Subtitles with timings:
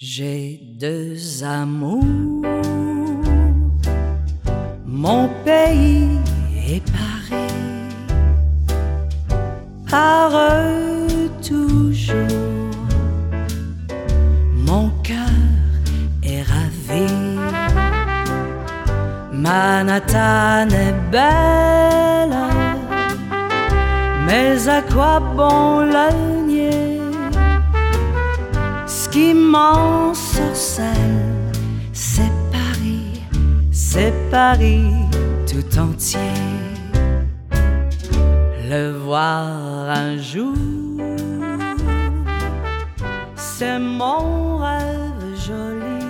[0.00, 2.04] J'ai deux amours,
[4.86, 6.06] mon pays
[6.54, 7.48] est paré
[9.90, 12.14] par eux toujours.
[14.54, 15.16] Mon cœur
[16.22, 17.12] est ravi.
[19.32, 22.38] Manhattan est belle,
[24.28, 26.10] mais à quoi bon la?
[29.07, 30.93] Ce qui m'en sorcelle,
[31.93, 33.23] c'est Paris,
[33.71, 34.91] c'est Paris
[35.47, 36.19] tout entier.
[38.69, 40.55] Le voir un jour,
[43.35, 46.05] c'est mon rêve joli.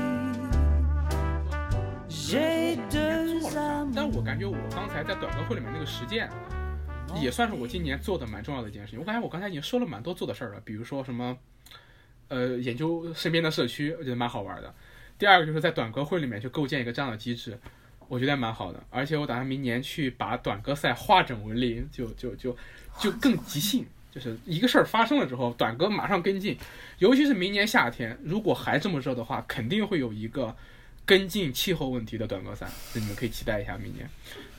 [2.09, 3.91] J'ai 没 deux 错儿 amours.
[3.93, 6.29] 但我感觉我刚才在短歌会里面那个实践，
[7.21, 8.99] 也算是我今年做的蛮重要的一件事情。
[8.99, 11.37] 我感觉我刚才已经说了蛮多做的事儿了，比如说什么，
[12.28, 14.74] 呃，研究身边的社区，我觉得蛮好玩的。
[15.18, 17.58] 第二个就是在短歌会里面去构建一个这样的机制，
[18.06, 18.82] 我觉得蛮好的。
[18.90, 22.56] 而且我打算明年去把短歌赛化整为零，就就就
[23.00, 26.56] 就更即兴，就是一个事儿发生了之后，短歌马上跟进。
[26.98, 30.54] 尤其是明年夏天，如果还这么热的话，肯定会有一个
[31.04, 34.08] 跟进气候问题的短歌赛，就你们可以期待一下明年。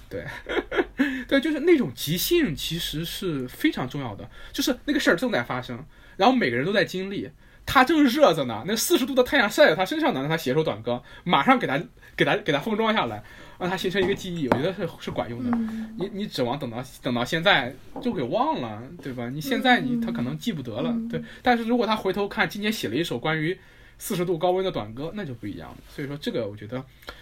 [0.09, 0.25] 对，
[1.27, 4.27] 对，就是那种即兴，其实是非常重要的。
[4.51, 5.85] 就是那个事儿正在发生，
[6.17, 7.29] 然后每个人都在经历，
[7.71, 11.79] 他正热着呢，那四十度的太阳晒在他身上呢，让他写首短歌，马上给他
[12.17, 13.23] 给他给他封装下来，
[13.59, 15.55] 让他形成一个记忆，我觉得是是管用的。
[15.99, 19.29] 你你指望等到等到现在就给忘了，对吧？
[19.29, 21.23] 你现在你他可能记不得了，对。
[21.43, 23.55] 但是如果他回头看今年写了一首关于
[23.99, 25.77] 四十度高温的短歌，那就不一样了。
[25.87, 26.77] 所以说这个我觉得，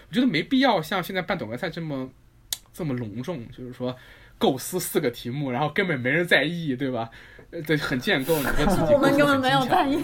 [0.10, 2.10] 我觉得没必要像现在办短歌赛这么
[2.74, 3.94] 这么隆重，就是说
[4.38, 7.10] 构思四个题目，然后根本没人在意，对吧？
[7.52, 10.02] 呃，对，很建构，你的自己 我们根本没有在意。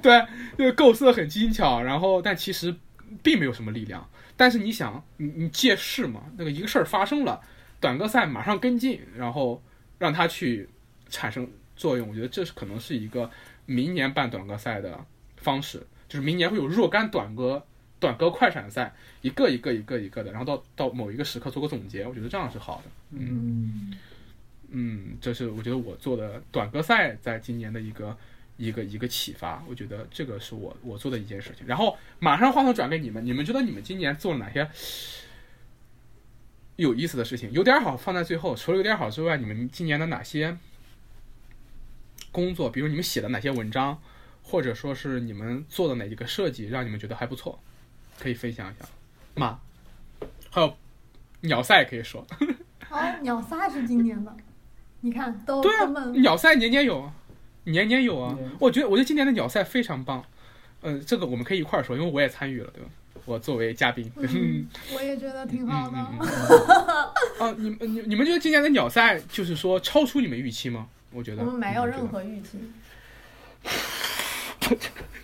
[0.00, 0.24] 对，
[0.56, 2.74] 就是构思的很精巧，然后但其实
[3.22, 4.08] 并没有什么力量。
[4.36, 7.40] 但是你想，你你借势嘛，那个一个事儿发生了，
[7.80, 9.62] 短歌赛马上跟进，然后
[9.98, 10.68] 让它去
[11.08, 13.30] 产生作用，我觉得这是可能是一个
[13.64, 15.04] 明年办短歌赛的
[15.38, 17.64] 方式，就是明年会有若干短歌
[17.98, 22.90] 短歌快闪赛，一个一个一个一个的，然后到到某一个时刻做个总结，我觉得这样是好的。
[23.10, 23.94] 嗯，嗯，
[24.70, 28.16] 嗯这是我觉得我做的短歌赛在今年的一个
[28.56, 31.66] 一个一个启发，我觉得这个是我我做的一件事情。
[31.66, 34.68] 然后马上话筒转给你们，你们觉得你们今年做了哪些
[36.76, 37.50] 有意思的事情？
[37.52, 40.56] 有点好放在最后，除了有点好之外，你们今年的哪些
[42.32, 44.00] 工作，比如你们写的哪些文章，
[44.42, 47.58] 或者说是你们做的哪一个设计，让你们觉得还不错，
[48.18, 48.84] 可以分享一下
[49.34, 49.60] 吗？
[50.50, 50.76] 还有
[51.40, 52.26] 鸟赛也可以说。
[52.88, 54.36] 哦，鸟赛是今年的，
[55.00, 57.12] 你看都对啊鸟赛年年有啊，
[57.64, 58.36] 年年有啊。
[58.58, 60.24] 我觉得，我觉得今年的鸟赛非常棒。
[60.82, 62.88] 呃，这个我们可以一块儿说，因为我也参与了，对吧？
[63.24, 65.96] 我作为嘉宾，嗯，我也觉得挺好的。
[65.98, 66.28] 嗯
[67.50, 70.86] 啊，你们你你们觉得今年的鸟赛就是说超出你们预期吗？
[71.12, 72.58] 我觉得我们没有任何预期，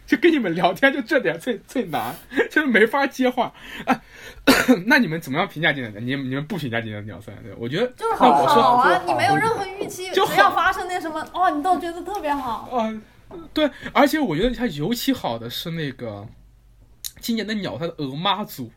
[0.06, 2.16] 就跟你们聊天，就这点最最难，
[2.50, 3.52] 就是没法接话。
[3.84, 4.00] 哎，
[4.86, 6.00] 那你们怎么样评价今年的？
[6.00, 7.32] 你你们不评价今年的鸟赛？
[7.42, 8.98] 对，我觉得就是好我说好啊！
[8.98, 12.68] 就你没有任何预期，就只要发生那什么，哦，你都觉得特别好。
[12.72, 13.02] 啊、
[13.54, 16.26] 对，而且我觉得它尤其好的是那个
[17.20, 18.70] 今年的鸟赛的鹅妈族，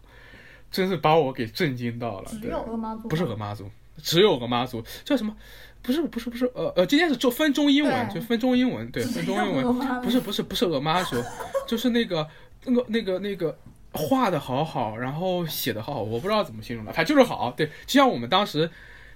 [0.71, 2.29] 真是把我给震惊到了。
[2.29, 5.35] 只对有鹅妈族，不是鹅妈族，只有鹅妈族，叫什么？
[5.81, 11.15] 不是不是不是，呃呃，今天是中分中英文，就分中英文，对，分中英文，文不是不是不是鹅妈族，
[11.67, 12.27] 就是那个
[12.63, 13.55] 那个那个那个
[13.95, 17.51] 画的好好，然后写的好好，我不知道怎么形容了，它就是好。
[17.57, 18.69] 对，就像我们当时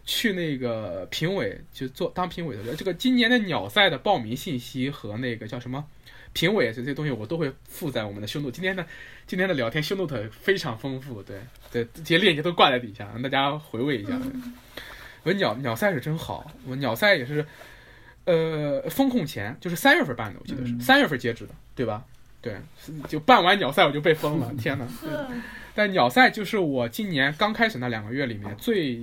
[0.05, 5.85] 去那个评委，就做当评委的时候，这个今年的鸟赛的报名信息和那个叫什么
[6.33, 8.51] 评委这些东西，我都会附在我们的修 note。
[8.51, 8.85] 今天的
[9.27, 11.39] 今天的聊天修 note 非常丰富，对
[11.71, 14.17] 对，这些链接都挂在底下，让大家回味一下。
[14.17, 14.31] 对
[15.23, 17.45] 我鸟鸟赛是真好，我鸟赛也是。
[18.25, 22.05] 呃，风控前就是三月份办的，我记得是嗯三、月份截止的，对吧？
[22.41, 22.55] 对，
[23.07, 24.85] 就办完鸟赛我就被封了，天哪！
[25.01, 25.41] 对嗯
[25.75, 28.99] 但鸟赛就是我今年刚开始那两个月里面最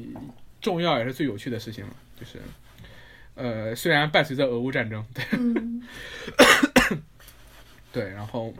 [0.61, 2.39] 重要也是最有趣的事情了，就是，
[3.35, 5.83] 呃，虽然伴随着俄乌战争，对嗯，
[7.93, 8.53] 对，然后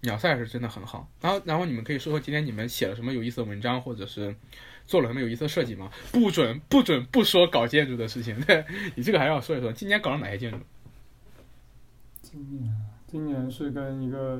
[0.00, 1.06] 鸟赛是真的很好。
[1.20, 4.34] 然后，然后你们可以说说今天你们写了什么有意思的文章，或者是
[4.86, 5.90] 做了什么有意思的设计吗？
[6.10, 8.64] 不准不准不说搞建筑的事情，对
[8.96, 9.70] 你这个还是要说一说。
[9.70, 10.58] 今年搞了哪些建筑？
[12.22, 14.38] 今年啊，今年是跟一个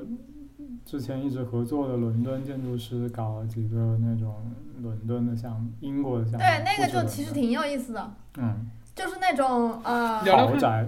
[0.85, 4.35] 之前一直合作的伦敦建筑师搞了几个那种
[4.83, 6.39] 伦敦的项目，英国的项目。
[6.39, 10.87] 对，那个就其实挺有意思的，嗯，就是那种呃，豪宅，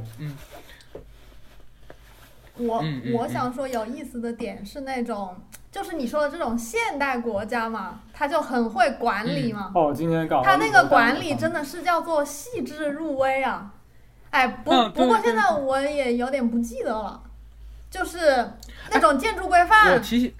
[2.58, 3.14] 我嗯嗯嗯。
[3.14, 5.34] 我想说有意思的点是那种，
[5.72, 13.72] 就是你说的这种现代国家嘛，他就很会管理嘛，哦，今天搞他那个管理真真的是叫做细致入微啊。
[14.28, 17.22] 哎，不不过现在我也有点不记得了，
[17.90, 18.52] 就是
[18.90, 19.86] 那种建筑规范。
[19.86, 20.34] 我范，提醒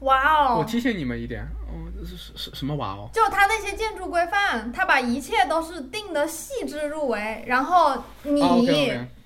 [0.00, 3.08] 哇哦，我提醒你们一点，嗯，是是是什么哇哦？
[3.12, 8.40] 就他那些建筑规范，他把一切都是定的细致入微，然后你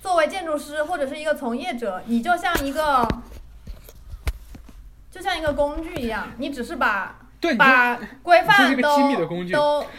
[0.01, 3.07] 作为建筑师或者是一个从业者，你就像一个，
[5.11, 9.53] 就像一个工具一样，你只是把对，把规范一个机密的都工具。
[9.53, 9.91] 都看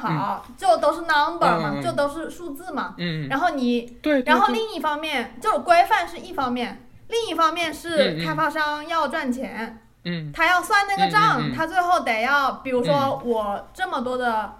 [0.00, 2.94] 好，就都是 number 嘛，就都是数字嘛。
[2.98, 10.32] 嗯，然后你，然后另一方面，就是规范是一方面，另一方面嗯是嗯开发商要赚钱，嗯。
[10.32, 14.52] 他要算那个账，他最后得要，比如说我这么多的，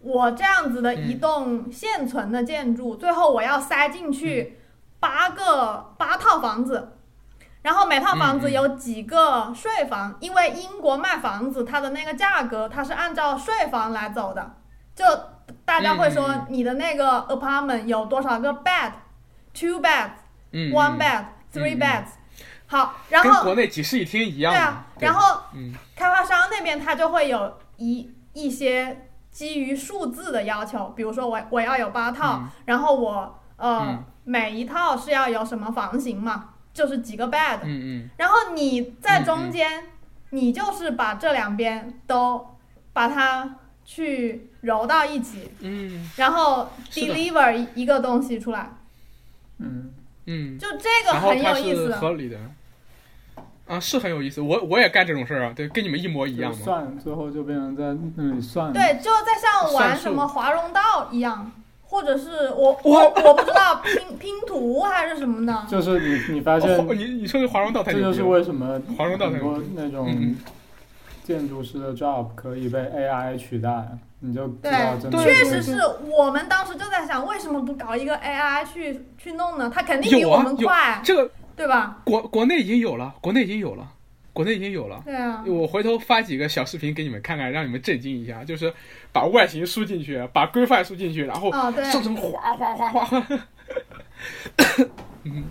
[0.00, 4.60] 我这样子的一栋现存的建筑，最后我要塞进去
[5.00, 6.92] 八个八套房子，
[7.62, 14.54] 然后每套房子有几个税房，因为英国卖房子它的那个价格它是按照税房来走的，
[14.94, 15.04] 就
[15.64, 20.10] 大家会说你的那个 apartment 有多少个 bed，two beds。
[20.52, 20.98] 嗯 One 嗯。
[20.98, 21.80] bed, three 嗯嗯。
[21.80, 22.06] beds，、
[22.66, 25.74] 好，然后跟国内几室一厅一样对啊，然后嗯。
[25.96, 32.48] 开发商那边他就会有一一些基于数字的要求，比如说我我要有八套，嗯。
[32.66, 34.04] 然后我呃、嗯。
[34.22, 38.10] 每一套是要有什么房型嘛，就是几个 bed，、嗯嗯。
[38.16, 39.24] 然后你在嗯。
[39.24, 39.88] 中间，
[40.30, 42.56] 你就是把这两边都
[42.92, 48.70] 把它去揉到一起，嗯然后 deliver 一一个东西出来，
[49.58, 49.90] 嗯，
[50.26, 51.94] 嗯，就这个然后很它是有意思。
[51.94, 52.36] 合理的。
[53.66, 56.58] 啊，是很有意思，我我也干这种事儿啊，对，跟你们一模一样嘛。
[56.62, 61.50] 算最后就变成在那里算，对，就在像玩什么华容道一样，
[61.84, 65.64] 或者是我我我不知道拼 拼图还是什么的。
[65.66, 68.22] 就是你你发现哦，你你说的华容道太这就是。
[68.22, 70.36] 为什么华容道很多太那种嗯
[71.24, 73.88] 建筑师的 job 可以被 AI 取代，
[74.20, 79.72] 你就知对道真的对确实是我们当时就在想，为什么不搞一个 AI 去去弄呢？
[79.74, 82.02] 它肯定比我们快，这个对吧？
[82.04, 83.90] 国国内已经有了，国内已经有了，
[84.34, 85.00] 国内已经有了。
[85.06, 88.44] 对啊，我回头发几个小视频给你们看看，让你们震惊一下。
[88.44, 88.70] 就是
[89.10, 91.50] 把外形输进去，把规范输进去，然后
[91.90, 93.38] 生成哗哗哗哗。
[95.24, 95.44] 嗯，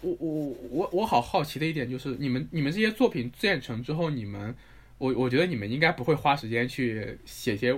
[0.00, 4.54] 我我我我好好奇的一点就是，你们你们这些作品建成之后，你们
[4.98, 7.72] 我我觉得你们应该不会花时间去写些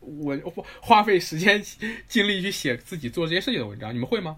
[0.00, 0.42] 文
[0.80, 1.60] 花费时间
[2.06, 4.36] 精力去写自己做这些事情的文章，你们会吗？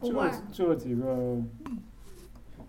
[0.00, 0.12] 这
[0.52, 1.40] 这几个，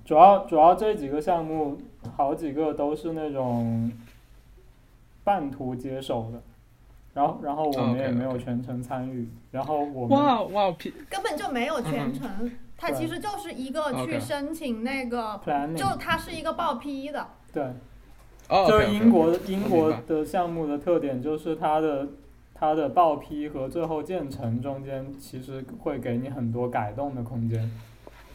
[0.06, 1.82] 主要主要这几个项目，
[2.16, 3.92] 好几个都是那种
[5.24, 6.44] 半途接手的，
[7.14, 15.42] 然后然后我们也没有全程参与，然后我们哇哇皮根本就没有全程，它其实就是一个去申请那个，
[15.76, 17.64] 就它是一个报批的，对，
[18.54, 22.08] 哦，就是英国英国的项目的特点就是它的
[22.54, 27.72] 它的报批和最后建成中间其实会给你很多改动的空间。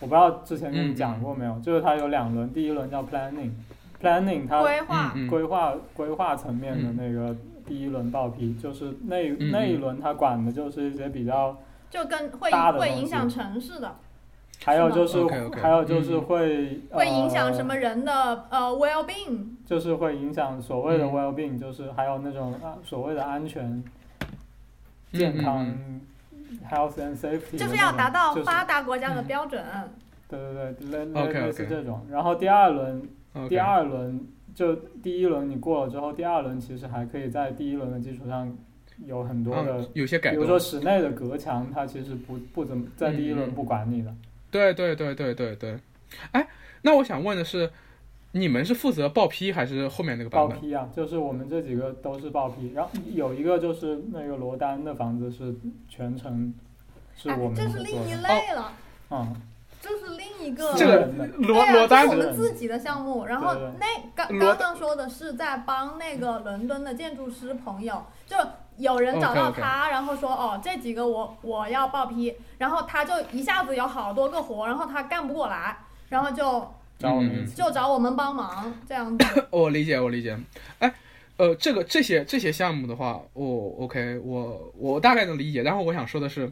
[0.00, 11.56] 我不知道之前跟嗯你讲过没有，就是它有两轮，第一轮叫 planning，planning 它规划，规划规划层面的嗯那个第一轮报批，就是那嗯那一轮它管的就是一些比较，
[11.90, 13.96] 就跟会影响城市的，
[14.64, 15.24] 还有就是
[15.60, 18.12] 还有就是嗯会会影响什呃么人的
[18.50, 19.38] 呃 well being。
[19.66, 23.84] 就是会影响所谓的嗯 well being，、就是还有那种啊所谓的安全、嗯
[25.12, 26.00] 健康、嗯
[26.70, 29.62] health and safety，就是要达到发达国家的标准。
[30.28, 32.04] 对对对，类 OK，OK 类类似这种。
[32.10, 33.02] 然后第二轮，
[33.48, 34.20] 第二轮
[34.54, 38.50] 就第一轮你过了之后，第二轮其实还可以在第一轮的基础上
[39.06, 40.58] 有很多的，嗯有些改比如说。
[40.58, 44.12] 室内的隔墙，它其实不不怎么在第一轮不管你的。
[44.50, 45.78] 对对对对对对，
[46.32, 46.48] 哎，
[46.82, 47.70] 那我想问的是，
[48.32, 50.56] 你们是负责报批还是后面那个版本？
[50.56, 55.54] 报批啊，就是我们这几个都是报批，然后有一个就是那个罗丹的房子是
[55.88, 56.52] 全程
[57.16, 58.72] 是哎我，们这是另一类了，
[59.10, 59.36] 嗯，
[59.80, 60.74] 这是另一个。
[60.74, 63.26] 这个罗对啊，这罗丹是我们自己的项目。
[63.26, 68.36] 然后那刚刚刚说的是在帮那个伦敦的建筑师朋友，就
[68.78, 75.76] 有人找到他，然后说哦这几个我我要报批，然后他就一下子有好多个活，然后他干不过来，
[76.08, 77.46] 然后就嗯找我们。
[77.54, 79.48] 就找我们帮忙这样子。
[79.50, 80.38] 我 理解，我理解。
[80.78, 80.94] 哎，
[81.36, 85.62] 呃，这个这些这些项目的话，我 OK，我我大概能理解。
[85.62, 86.50] 然后我想说的是，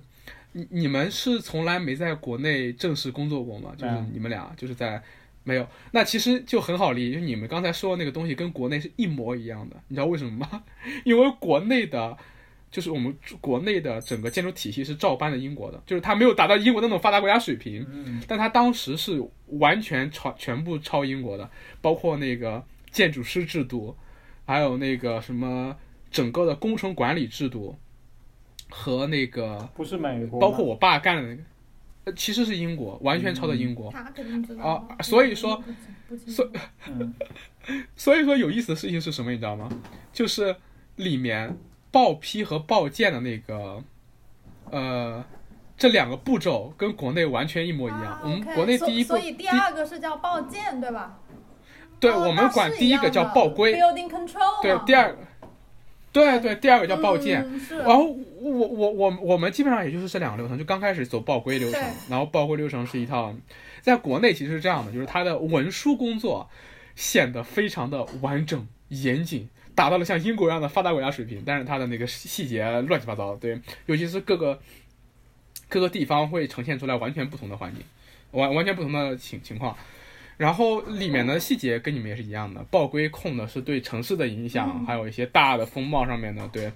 [0.52, 3.70] 你你们是从来没在国内正式工作过吗？
[3.76, 5.00] 就是你们俩就是在
[5.46, 5.66] 没有。
[5.92, 9.76] 那其实就很好理解，就你们刚才说的那个东西跟国内是一模一样的。
[9.88, 10.64] 你知道为什么吗？
[11.04, 12.16] 因为国内的
[12.70, 19.22] 就是我们国内的整个建筑体系是照搬的英国的，就是它没有达到英国那种发达国家水平，嗯但它当时是
[19.58, 21.48] 完全抄全部抄英国的，
[21.80, 23.96] 包括那个建筑师制度，
[24.44, 25.76] 还有那个什么
[26.10, 27.78] 整个的工程管理制度
[28.68, 31.44] 和那个不是美国，包括我爸干的那个，呃
[32.14, 33.90] 其实是英国，完全抄的英国。
[33.90, 35.62] 他肯定知道啊所以说
[36.26, 36.48] 所
[37.96, 39.68] 所以说有意思的事情是什么，你知道吗？
[40.12, 40.54] 就是
[40.96, 41.56] 里面
[41.90, 43.82] 报批和报建的那个，
[44.70, 45.24] 呃，
[45.76, 48.04] 这两个步骤跟国内完全一模一样。
[48.04, 51.18] 啊我们国内第一步，所以第二个是叫报建对吧？
[51.98, 55.18] 对、哦我们管第一个叫报规，，building control，对第二个，
[56.16, 57.42] 对对，第二个叫报建。
[57.42, 58.04] 嗯、然后
[58.40, 63.34] 我我我我们基本上也就是这两个流程，就刚开始走报规流程，然后报规流程是一套，
[63.82, 66.48] 在国内其实是这样的，就是它的文书工作
[66.94, 74.58] 显得非常的完整严谨，达到了像英国一样的发达国家水平，但是它的那个细细节乱七八糟，对，尤其是各个
[75.68, 77.82] 各个地方会呈现出来完全不同的环境，
[78.30, 79.76] 完完全不同的情情况。
[80.36, 86.70] 然后里面的细节跟你们也是一样的，报规控的是对城市的影响，嗯还有一些大的风貌上面的对，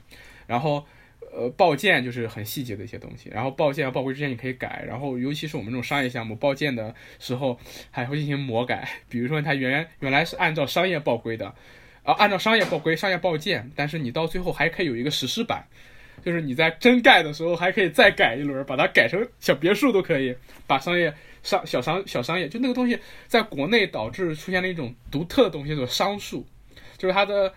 [0.47, 0.85] 然后
[1.33, 7.59] 呃报建就是很细节的一些东西，然后报建和报规之间你可以改，然后尤其是我们这种商业项目报建的时候
[7.91, 11.55] 还会进行魔改，比如说它原原来是按照商业报规的，
[12.03, 15.65] 啊按照商业报规、商业报建，但是你到最后还可以有一个实施版。
[16.23, 20.37] 就是你在真盖的时候，还可以再改一轮，把它改成小别墅都可以，
[20.67, 21.11] 把商业
[21.43, 26.47] 商小商小商业，就那个东西，在国内导致出现了一种独特的东西，叫做商术，
[26.97, 27.53] 就是它的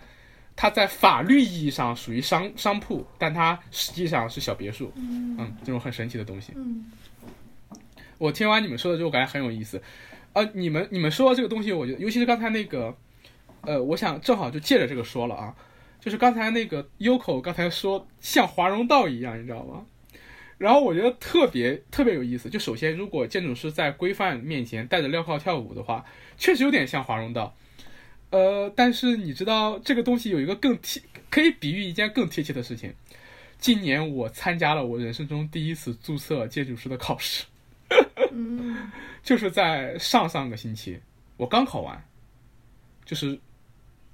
[0.56, 6.52] 它在法律意义上属于商商铺，但它实际上是小别墅，嗯，这种很神奇的东西。
[6.56, 6.90] 嗯
[8.16, 9.82] 我听完你们说的之后，感觉很有意思。
[10.34, 12.96] 呃，你们你们说的这个东西，我觉得，尤其是刚才那个，
[13.62, 15.54] 呃，我想正好就借着这个说了啊，
[16.00, 19.84] 就是刚才那个 Yoko 刚才说像华容道一样，你知道吗？
[20.64, 22.48] 然后我觉得特别特别有意思。
[22.48, 26.06] 就首先，如果建筑师在规范面前戴着镣铐跳舞的话，
[26.38, 27.54] 确实有点像华容道。
[28.30, 32.94] 呃，但是你知道这个东西有一个更贴，可以比喻一件更贴切的事情。
[33.58, 37.44] 今年我参加了我人生中第一次注册建筑师的考试。
[38.32, 38.90] 嗯
[39.22, 40.98] 就是在上上个星期，
[41.36, 42.02] 我刚考完，
[43.04, 43.38] 就是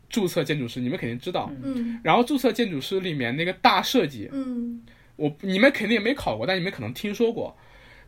[0.08, 1.48] 注册建筑师，你们肯定知道。
[1.62, 4.82] 嗯然后注册建筑师里面那个大设计，嗯
[5.20, 7.54] 我你们肯定也没考过，但你们可能听说过。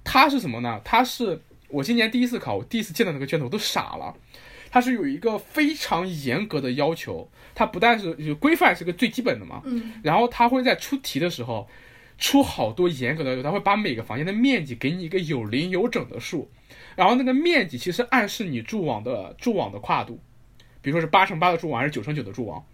[0.03, 0.81] 它是什么呢？
[0.83, 1.39] 它是
[1.69, 4.17] 我今年第一次考，我第一次见到那个卷子，我都傻了。
[4.71, 11.69] 它是有一个非常严格的要求，它不但是就规范是个最基本的嘛，嗯然后它会在出题的时候
[12.17, 16.51] 出好多严格的要求，他会把每个房间的面积给你一个有零有整的数，
[16.97, 20.19] 然后那个面积其实暗示你柱网的柱网的跨度，
[20.81, 22.65] 比如说是八乘八的柱网还是九乘九的柱网，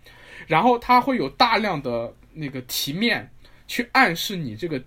[0.47, 3.29] 然后它会有大量的那个题面
[3.69, 4.83] 去暗示你这个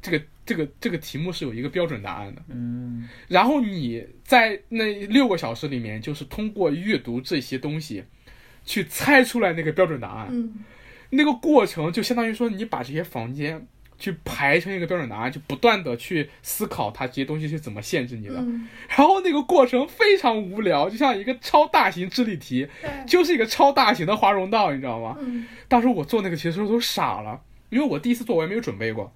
[0.00, 2.42] 这个这个这个题目是有一个标准答案的。
[2.50, 8.04] 嗯然后你在那六个小时里面，就是通过阅读这些东西，
[8.64, 10.28] 去猜出来那个标准答案。
[10.30, 10.64] 嗯
[11.10, 13.64] 那个过程就相当于说，你把这些房间
[13.96, 18.34] 去排成一个标准答案，就不断的去思考它这些东西是怎么限制你的。
[18.38, 22.66] 嗯，然后那个过程非常无聊，就像一个超大型智力题，
[23.06, 25.16] 就是一个超大型的华容道，你知道吗？
[25.20, 29.12] 嗯当时我做那个题的时候都傻了，因为我第一次做我也没有准备过，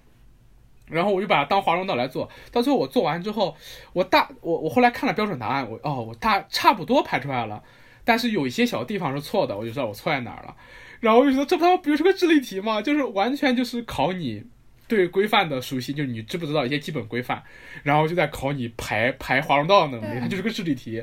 [0.87, 2.29] 然后我就把它当华容道来做。
[2.51, 3.57] 到最后我做完之后，
[3.93, 7.63] 我大我我后来看了标准答案，我哦我大差不多排出来了，
[8.05, 10.57] 但是有一些小地方是错的，我就知道我错在哪儿了。
[11.01, 12.83] 然后我就觉得这他妈不就是个智力题吗？
[12.83, 14.45] 就是完全就是考你
[14.87, 17.43] 对规范的熟悉，就是你知不知道一些基本规范，
[17.85, 21.03] 然后就在考你排排华容道的能力，它就是个智力题。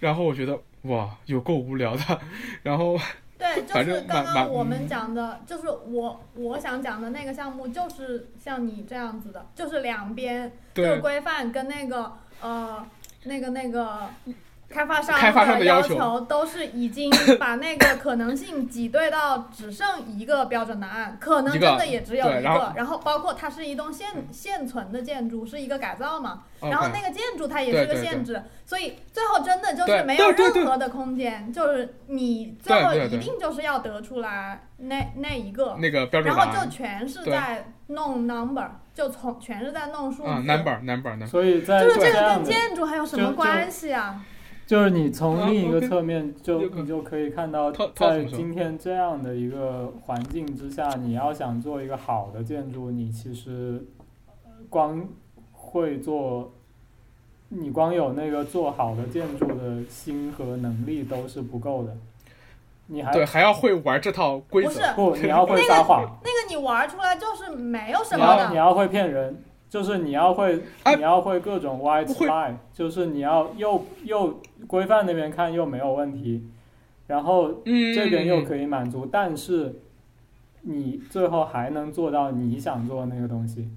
[0.00, 2.20] 然后我觉得哇，有够无聊的。
[2.62, 3.00] 然后
[3.36, 12.86] 对，就是刚刚我们讲的，就是我我想讲的那个项目，就是像你这样子的，就是两边这对个规范跟那个呃
[13.24, 14.08] 那个那个
[14.74, 44.20] 开发商开发商的要要求都是已经 把那个可能性挤兑到只剩一个标准答案，可能真的也只有一对然后个，然后包括它是一栋现现存的建筑，是一个改造嘛，然后那个建筑它也是个对对限制，所以最后真的就是没有任何的空间，就是你最后一定就是要得出来那那一个，那个标准然后就，全是在弄 number，就从全是在弄数字，嗯，number number number，所以在就是这个，跟建筑还有什么关系啊？
[44.66, 53.84] 就是你从另一个侧面就 你就可以看到，在今天这样的一个环境之下，你要想做一个好的建筑，你其实
[54.44, 55.06] 呃光
[55.52, 56.52] 会做，
[57.48, 61.96] 你光有那个做好的建筑的心和能力都是不够的。
[62.86, 64.82] 你还对，还要会玩这套规则不是。
[64.94, 69.42] 不，你要会撒谎，那个你玩出来就是没有什么的，要你要会骗人，
[69.74, 76.46] 就是你要会啊你要会各种 lie，就是你要又又规范那边看又没有问题，
[77.08, 78.44] 然后嗯，这边又。
[78.44, 79.80] 可以满足，但是
[80.60, 83.68] 你最后还能做到你想做的那个东西。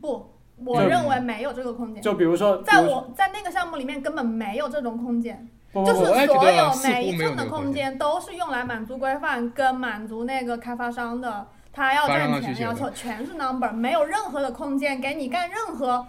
[0.00, 0.26] 不，
[0.64, 2.00] 我认为没有这个空间。
[2.00, 16.06] 就比如说，在我在那个项目里面根本没有这种空间，不不不就是所有每一寸的空间都是用来满足规范跟满足那个开发商的他要赚钱要求，全是 number，没有任何的空间给你干任何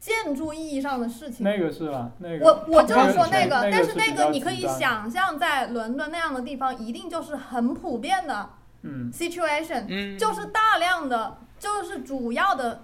[0.00, 1.44] 建筑意义上的事情。
[1.44, 2.10] 那个是吧？
[2.18, 8.50] 那个我我就是说那个，但是那个你可以，想象，在伦敦那样的地方，一定就是很普遍的
[8.82, 12.82] 嗯，situation，嗯，就是大量的，就是主要的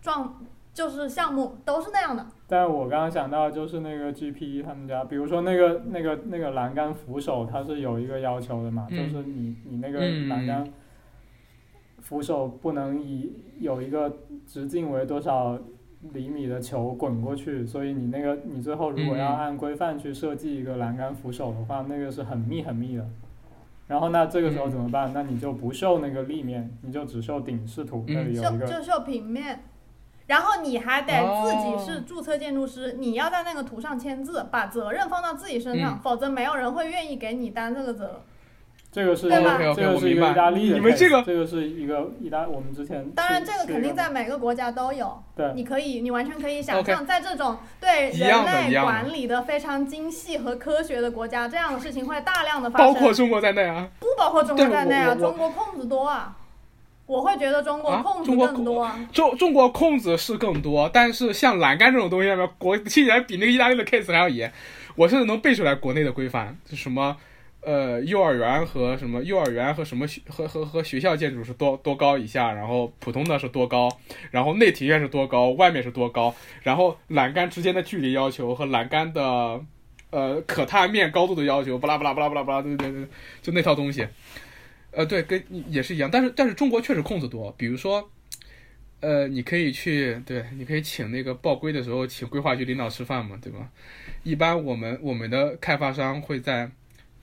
[0.00, 0.40] 状，
[0.72, 2.26] 就是项目都是那样的。
[2.46, 10.64] 但我刚刚想到就是那个 GP 他们家，比如说那个那个那个栏杆扶手，它是有一个要求的嘛，嗯就是你你那个嗯栏杆
[12.08, 14.10] 扶手不能以有一个
[14.46, 15.58] 直径为多少
[16.14, 23.06] 厘米的球滚过去，所以你那个你最后如果要嗯按规范去设计一个栏杆扶手的话，那个是很密很密的。
[23.86, 25.12] 然后那这个时候怎么办？
[25.12, 29.64] 那你就不秀那个立面，你就只秀顶视图，那里有一个就就秀平面，
[30.28, 38.22] 然后你还得自己哦是注册建筑师，你要在那个图上签字，把责任放到自己身上，嗯否则没有人会愿意给你担这个责。
[38.98, 52.92] 这个是对吧这个是一我明白个意大利的你们这个这个是一个意大我们之前当然，这个肯定在每个国家都有，对你可以，你完全可以想象，在这种对人类管理的非常精细和科学的国家，这样的事情会大量的发生。
[52.92, 53.88] 包括中国在内啊。
[54.00, 56.36] 不包括中国在内啊，中国空子多啊，
[57.06, 58.98] 我会觉得中国啊空子更多啊。
[59.12, 64.52] 中中国空子是更多，但是像栏杆这种东西上面，国竟然比那个意大利的 case 还要严。
[64.96, 67.16] 我甚至能背出来国内的规范，就什么
[67.68, 73.90] 呃幼儿园和什么幼儿园和什么学和和和学校建筑是多多高以下，然后普通的是多高，
[74.30, 79.60] 然后内庭院是多高，外面是多高，然后栏杆之间的距离要求和栏杆的
[80.08, 83.06] 呃可踏面高度的要求，巴拉巴拉巴拉巴拉巴拉，对对对，
[83.42, 84.08] 就那套东西。
[84.90, 88.10] 呃，对，跟也是一样，但是但是中国确实空子多，比如说，
[89.00, 93.68] 呃，你可以去，对，你可以请那个报规的时候请规划局领导吃饭嘛，对吧？
[94.22, 96.70] 一般我们我们的开发商会在，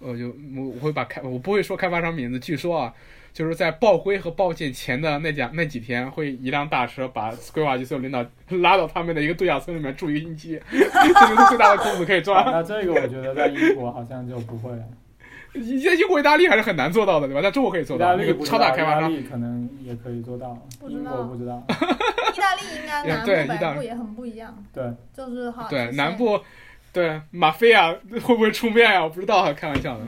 [0.06, 2.94] 呃，就我我会把开我不会说开发商名字，据说啊，
[3.34, 8.24] 就是在报规和报建前的那两那几天，会一辆大车把规划局所有领导
[8.62, 12.46] 拉到他们的一个度假村里面住一个星期， 这就是最大的空子可以 啊赚。
[12.46, 14.84] 那这个我觉得在英国好像就不会了，
[15.54, 17.42] 在英国、意大利还是很难做到的，对吧？
[17.42, 19.12] 在中国可以做到，那个超大大开发商。
[19.24, 21.64] 可能也可以做到，英不知道国不知道。
[22.36, 24.84] 意大利应该南部对意大利北部也很不一样，对，
[25.16, 26.38] 就是好对，南部，
[26.96, 29.04] 对马菲亚会不会出面呀？
[29.04, 30.06] 我不知道，开玩笑的。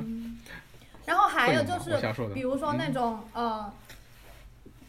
[1.05, 1.99] 然后还有就是。
[2.33, 3.73] 比如说那嗯种、呃，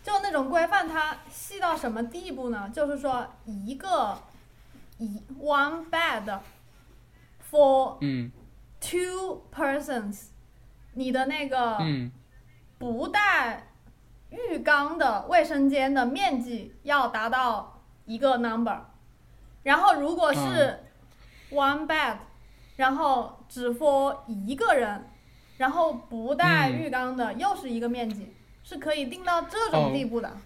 [0.04, 2.70] 就那种规范，它细到什么地步呢？
[2.72, 4.16] 就是说一个
[4.98, 6.38] 一 one bed
[7.50, 8.30] for 嗯
[8.80, 10.26] two persons，
[10.94, 12.12] 你的那个嗯
[12.78, 13.66] 不带
[14.30, 18.82] 浴缸的卫生间的面积要达到一个 number，
[19.64, 20.84] 然后如果是
[21.50, 22.16] one bed，、
[22.76, 25.04] 然后只 for 一个人，
[25.56, 28.26] 然后不带嗯浴缸的又是一个面积，
[28.62, 30.36] 是可以定到这种哦地步的。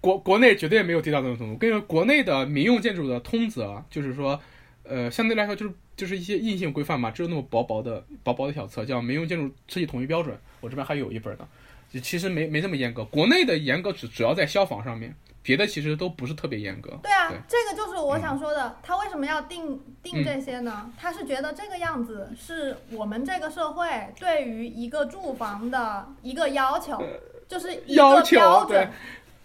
[0.00, 1.56] 国国内绝对没有低到这种程度。
[1.56, 4.40] 跟你说，国内的民用建筑的通则就是说，
[4.84, 11.48] 呃，相对来说就是就是一些硬性规范嘛，只有那么薄薄的薄薄的小册，叫《民用建筑设计统一标准》，我这边还有一本呢。
[11.90, 15.12] 就其实没没这么严格，国内的严格只主要在消防上面，
[15.48, 16.90] 别的其实都不是特别严格。
[17.02, 20.92] 对啊，对这个就是我想说的，他为什么要定定嗯这些呢？
[20.98, 27.02] 他是觉得这个样子是我们这个社会对于一个住房的一个要求，
[27.48, 28.90] 就是一个要求对标准，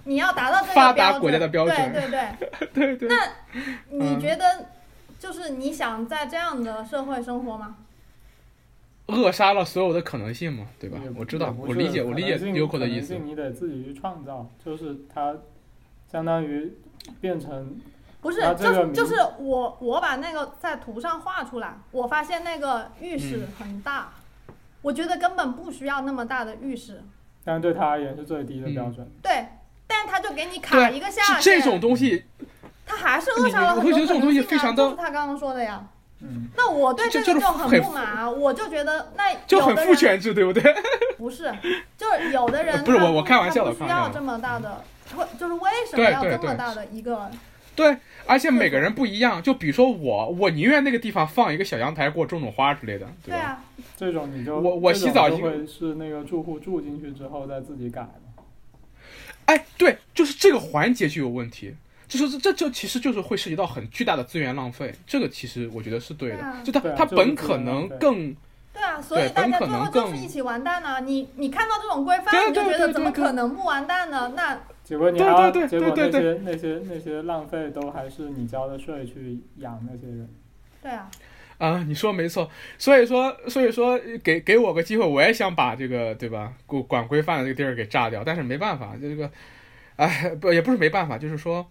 [0.03, 2.67] 你要达到这个发达标准，国家的标准对对对。
[2.73, 3.07] 对 对。
[3.07, 3.15] 那
[3.89, 4.65] 你嗯觉得，
[5.17, 7.77] 就是你想在这样的社会生活吗？
[9.05, 10.99] 扼杀了所有的可能性嘛，对吧？
[11.17, 13.15] 我知道我理解，我理解可能性 Yoko 的意思。
[13.15, 15.33] 你得自己去创造，就是它
[16.13, 16.71] 相当于
[17.19, 17.75] 变成
[18.21, 24.13] 不是，就是就是我我把那个在图上画出来，我发现那个浴室嗯很大，
[24.83, 27.03] 我觉得根本不需要那么大的浴室。
[27.43, 29.05] 但对他而言是最低的标准。
[29.23, 29.47] 对，
[29.87, 32.23] 但他就给你卡一个下这这限，种东西，
[32.85, 35.83] 他还是扼杀了很多你你会觉得这种东西可能性啊非常的就是他刚刚说的呀。
[36.21, 40.63] 嗯，那我对这个就很很不满啊，我就觉得那 就很有的人父权制，对不对？
[41.17, 41.53] 不是，
[41.97, 44.81] 就是有的人不是他我我开玩笑的他不需开玩笑的要这么大的，
[45.17, 47.29] 为就是为什么要这么大的一个
[47.75, 47.97] 对，
[48.27, 49.41] 而且每个人不一样。
[49.41, 53.11] 就比如说我，我宁愿那个地方放一个小阳台，给我种种花之类的，吧？
[53.25, 53.63] 对啊，
[53.97, 58.43] 这种你就我我洗澡就会是那个住户住进去之后再自己改嘛。
[59.45, 61.75] 哎，对，就是这个环节就有问题，
[62.07, 64.93] 就是这这其实就是会涉及到很巨大的资源浪费。
[65.07, 68.35] 这个其实我觉得是对的，对啊就它它本可能更
[68.71, 71.01] 对啊，所以大家最后能更就是一起完蛋了。
[71.01, 74.31] 你你看到这种规范，对你就觉得怎么对对对对可能不完蛋呢？
[74.35, 74.59] 那
[74.93, 80.29] 结果你还要，对对结果对对那些那些那些浪费都还是你交的税去养那些人。
[80.83, 81.09] 对啊，
[81.57, 82.47] 啊，你说没错。
[82.77, 89.31] 所以说，所以说给给我个机会，我也想把这个对吧，管管规范的这个地儿给炸掉，但是没办法，这个，
[89.95, 91.65] 哎，不也不是没办法，就是说。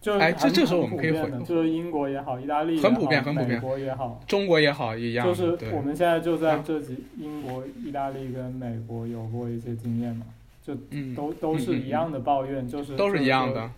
[0.00, 10.26] 就哎这很这时候我很们可以回普遍的就是英国也好，意大利也很普好美遍很普遍国也好，中国也好一样，就是对我们现在就在啊这几英国、意大利跟美国有过一些经验嘛，
[10.64, 13.52] 就嗯，都都是一样的抱怨，就是都是一样。
[13.52, 13.70] 的，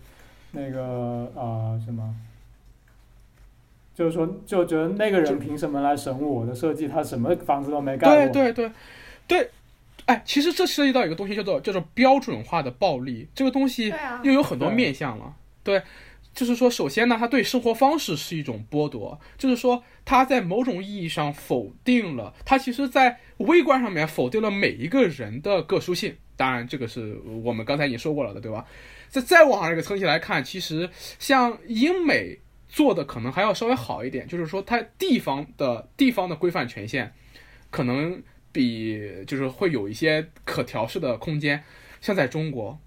[0.51, 2.15] 那个呃什么，
[3.95, 6.87] 就是说就觉得那个人凭什么来审我的设计？
[6.87, 8.33] 他什么房子都没盖过。
[8.33, 8.71] 对对对
[9.27, 9.49] 对，
[10.05, 15.33] 哎，其实这涉及到一个东西叫做叫做标准化的暴力，这个东西又有很多面向了。
[15.63, 15.81] 对，
[16.35, 26.15] 就是说，首先呢，他对生活方式是一种剥夺，就是说，他在某种意义上否定了，他其实在微观上面否定了每一个人的个殊性。
[26.37, 28.65] 当然，这个是我们刚才已经说过了的，对吧？
[29.09, 37.13] 再再往上这个层级来看，其实像英美做的可能还要稍微好一点，就是说它地方的地方的规范权限，
[37.69, 38.21] 可能
[38.51, 41.63] 比就是会有一些可调试的空间。
[42.01, 42.77] 像在中国，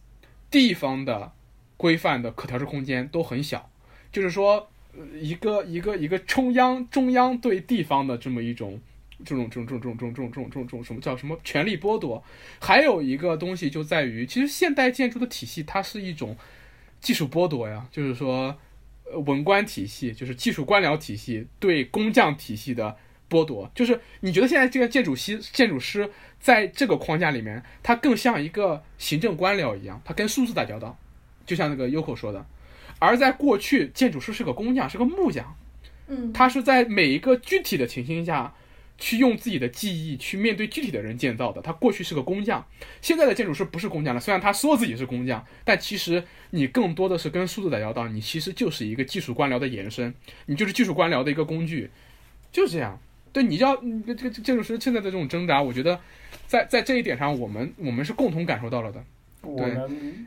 [0.50, 1.32] 地方的
[1.76, 3.70] 规范的可调试空间都很小，
[4.12, 4.70] 就是说，
[5.20, 8.80] 一个一个一个中央中央对地方的这么一种
[9.24, 12.22] 这种这种这种这种这种这种这种这种什么叫什么权力剥夺，
[12.60, 16.36] 还有一个东西就在于，其实现代建筑的体系它是一种
[17.00, 18.56] 技术剥夺呀，就是说，
[19.04, 22.96] 呃，文官体系就是技术官僚体系对工匠体系的
[23.28, 30.96] 剥夺，就是你觉得现在这个建筑师建筑师在这个框架里面，他更像一个行政官僚一样，他跟数字打交道，
[31.44, 32.46] 就像那个 Yoko 说的，
[32.98, 35.56] 而在过去，建筑师是个工匠，是个木匠，
[36.06, 38.54] 嗯，他是在每一个具体的情形下，
[38.98, 41.62] 去用自己的记忆去面对具体的人建造的。
[41.62, 42.66] 他过去是个工匠，
[43.00, 44.20] 现在的建筑师不是工匠了。
[44.20, 50.12] 虽然他说自己是工匠，但其实你更多的是跟数字打交道，你其实就是一个技术官僚的延伸，
[50.46, 51.90] 你就是技术官僚的一个工具，
[52.52, 52.98] 就是这样。
[53.32, 56.00] 对，你要这个建筑师现在的这种挣扎，我觉得
[56.46, 59.02] 在在这一点上，我们我们是共同感受到了的。
[59.40, 59.78] 对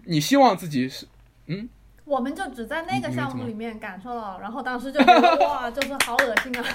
[0.06, 1.06] 你希望自己是
[1.48, 1.68] 嗯
[2.06, 6.66] 我们就只在那个项目里面感受到，然后当时就觉得哇，就是好恶心啊！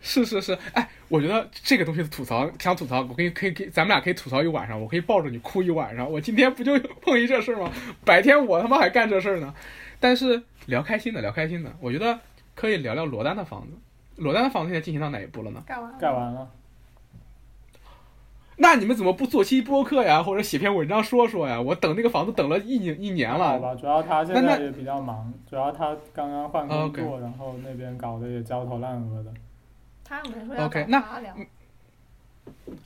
[0.00, 6.10] 是是是，哎，我觉得这个东西的吐槽，想吐槽，我可以可以可以，咱们俩可以吐槽一晚上，我可以抱着你哭一晚上。
[6.10, 7.70] 我今天不就 碰一这事儿吗？
[8.04, 9.54] 白天我他妈还干这事儿呢。
[9.98, 12.18] 但是聊开心的，聊开心的，我觉得
[12.54, 13.76] 可以聊聊罗丹的房子。
[14.16, 15.62] 罗丹的房子现在进行到哪一步了呢？
[15.66, 16.50] 盖完了盖完了，
[18.56, 21.60] 那你们怎么不做期播客呀，或者写篇文章说说呀？
[21.60, 23.50] 我等那个房子等了一年一年了。
[23.50, 29.30] 好吧，主要他现在也比较忙，主要他刚刚换工作，然后那边搞得也焦头烂额的。
[30.10, 31.36] 他又没说要 OK，那找他聊，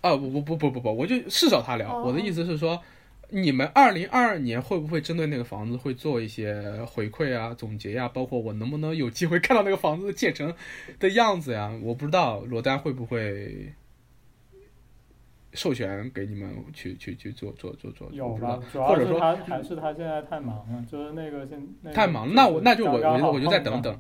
[0.03, 1.91] 啊，不不不不不不，我就是找他聊。
[1.91, 2.83] 哦我的意思是说，
[3.31, 10.55] 你们二零二二年会不会针对那个房子会做一些回馈啊、总结呀、包括我能不能有机会看到那个房子建成
[11.01, 11.73] 的样子呀？
[11.83, 13.73] 我不知道罗丹会不会
[15.55, 18.67] 授权给你们去去去做做做做，有我不知道吧？
[18.71, 23.99] 主要是或者说他还是他现在太忙了，就是那个现那个太忙了，那我那就我我就我就再等等。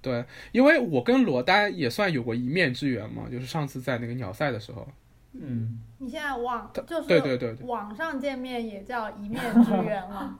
[0.00, 4.86] 对，因为我跟罗丹也算有过一面之缘嘛，就是上次在那个鸟赛的时候，
[5.32, 7.66] 嗯，你现在网就是对对对对。
[7.66, 10.38] 网上见面也叫一面 之缘了。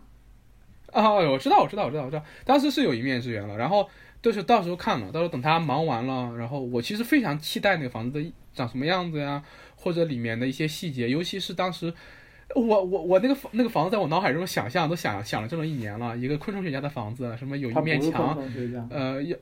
[0.92, 3.86] 啊，我知道，我知道，我知道，我知道，当时是有一面之缘了，然后
[4.22, 9.42] 就是到时候看了，到时候等他忙完了，然后我其实非常期待那个房子的长什么样子呀，
[9.76, 11.92] 或者里面的一些细节，尤其是当时
[12.54, 18.38] 我我我那个房那个房子在我脑海中想象都想想了这么一年了，一个昆虫学家的房子，什么有一面墙，
[18.90, 19.36] 呃，要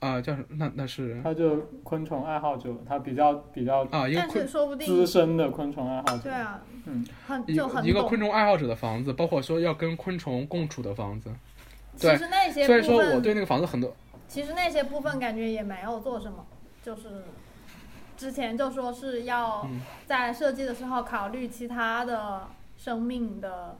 [0.00, 0.56] 啊、叫什么？
[0.56, 6.22] 那那是他就昆虫爱好者，他比较比较啊一个昆但是说不定资，深的昆虫爱好者。
[6.22, 8.18] 对啊，嗯，一很就很个一个昆。
[8.20, 11.30] 虫爱好者的房子，包括说要跟昆虫共处的房子，
[11.98, 13.94] 对其实那些所以，说我对那个房子很多
[14.26, 16.46] 其实那些部分感觉也没有做什么，
[16.82, 17.02] 就是
[18.20, 19.80] 之前就说是要嗯。
[20.06, 23.78] 在设计的时候考虑其他的生命的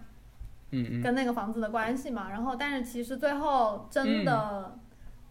[0.71, 1.03] 嗯嗯。
[1.03, 4.79] 跟那个房子的关系嘛，然后但是其实最后真的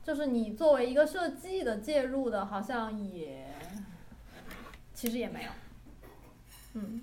[0.03, 3.47] 就是你作为一个设计的介入的，好像也
[4.93, 5.49] 其实也没有，
[6.75, 7.01] 嗯，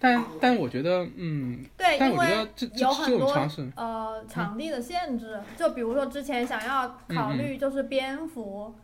[0.00, 7.38] 但但我觉得，嗯，对，因为有很多呃场地的限制，就比如说之前想要考嗯。
[7.38, 8.74] 虑就是蝙蝠，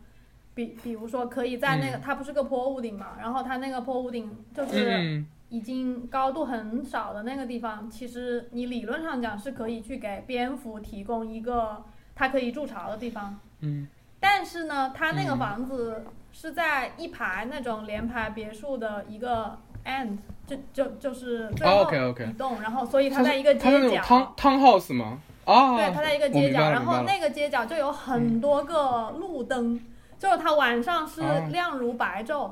[0.53, 5.27] 比比如说可以在那个、它不是个坡屋顶嘛，然后它那个坡屋顶就是嗯。
[5.51, 11.83] 已经高度很少的那个地方，其实你理论上讲是可以去给蝙蝠提供一个
[12.15, 13.85] 它可以筑巢的地方，嗯。
[14.17, 23.59] 但是呢，它那个嗯房子是在一排那种联排别墅的一个 end，就就就是最后一栋，然后所以它它在一个街
[23.89, 25.19] 种汤角，汤 house 吗？
[25.43, 29.77] 啊，对，它在一个街角，然后那个街角就有很多个路灯，
[30.21, 31.47] 就是它晚上是哦。
[31.49, 32.51] 亮如白昼。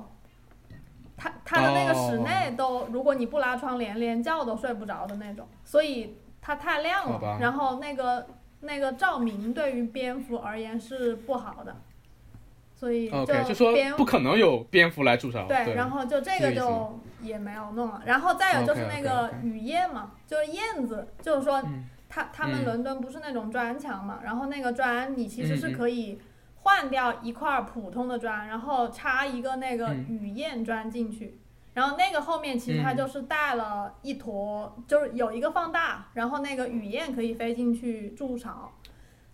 [1.15, 2.23] 它它的那个室哦。
[2.25, 8.25] 内都，如果你不拉窗帘，连觉都睡不着的那种，所以它太亮了，然后那个
[8.62, 11.75] 那个照明对于蝙蝠而言是不好的，
[12.73, 18.01] 所以就不可能有蝙蝠来筑巢，对，然后就这个就也没有弄了。
[18.05, 21.62] 然后再有就是那个雨燕嘛，就是燕子，就是说
[22.08, 22.65] 它他他们嗯。
[22.65, 26.17] 伦敦不是那种砖墙嘛，然后那个砖你其实是可以
[26.62, 30.06] 换掉一块普通的砖，然后插一个那个嗯。
[30.10, 31.39] 雨燕砖进去。
[31.74, 38.74] 然后那个后面其实它嗯就是带了一坨，就是有一个放大，然后那个雨燕可以飞进去筑巢，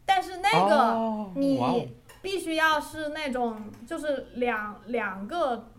[0.05, 5.69] 但是那个哦你必须要是那种就是两两个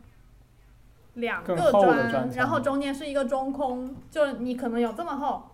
[1.14, 5.50] 两个砖，砖然后中间是一个中空，就是你可能有这么厚，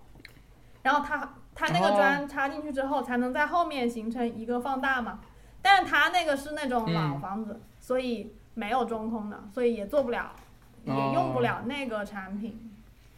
[0.83, 1.97] 然后它它那个哦。
[1.97, 5.19] 砖插进去之后，才能在后面形成一个放大嘛。
[5.63, 7.21] 但是它那个是那种老嗯。
[7.21, 10.33] 房子，所以没有中空的，所以也做不了，
[10.85, 11.13] 也哦。
[11.15, 12.59] 用不了那个产品。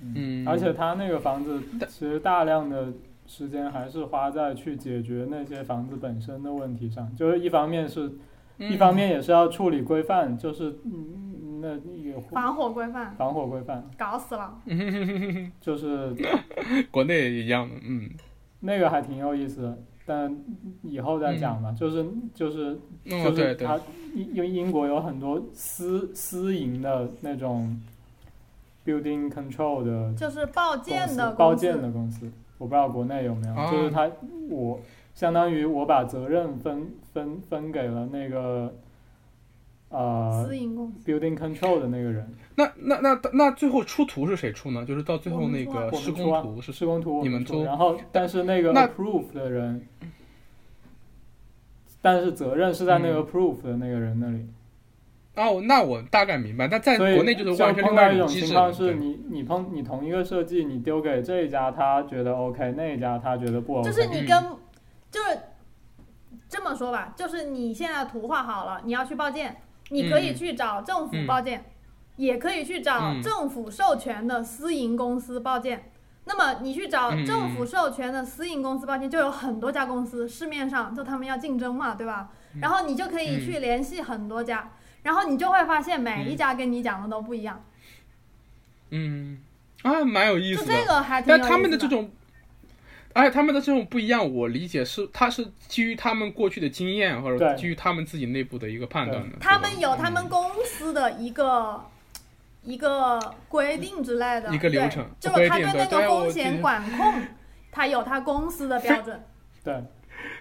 [0.00, 0.46] 嗯。
[0.46, 2.92] 而且他那个房子其实大量的
[3.26, 8.12] 时间还是花在去解决那些房子本身的问题上，就是一方面是，
[8.58, 13.14] 一方面也是要处理规范，就是嗯那也防火规范。
[13.16, 14.60] 防火规范，搞死了，
[15.60, 16.14] 就是
[16.68, 18.10] 嗯 国内也一样的，嗯，
[18.60, 20.34] 那个还挺有意思的，但
[20.82, 21.72] 以后再讲吧。
[21.72, 22.78] 就是就是哦
[23.24, 23.78] 就是对对，它
[24.14, 27.80] 因因为英国有很多私私营的那种
[28.84, 34.10] building control 的就是报公建的司包建的公司，我不知道国内有没有，啊就是他
[34.50, 34.78] 我
[35.14, 38.74] 相当于我把责任分分分给了那个
[39.94, 41.10] 呃私营公司。
[41.10, 44.84] building control 的那个人，那那那那最后出图是谁出呢？
[44.84, 49.86] 就是到最后那个施工图是施工图你们出出然后但是那个那 approve 的人，
[52.02, 54.46] 但是责任是在那个嗯 approve 的那个人那里。
[55.36, 56.68] 哦，那我大概明白。
[56.68, 64.40] 但在国内就是完全另碰到一种外一种机制，情况是你你碰你同一个设计，你丢给这一家他觉得 OK，那一家他觉得不 OK，就是你跟，
[65.10, 65.36] 就是
[66.48, 69.56] 这么说吧，就是你现在图画好了，你要去报建，
[69.90, 70.34] 你可以嗯。
[70.34, 71.26] 去找政府嗯。
[71.26, 71.64] 报建，
[72.16, 73.22] 也可以去找嗯。
[73.22, 75.90] 政府授权的私营公司报建。
[76.26, 82.30] 那么你去找嗯政府授权的私营公司报建，就有很多家公司，市面上就他们要竞争嘛，对吧？
[82.54, 82.60] 嗯？
[82.60, 87.62] 然后你就可以去联系很多家，然后你就会发现每一家跟你讲的都不一样，
[88.90, 89.38] 嗯。
[89.82, 90.72] 啊，蛮有意思的。
[90.72, 92.10] 这个还挺有意思他们的这种，
[93.14, 99.36] 而且他们的这种不一样，我理解是他是基于他们过去的经验，或者基于他们自己内部的一个判断的。
[99.40, 101.80] 他们有他们公司的一个、
[102.64, 107.22] 一个规定之类的一个流程对就他对那个风险管控，
[107.70, 109.22] 他有他公司的标准。
[109.62, 109.80] 对，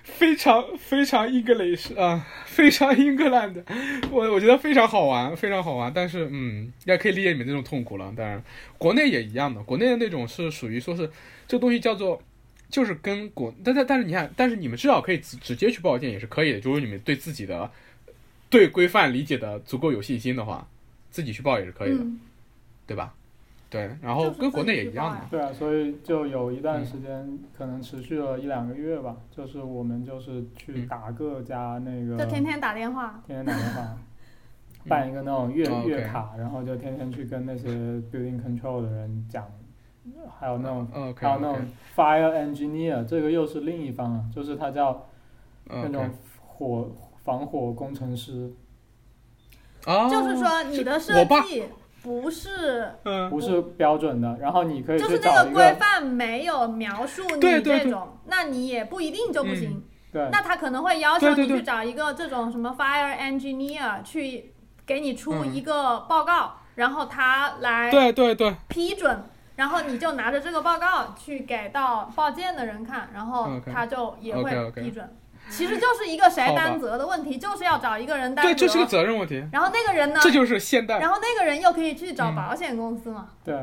[0.02, 3.64] 非常非常 English 啊，非常 England，
[4.10, 5.92] 我我觉得非常好玩，非常好玩。
[5.94, 8.12] 但是嗯，也可以理解你们这种痛苦了。
[8.18, 8.44] 当然，
[8.80, 11.12] 国内也一样的，国内的那种是属于说是
[11.48, 12.20] 这东西叫做。
[12.74, 16.60] 就是跟国，但但但是你看，但是你们至少可以直直接去报建也是可以的。
[16.60, 17.70] 就是你们对自己的
[18.50, 20.68] 对规范理解的足够有信心的话，
[21.12, 22.20] 自己去报也是可以的，嗯，
[22.88, 23.14] 对吧？
[23.70, 25.28] 对，然后跟国内也一样的。
[25.30, 33.22] 对啊，所以就有一段嗯时间，可能持续了一两个月吧，就是我们就是去嗯打各家那个，就天天打电话。
[33.28, 33.98] 天天打电话，
[34.90, 37.68] 办一个那种月、哦月卡，然后就天天去跟那些
[38.12, 39.48] building control 的人讲，
[40.40, 41.62] 还有那种、还有那种
[41.96, 45.08] fire engineer，这个又是另一方啊，就是他叫
[45.66, 46.10] 那种
[46.46, 46.92] 火
[47.24, 48.54] 防火工程师，
[49.86, 51.14] 哦，就是说你的设
[51.44, 51.64] 计
[52.02, 57.80] 不是，嗯，不是标准的，然后你可以就是那个规范没有描述你对对对。
[57.86, 59.82] 这种，那你也不一定就不行。
[60.12, 60.28] 对。
[60.30, 64.54] 那他可能会要求你去找一个这种什么 fire engineer 去
[64.86, 65.56] 给你出嗯。
[65.56, 69.24] 一个报告，然后他来对对对，批准，
[69.56, 75.08] 然后你就拿着这个报告去给到报建的人看，然后他就也会批准。
[75.50, 78.66] 其实就是一个谁担责的问题，就是要找一个人担责对，责。
[78.66, 83.30] 这是个责任问题，然后那个人呢，这就是现代然后那个人又可以去找嗯保险公司嘛。
[83.44, 83.54] 对，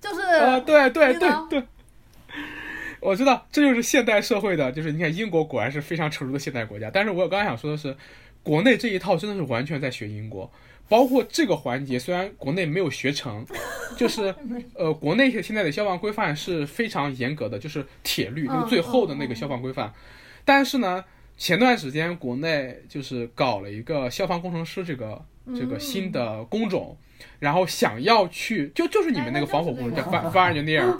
[0.00, 1.62] 就是、啊，对对对对，
[3.00, 7.94] 我知道这就是现代社会的，就是你看英国果然是非常成熟的现代国家，但是我刚才想说的是，
[8.42, 10.50] 国内这一套真的是完全在学英国。
[10.88, 13.44] 包括这个环节，虽然国内没有学成，
[13.96, 14.34] 就是
[14.74, 19.92] 呃，国内现在的消防规范是非常严格的，就是铁律那个最后的那个消防规范。
[20.44, 21.04] 但是呢，
[21.36, 25.22] 前段时间国内就是搞了一个消防工程师这个
[25.54, 26.96] 这个新的工种，
[27.38, 30.98] 然后想要去就就是你们那个防火工人叫 fire fire engineer，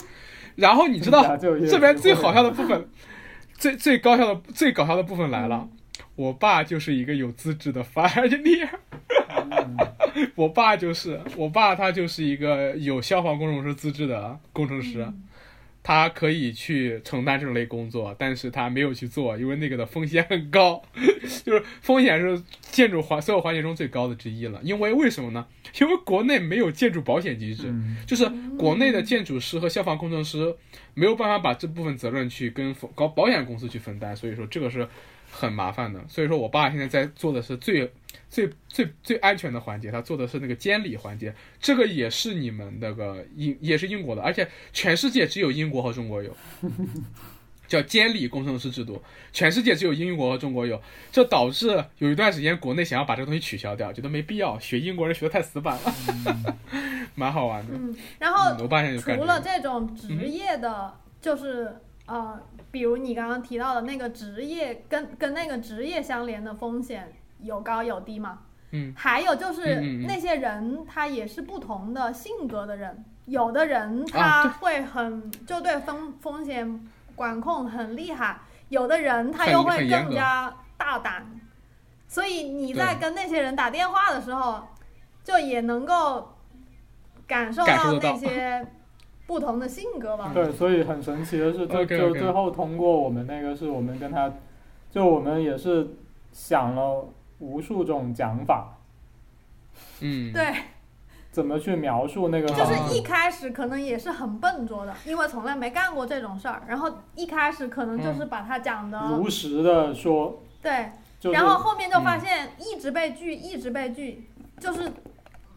[0.57, 2.89] 然后你知道 这边最好笑的部分，
[3.57, 5.67] 最最高效的最搞笑的部分来了，
[6.15, 8.69] 我爸就是一个有资质的 fire engineer。
[10.35, 15.07] 我爸就是我爸，他就是一个有消防工程师资质的工程师，
[15.83, 20.83] 他可以去承担这类工作，但是他没有去做，因为那个的风险很高，
[21.45, 24.61] 就是风险是建筑环所有环节中最高的之一了。
[24.63, 25.47] 因为为什么呢？
[25.81, 30.55] 因为国内没有建筑保险机制，嗯就是国内的建筑师和消防工程师
[30.95, 34.89] 没有办法把这部分责任去跟搞保险公司去分担，所以说这个是
[35.31, 36.05] 很麻烦的。
[36.09, 37.91] 所以说我爸现在在做的是最
[38.31, 46.37] 最最最安全的环节，他做的是那个监理环节，这个也是你们那个英也是英国的，而且全世界只有英国和中国有。
[47.69, 50.81] 叫监理工程师制度，全世界只有英国和中国有，
[51.13, 56.57] 这导致有一段时间国内想要把这个东西取消掉，觉得没必要，学英国人学的太死板了，
[57.15, 57.75] 蛮好玩的。
[57.75, 61.71] 嗯，然后嗯我爸现在就除了这种职业的，就是
[62.07, 68.41] 呃，比如你刚刚提到的那个职业跟跟那个职业相连的风险有高有低嘛？
[68.71, 81.41] 嗯，还有就是那些人他也是不同的性格的人，有的人啊他会很就对风风险管控很厉害，有的人他又会更加大胆，
[82.07, 84.69] 所以你在跟那些人打电话的时候，
[85.25, 86.37] 就也能够
[87.27, 87.93] 感受到。
[87.95, 88.67] 那些
[89.29, 90.31] 不同的性格吧。
[90.33, 94.33] 对，所以很神奇的是，就就最后通过我们那个是我们跟他，
[94.91, 95.87] 就我们也是
[96.33, 97.07] 想了
[97.39, 98.79] 无数种讲法，
[100.01, 100.55] 嗯，对，
[101.31, 102.65] 怎么去描述那个就。
[102.65, 114.27] 是一开始可能也是很笨拙的，因为从来没干过这种事儿，然后一开始可能就是把它讲的、如实的说，对，就是然后后面就发现一直被拒，一直被拒，
[114.59, 114.91] 就是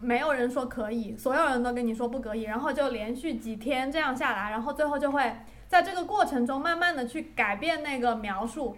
[0.01, 5.35] 没有人说可以，所有人都跟你说不可以，然后就连续几天这样下来，然后最后就会
[5.67, 8.75] 在这个过程中慢慢的去改变那个描述，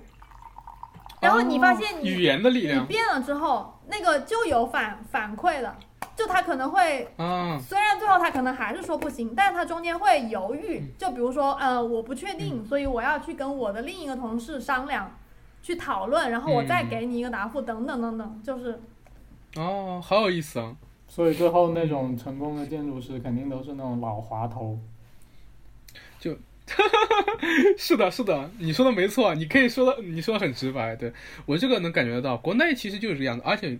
[1.21, 5.75] 然后你发现你、语言的力你量变了之后，那个就有反反馈了，
[6.15, 15.17] 就他可能会啊，虽然最后他可能还是说不行，但是他中间会犹豫，就比如说，呃，我不确定，所以我要去跟我的另一个同事商量，
[15.61, 18.79] 去讨论，然后我再给你一个答复，等等等等，就是
[19.55, 20.75] 哦，好有意思啊！
[21.13, 24.79] 所以最后那种成功的建筑师肯定都是那种老滑头。
[26.19, 26.35] 就
[27.77, 31.13] 是的，是的，你说的没错，你可以说的，你说的很直白，对
[31.45, 33.77] 我这个能感觉得到，国内其实就是这样的，而且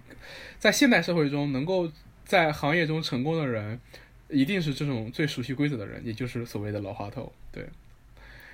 [0.60, 1.90] 在现代社会中，能够
[2.24, 3.82] 在行业中成功的人，
[4.30, 7.68] 一定是这种最熟悉规则的人，也就是所谓的老滑头，对，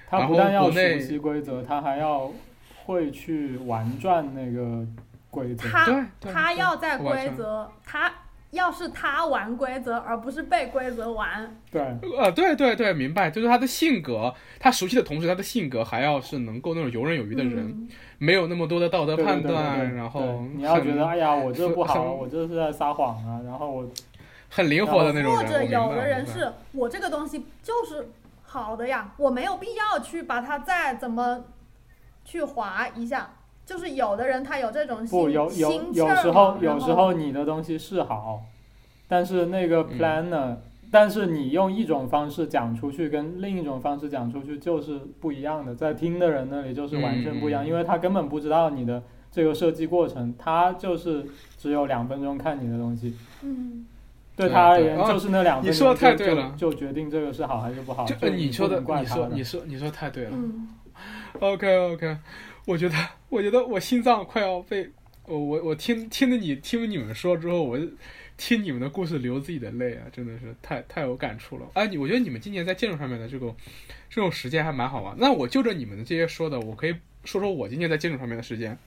[0.07, 2.31] 他不但要熟悉规则，他还要
[2.85, 4.87] 会去玩转那个
[5.29, 5.67] 规则。
[5.67, 8.09] 他他要在规则，他
[8.51, 11.81] 要是他玩规则，而不是被规则玩，对，
[12.17, 17.89] 呃，对对对，明白，就是他的性格，他熟悉的同时，他的性格还要是能够那种游刃有余的人，嗯。
[18.21, 23.89] 没有那么多的道德对对对对判断，对然后你要觉得很哎呀，我这不好，我这是在撒谎啊，然后我
[24.49, 28.09] 很灵活的那种人，或者有的人是我这个东西就是
[28.43, 31.45] 好的呀，我没有必要去把它再怎么
[32.25, 33.35] 去划一下。
[33.69, 38.41] 就是有的人他有这种不有有有时候有时候你的东西是好，
[39.07, 39.99] 但是那个嗯。
[39.99, 40.55] planner，、
[40.89, 47.67] 但是你用一种方式讲出去，跟另一种方式讲出去就是不一样的，在听的人那里就是完全不一样，嗯。
[47.67, 51.27] 因为他根本不知道你的这个设计过程，他就是
[51.59, 53.85] 只有两分钟看你的东西，嗯，
[54.35, 56.55] 对对他而言就是那两分钟你说的太就对了。
[56.57, 60.31] 就，就决定这个是好还是不好，就你说的能，怪你说他你说你说太对了。
[60.33, 60.69] 嗯
[61.39, 62.17] ，OK OK，
[62.69, 62.95] 我觉得
[63.29, 64.87] 我觉得我心脏快要被
[65.25, 67.79] 我我我听听着你听你们说之后，我
[68.37, 71.67] 听你们的故事流自己的泪啊，真的是太太有感触了。
[71.73, 73.55] 哎，你我觉得你们今年在建筑上面的这种
[74.07, 75.15] 这种实践还蛮好玩。
[75.17, 78.77] 那我就着你们的这些说的，我可以说说我今年在建筑上面的时间，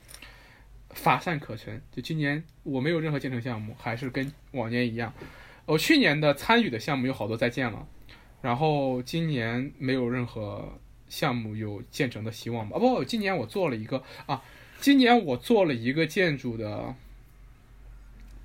[0.90, 1.82] 乏善可陈。
[1.90, 5.12] 就今年我没有任何建成项目，还是跟往年一样。
[5.66, 7.84] 我去年的参与的项目有好多在建了，
[8.42, 10.78] 然后今年没有任何
[11.12, 12.72] 项目有建成的希望吗？
[12.74, 14.42] 啊不，今年我做了一个啊，
[14.80, 16.94] 今年我做了一个建筑的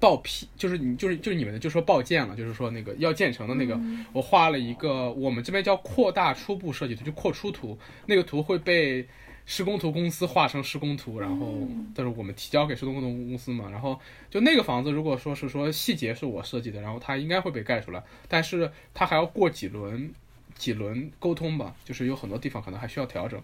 [0.01, 3.79] 报批，就是你就是就是你们的就说报建了，就是说那个要建成的那个，
[4.11, 9.07] 我画了一个我们这边叫扩大初步设计图，就扩出图，那个图会被
[9.45, 11.65] 施工图公司画成施工图，然后
[11.95, 13.97] 但是我们提交给施工图公司嘛，然后
[14.29, 20.13] 就那个房子如果说是说细节是我设计的，然后它应该会被盖出来，但是它还要过几轮
[20.57, 23.41] 几轮沟通吧，就是有很多地方可能还需要调整。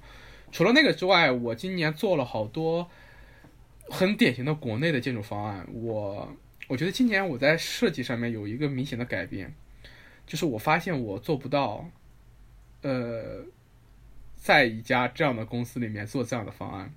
[0.51, 2.87] 除了那个之外，我今年做了好多
[3.89, 5.67] 很典型的国内的建筑方案。
[5.73, 6.35] 我
[6.67, 9.53] 我觉得今年我在设计上面有一个明显的改变，
[10.27, 11.89] 就是我发现我做不到，
[12.81, 13.43] 呃，
[14.35, 16.93] 在一家这样的公司里面做这样的方案。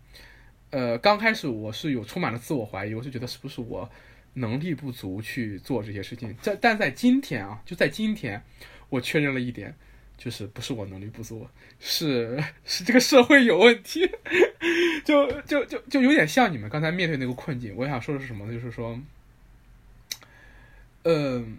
[0.70, 3.88] 呃，刚开始我是有充满了自我怀疑，我是觉得是不是我
[4.34, 6.36] 能力不足去做这些事情。
[6.42, 8.42] 在但在今天啊，就在今天，
[8.90, 9.74] 我确认了一点。
[10.18, 11.46] 就是不是我能力不足，
[11.78, 14.10] 是是这个社会有问题，
[15.04, 17.74] 就就就就有点像你们刚才面对那个困境。
[17.76, 18.52] 我想说的是什么呢？
[18.52, 18.98] 就是说，
[21.04, 21.58] 嗯，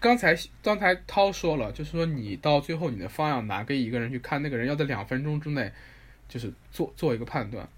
[0.00, 5.70] 刚才刚才涛说了，就是说你到最后你的方案拿给一个人去看，那个人要在两分钟之内，
[6.28, 7.68] 就是做做一个判断。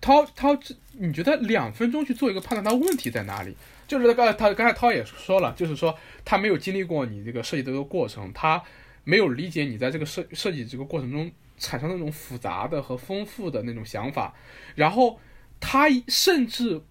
[0.00, 0.58] 涛涛，
[0.92, 3.54] 你觉得两分钟去做一个判断，它问题在哪里？
[3.88, 8.62] 就是他刚才他刚才涛也说了，就是说他没有经历过你这个设计的这个过程，他
[9.02, 14.34] 没有理解你在这个设设计这个过程中产生那种复杂的和丰富的那种想法，
[14.74, 15.18] 然后
[15.58, 16.82] 他甚至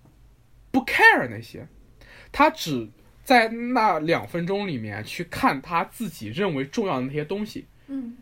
[0.71, 1.67] 不 care 那些，
[2.31, 2.89] 他只
[3.23, 7.67] 在那两分钟里面去看他自己认为重要的那些东西。
[7.85, 8.17] 嗯，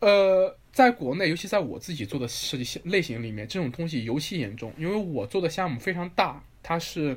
[0.00, 7.16] 呃，在国内，尤其在我自己做的设计类型里面，这种东西尤其严重，因为我做的项目非常大，它是。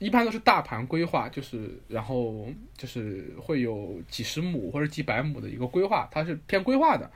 [0.00, 7.08] 一般都是大盘规划，就是然后就是会有几十亩或者几百亩的一个规划，它是偏规划的，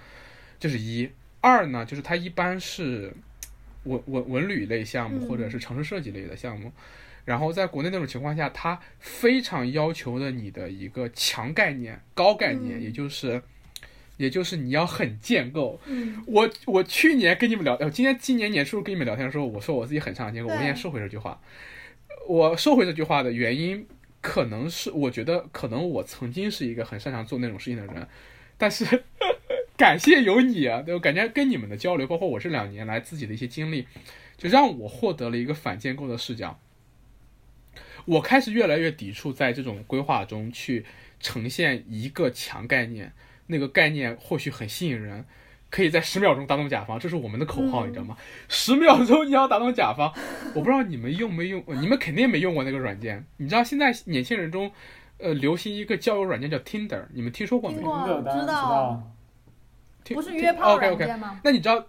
[0.61, 1.11] 这是一。
[1.41, 3.13] 二呢，就是它一般是
[3.83, 6.73] 文文文旅类项目或者是城市设计类的项目，
[7.27, 13.43] 然后在国内那种情况下，它非常要求的你的一个强概念、高概念，也就是
[14.17, 15.79] 也就是你要很建构。
[16.27, 21.39] 我我去年跟你们聊，呃，今年今年年初跟你们聊天的时候，我说我自己很擅长建构，我现在收回这句话。
[22.27, 23.87] 我收回这句话的原因，
[24.21, 28.07] 可能是我觉得可能我曾经是一个很擅长做那种事情的人，
[28.57, 29.05] 但是
[29.77, 33.87] 感谢有你啊，对我感觉跟你们的交流，包括我这两年来自己的一些经历，
[34.37, 36.59] 就让我获得了一个反建构的视角。
[38.07, 40.85] 我开始越来越抵触在这种规划中去
[41.21, 43.13] 呈现一个强概念，
[43.47, 45.25] 那个概念或许很吸引人。
[45.75, 48.17] 可以在十秒钟打动甲方，这是我们的口号，你知道吗？
[48.49, 50.13] 十秒钟你要打动甲方，
[50.55, 53.27] 我不知道你们用没用， 你们肯定没用过那个软件。
[53.39, 54.71] 你知道现在年轻人中，
[55.19, 57.79] 呃，流行一个交友软件叫 Tinder，你们听说过没？
[57.79, 59.03] 听过，知道。
[60.11, 61.41] 不是约炮软件吗？
[61.43, 61.85] 那你知道，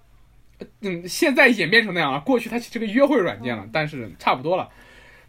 [0.81, 2.19] 嗯，现在演变成那样了。
[2.21, 4.67] 过去它是个约会软件了，但是差不多了。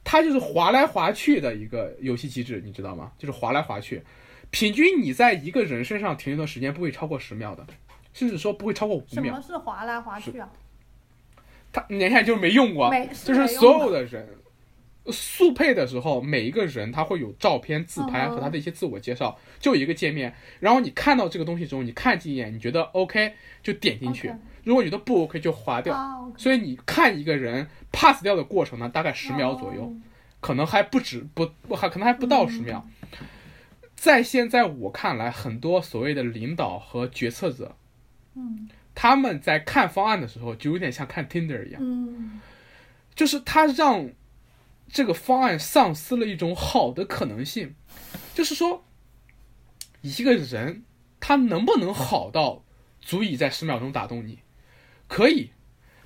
[0.03, 3.13] 它就是滑来滑去的一个游戏机制，你知道吗？
[3.19, 4.03] 就是滑来滑去，
[4.51, 7.67] 平均你在一个人身上停留的时间不会超过十秒的。
[8.17, 9.25] 甚至说不会超过五秒。
[9.25, 10.49] 什么是滑来滑去啊？
[11.71, 14.27] 他你看就是没用过，就是所有的人
[15.09, 20.35] 速配的时候，每一个人他会有照片、自拍和他的一些自我介绍，就一个界面。
[20.61, 24.33] 然后你看到这个东西之后，你看几眼，你觉得 OK 就点进去，
[24.65, 26.33] 如果觉得不 OK 就划掉。
[26.39, 29.93] 所以你看一个人 pass 掉的过程呢，大概十秒左右，
[30.41, 32.89] 可能还不止不还可能还不到十秒。
[33.95, 37.77] 在现在我看来，很多所谓的领导和决策者。
[38.37, 42.41] 嗯，他们在看方案的时候，就有点像看 Tinder 一样，嗯，
[43.15, 44.11] 就是他让
[44.89, 47.75] 这个方案丧失了一种好的可能性，
[48.35, 48.85] 就是说，
[50.03, 50.85] 一个人
[51.19, 52.63] 他能不能好到
[53.01, 54.41] 足以在十秒钟打动你，
[55.09, 55.51] 可以，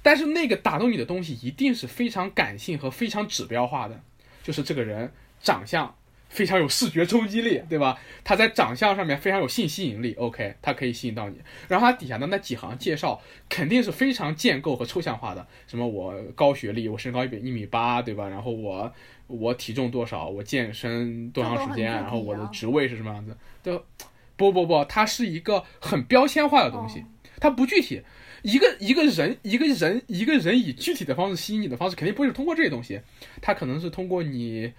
[0.02, 4.00] 但是那个打动你的东西一定是非常感性和非常指标化的，
[4.42, 5.12] 就是这个人
[5.42, 5.94] 长相。
[6.30, 7.98] 非常有视觉冲击力，对吧？
[8.22, 11.36] 他在长相上面非常有性吸引力，OK，他可以吸引到你。
[11.68, 18.28] 然后他底下的那几行介绍肯定是非常建构和抽象化的，什么我高学历，我身高一米一米八，对吧？
[18.28, 18.90] 然后我
[19.26, 23.36] 我体重多少，我健身多长时间，然后我的职位是什么样子？
[23.64, 23.82] 的
[24.36, 27.04] 不不不，它是一个很标签化的东西，
[27.40, 28.00] 它不具体。
[28.42, 33.00] 一个一个人一个人一个人以具体的方式吸引你的方式，肯定不会是通过这些东西，
[33.42, 34.72] 他可能是通过你。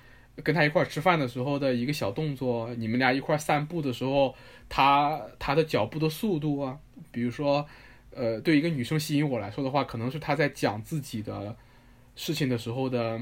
[0.44, 4.34] 跟他一块吃饭的时候的一个小动作，你们俩一块散步的时候，
[4.70, 6.80] 他他的脚步的速度啊，
[7.12, 7.66] 比如说，
[8.12, 11.56] 呃，对一个女生吸引我来说的话，可能是他在讲自己的
[12.16, 13.20] 事情的时候的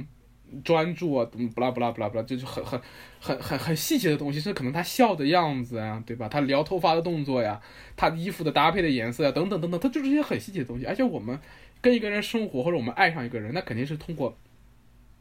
[0.63, 2.79] 专注啊，不啦不啦不啦不啦，就是很很
[3.19, 6.29] 很很很细节的东西，是可能他笑的样子啊，对吧？
[6.29, 7.59] 他撩头发的动作呀，
[7.97, 10.85] 他衣服的搭配的颜色呀，等等等等，他就是一些很细节的东西。
[10.85, 11.39] 而且我们
[11.81, 14.37] 跟一个人生活，或者我们爱上一个人，那肯定是通过。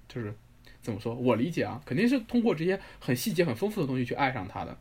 [0.09, 0.35] 就是
[0.81, 1.15] 怎么说？
[1.15, 4.77] 我理解啊，肯定是通过这些很细节、很丰富的东西去爱上他的。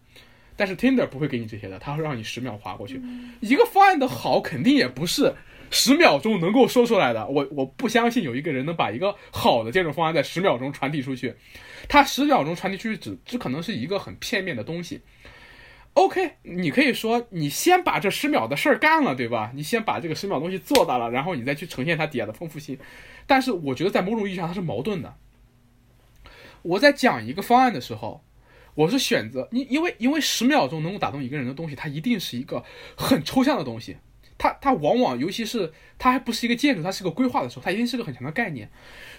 [0.55, 3.01] 但是 Tinder 不会给你这些的，他会让你十秒划过去。
[3.41, 5.33] 一个方案的好，肯定也不是
[5.69, 7.27] 十秒钟能够说出来的。
[7.27, 11.35] 我我不相信有一个人能把一个好的建筑方案在十秒钟传递出去。
[11.87, 15.01] 他十秒钟传递出去，只只可能是一个很片面的东西。
[15.93, 19.51] OK，你可以说你先把这十秒的事儿干了，对吧？
[19.53, 22.77] 你先把这个十秒东西做到了，然后你再去呈现它底下的丰富性。
[23.27, 25.15] 但是我觉得在某种意义上它是矛盾的。
[26.68, 28.24] 我在讲一个方案的时候。
[28.76, 32.63] 我是选择你，因为因为十秒钟能够打动一个人的东西，它一定是一个
[32.95, 33.97] 很抽象的东西，
[34.38, 38.70] 它它往往尤其是它还不是一个建筑，它是个规划的时候，它一定是个很强的概念。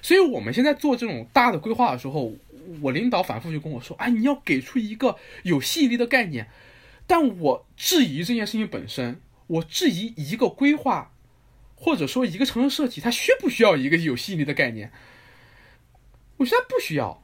[0.00, 2.32] 所以我们现在做这种大的规划的时候，
[2.80, 6.46] 我领导反复就跟我说：“哎，你要给出一个有吸引力的概念。”
[7.08, 11.10] 但我质疑这件事情本身，我质疑一个规划，
[11.74, 14.92] 或者说一个城市设计，它需不需要一个有吸引力的概念？
[16.36, 17.20] 我觉得不需要。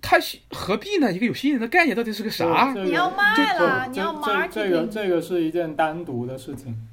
[0.00, 0.16] 它
[0.52, 1.12] 何必呢？
[1.12, 2.72] 一个有吸引力的概念到底是个啥？
[2.72, 4.48] 你要卖了，你要 marketing。
[4.50, 6.88] 这个这个是一件单独的事情。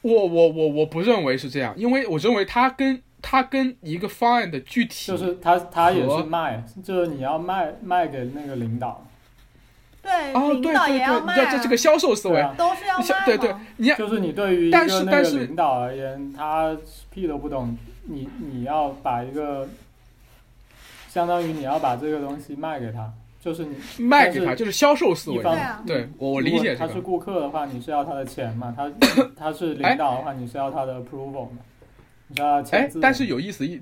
[0.00, 9.06] 我我我我不认为是这样，因为我认为它跟它跟一个方案的具体就是它它也是卖，就是你要卖卖给那个领导。
[10.02, 11.34] 对，领导也要卖。
[11.50, 13.26] 这这个销售思维都是要卖。
[13.26, 16.76] 对对，你就是你对于一个那个领导而言，他
[17.10, 19.68] 屁都不懂，你你要把一个。
[21.14, 23.08] 相当于你要把这个东西卖给他，
[23.40, 25.40] 就是你卖给他，就是销售思维。
[25.86, 26.74] 对，我我理解。
[26.74, 28.74] 他是顾客的话，你是要他的钱嘛？
[28.76, 28.92] 他
[29.38, 31.58] 他是领导的话，你是要他的 approval 嘛？
[32.26, 32.98] 你要签字。
[33.00, 33.80] 但是有意思一，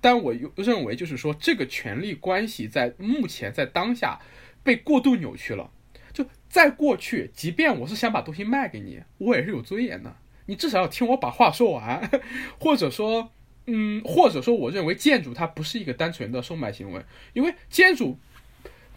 [0.00, 4.16] 但我又认为就是说，这个权力关系在目前在当下
[4.62, 5.68] 被过度扭曲了。
[6.12, 10.14] 就在过去，即便我是想把东西卖给你，我也是有尊严的。
[10.46, 12.08] 你至少要听我把话说完，
[12.60, 13.32] 或者说。
[13.68, 17.02] 嗯，或者说，我认为建筑它不是一个单纯的售卖行为，
[17.32, 18.16] 因为建筑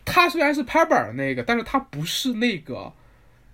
[0.05, 2.93] 它虽然是拍板的那个，但是它不是那个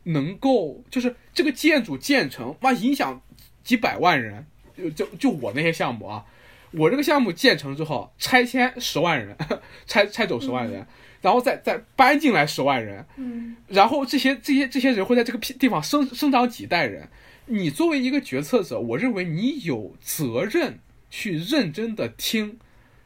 [0.03, 3.22] 能够就是这个建筑建成哇影响
[3.63, 4.45] 几百万人，
[4.76, 6.26] 就就就我那些项目啊，
[6.72, 9.38] 我这个项目建成之后拆迁十万人，
[9.88, 10.86] 拆拆走十万人，
[11.22, 17.07] 然后再再搬进来十万人，嗯，然后这些这些这些人会在这个地方生生长几代人，
[17.45, 20.80] 你作为一个决策者，我认为你有责任。
[21.16, 22.59] 去认真的听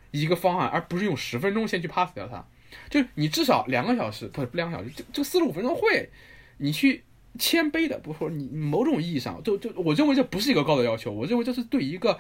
[0.10, 2.44] 一个方案，而不是用十分钟先去 pass 掉它。
[2.90, 6.10] 就是你至少两个小时，不是不两个小时，这这四十五分钟会，
[6.58, 7.04] 你去
[7.38, 12.20] 谦卑的，不说你某种意义上，就就我认为这不是一个高的要求，我认为这是对一个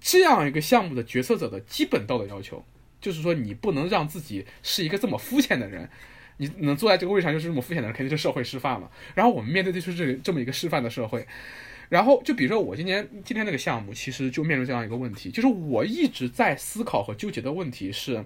[0.00, 2.64] 这样一个项目的决策者的基本道德要求。
[3.00, 5.90] 就是说你不能让自己是一个这么肤浅的人，
[6.36, 8.88] 你能坐在这个位上就是这么肤浅的人，肯定是社会示范嘛。
[9.16, 11.26] 然后我们面对的就是这这么一个示范的社会。
[11.88, 18.24] 然后就比如说我今年今天那个项目，其实就面临这样一个问题，就是我一直在思考和纠结的问题是，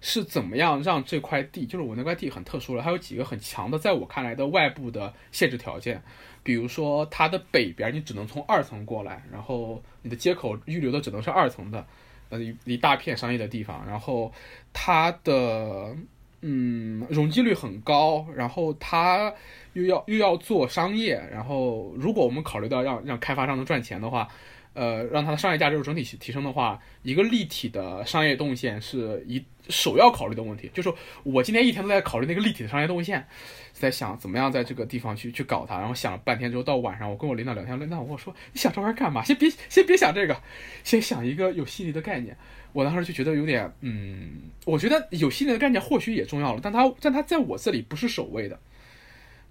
[0.00, 6.02] 是怎么样让这块地，就是我那块地很特殊了，它有几个很强的，在我看来的外部的限制条件，
[6.42, 11.86] 比如说它的北边你只能从二层过来，然后你的接口预留的只能是二层的，
[12.30, 14.32] 呃一一大片商业的地方，然后
[14.72, 15.94] 它的
[16.42, 19.32] 嗯容积率很高，然后它。
[19.74, 24.26] 又要又要做商业，然后如果我们考虑到让让开发商能赚钱的话，
[24.72, 30.70] 呃，让它的商业价值整体提升的话，一个立体的商业动线是一首要考虑的问题。
[30.72, 30.92] 就是
[31.22, 33.26] 我今天一天都在考虑那个立体的商业动线，
[33.72, 35.78] 在想怎么样在这个地方去去搞它。
[35.78, 39.22] 然后想了半天之后，到晚上我跟我领导聊天，领导跟我说：“你想这玩意儿干嘛？
[39.24, 40.36] 先别先别想这个，
[40.84, 42.36] 先想一个有吸引力的概念。”
[42.72, 44.30] 我当时就觉得有点，嗯，
[44.64, 48.58] 我觉得有吸引力的概念或许也重要了，但它但它在我这里不是首位的。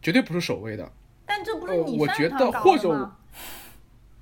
[0.01, 0.89] 绝对不是首位的，
[1.25, 3.11] 但这不是你我觉得或者，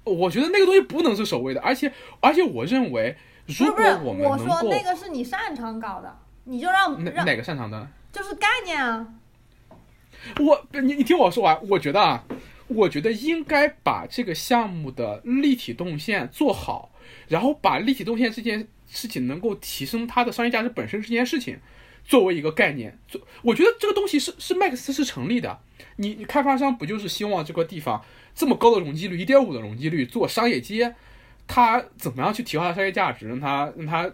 [0.07, 7.87] 我觉得那个东西不能是首位的，而且而且我认为，如果我们我说那个是你擅长搞的，你就让哪哪个擅长的？
[8.11, 9.07] 就是概念啊。
[10.39, 12.23] 我你你听我说完，我觉得啊，
[12.67, 16.91] 我觉得应该把这个项目的立体动线做好，
[17.27, 21.59] 然后把立体动线这件事情能够提升它的商业价值本身这件事情。
[22.03, 25.59] 作为一个概念，做我觉得这个东西是是麦克斯是成立的。
[25.97, 28.01] 你你开发商不就是希望这个地方
[28.37, 30.93] 这么高的容积率，一点五的容积率做商业街，
[31.47, 34.07] 它怎么样去提高它商业价值，让它让它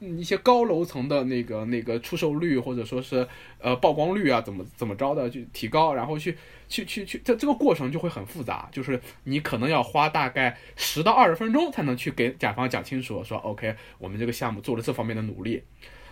[0.00, 3.26] 一些高楼层的那个那个出售率或者说是
[3.58, 6.36] 呃曝光率啊，怎么怎么着的去提高，然后去
[6.68, 15.62] 去去去，这这个过程就会很复杂，就是你可能要花大概十到二十分钟才能去给甲方讲清楚，说 OK，我们这个项目做了这方面的努力。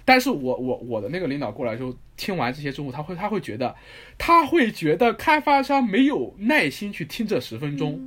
[0.09, 3.77] 但是我我我的那个领导过来之后，听完这些之后，他会他会觉得，
[4.17, 8.01] 他会觉得开发商没有耐心去听这十分钟，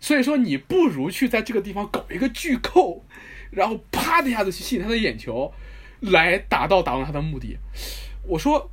[0.00, 3.04] 所以说你不如去在这个地方搞一个巨扣，
[3.50, 5.52] 然后啪的一下子去吸引他的眼球，
[6.00, 7.58] 来达到打动他的目的。
[8.26, 8.70] 我说，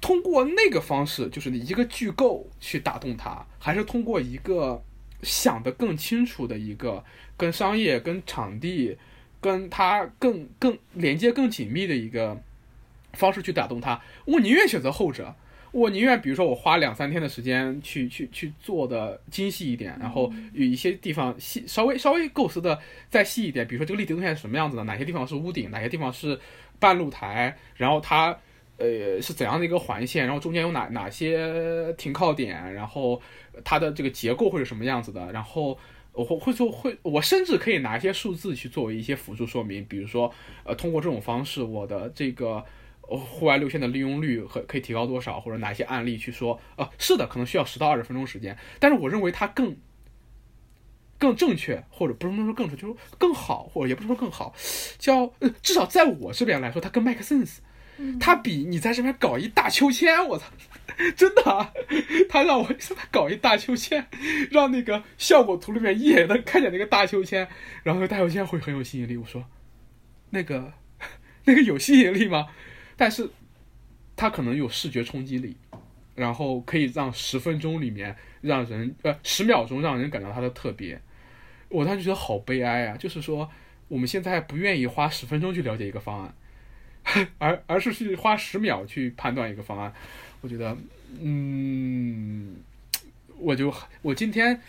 [0.00, 4.82] 通过那个方式，就是你一个巨构去打动他，还是通过一个
[5.22, 7.04] 想得更清楚的一个
[7.36, 8.96] 跟商业、跟场地、
[9.40, 12.40] 跟他更更连接更紧密的一个
[13.12, 14.00] 方式去打动他？
[14.24, 15.34] 我宁愿选择后者。
[15.72, 22.76] 我宁愿，比如说我花两三天的时间去去去做的精细一点，然后有一些地方细稍微稍微构思的
[23.08, 26.36] 再细一点，比如说这个立体动线是什么样子的，哪些地方是屋顶，哪些地方是
[26.80, 28.36] 半露台，然后它
[28.78, 33.22] 呃是怎样的一个环线，然后中间有哪哪些停靠点，然后
[33.62, 35.78] 它的这个结构会是什么样子的，然后
[36.12, 40.32] 我会会说会，我甚至可以拿一些数字去作为一些辅助说明，比如说
[40.64, 42.64] 呃通过这种方式，我的这个。
[43.12, 49.76] 户外路线的利用率和可以提高多少，或者哪些案例去说，呃，是的，可能需要十到二十分钟时间，但是我认为它更
[51.18, 54.54] 更正确，或者不是能说更正确，就是更好，或者也不是说更好，
[54.96, 57.56] 叫呃，至少在我这边来说，它更 make sense，
[58.18, 60.46] 他比你在这边搞一大秋千，我操，
[61.16, 61.72] 真的，
[62.28, 62.68] 他让我
[63.10, 64.06] 搞一大秋千，
[64.50, 67.48] 让那个效果图里面一眼能看见那个大秋千，
[67.82, 69.16] 然后大秋千会很有吸引力。
[69.16, 69.44] 我说，
[70.30, 70.72] 那个
[71.44, 72.46] 那个有吸引力吗？
[72.96, 73.30] 但是，
[74.16, 75.56] 它可能有视觉冲击力，
[76.14, 81.00] 然后可以让十分钟里面让人呃十秒钟让人感到它的特别。
[81.68, 82.96] 我当时觉得好悲哀啊！
[82.96, 83.48] 就是说，
[83.88, 86.34] 我们现在不愿意花十分钟去了解一个方案，
[87.38, 89.92] 而而是去花十秒去判断一个方案。
[90.40, 90.76] 我觉得，
[91.20, 92.56] 嗯，
[93.38, 94.60] 我就我今天。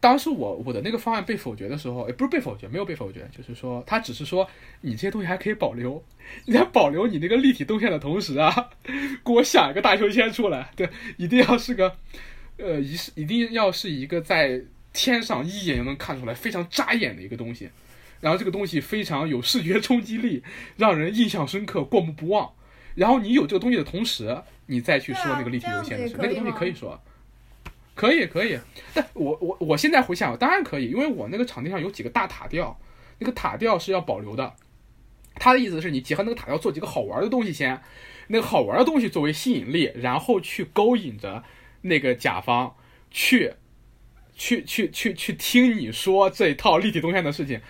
[0.00, 4.48] 当时我我的那个方案被否决的时候，也不是被否决，没有被否决，就是说他只是说
[4.82, 6.00] 你这些东西还可以保留，
[6.44, 8.70] 你在保留你那个立体动线的同时啊，
[9.24, 11.96] 给我想一个大秋千出来，对，一定要是个，
[12.58, 14.62] 呃，一是一定要是一个在
[14.92, 17.68] 天上一眼就能看出来非常扎眼的一个东西，
[18.20, 20.42] 然后这个东西非常有视觉冲击力，
[20.76, 22.50] 让人印象深刻、过目不忘。
[22.94, 27.00] 然后你有这个东西的同时，你再去说那个立体路线的事，那个东西可以说。
[27.94, 28.56] 可以可以，
[28.94, 32.78] 但我我我现在回想，当然可以，因为我那个场地上有几个大塔吊，
[33.18, 34.54] 那个塔吊是要保留的。
[35.34, 37.80] 他的意思是你结合那个塔吊做几个好玩的东西先，
[38.28, 41.42] 那个好玩的东西作为吸引力，然后去勾引着
[41.82, 42.76] 那个甲方
[43.10, 43.54] 去
[44.36, 47.60] 去去去去听你说这一套立体动线的事情。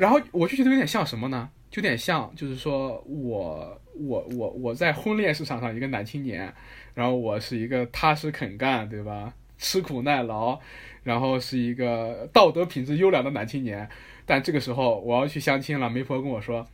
[0.00, 1.50] 然后我就觉得有点像什么呢？
[1.70, 6.50] 就有点像，就是说我我我我在婚恋市场上一个男青年，
[6.94, 9.34] 然后我是一个踏实肯干，对吧？
[9.58, 10.58] 吃苦耐劳，
[11.02, 13.86] 然后是一个道德品质优良的男青年，
[14.24, 16.66] 但这个时候我要去相亲了，媒婆跟我说：“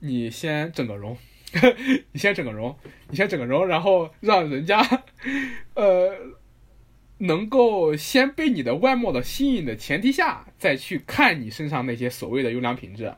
[0.00, 1.16] 你先整个容，
[2.10, 2.76] 你先整个容，
[3.08, 4.80] 你先整个容，然后让人家，
[5.74, 6.12] 呃，
[7.18, 13.12] 能够先被你的外貌的吸引的前提下，再去看你身上那些所谓的优良品质，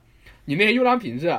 [0.44, 1.34] 你那些优良品质。”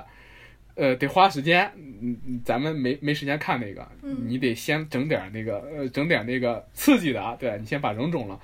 [0.73, 8.39] 呃，得花时间，嗯嗯，咱们没没时间看那个，你得先整点那个，呃，整点那个刺激的，对你先把人种了，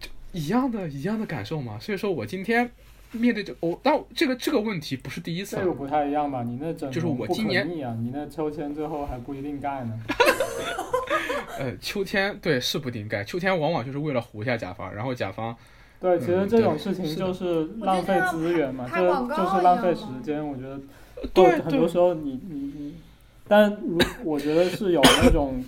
[0.00, 1.78] 就一样的，一样的感受嘛。
[1.78, 2.68] 所以说我今天
[3.18, 6.42] 面对这，我但这个这个问题不是第一次，这个不太一样吧？
[6.42, 9.98] 你那整就是我今年啊，你那秋千最后还不一定盖呢。
[11.58, 15.56] 呃，秋千对是不一定盖，秋千往往就是为了唬一下甲方，然后甲方。
[16.00, 18.96] 对，其实这种事情就是浪费资源嘛，就
[19.28, 20.80] 就是浪费时间，我觉得。
[21.32, 22.94] 对，很多时候你你你，
[23.48, 25.64] 但如我觉得是有那种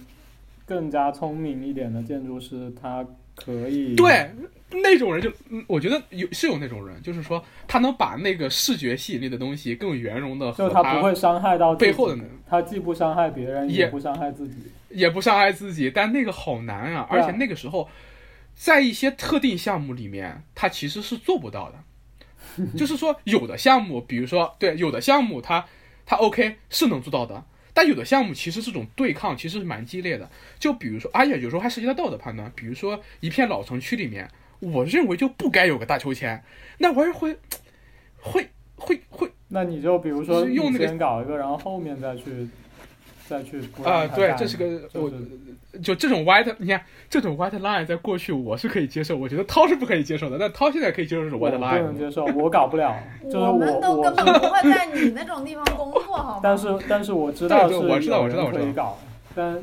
[0.66, 4.30] 更加聪明一点的建筑师，他可以对
[4.70, 5.32] 那种人就，
[5.66, 14.56] 我觉得有是有那种人，就是说他能把那个视觉吸引力的东西更圆融的，就他不会伤害到背后的，他既不伤害别人，也不伤害自己，
[14.90, 17.06] 也不伤害自己，但那个好难啊！
[17.10, 17.88] 而且那个时候，
[18.54, 21.78] 在一些特定项目里面，他其实是做不到的。
[22.74, 25.66] 就是说，有的项目，比如说，对，有的项目它
[26.06, 27.44] 它 OK 是能做到的，
[27.74, 30.30] 但有的项目其实这种对抗其实是蛮激烈的。
[30.58, 32.50] 就比如说，而且有时候还涉及到道德判断。
[32.54, 34.26] 比如说，一片老城区里面，
[34.60, 36.42] 我认为就不该有个大秋千，
[36.78, 37.36] 那玩意儿会
[38.20, 39.30] 会会会。
[39.48, 42.48] 那你就比如说用那个先搞一个，然后后面再去
[43.28, 45.10] 再去啊，对，这是个我。
[45.82, 46.80] 就这种 white，你看
[47.10, 50.38] 这种 white line，在过去我是可以接受，我觉得涛是不可以接受的。
[50.38, 52.96] 但涛现在可以接受这种 white line，不能接受，我搞不了。
[53.24, 56.40] 就是我们都根本不会在你那种地方工作，好吗？
[56.42, 58.96] 但是但是我知道是我知道我知道我可以搞，
[59.34, 59.62] 但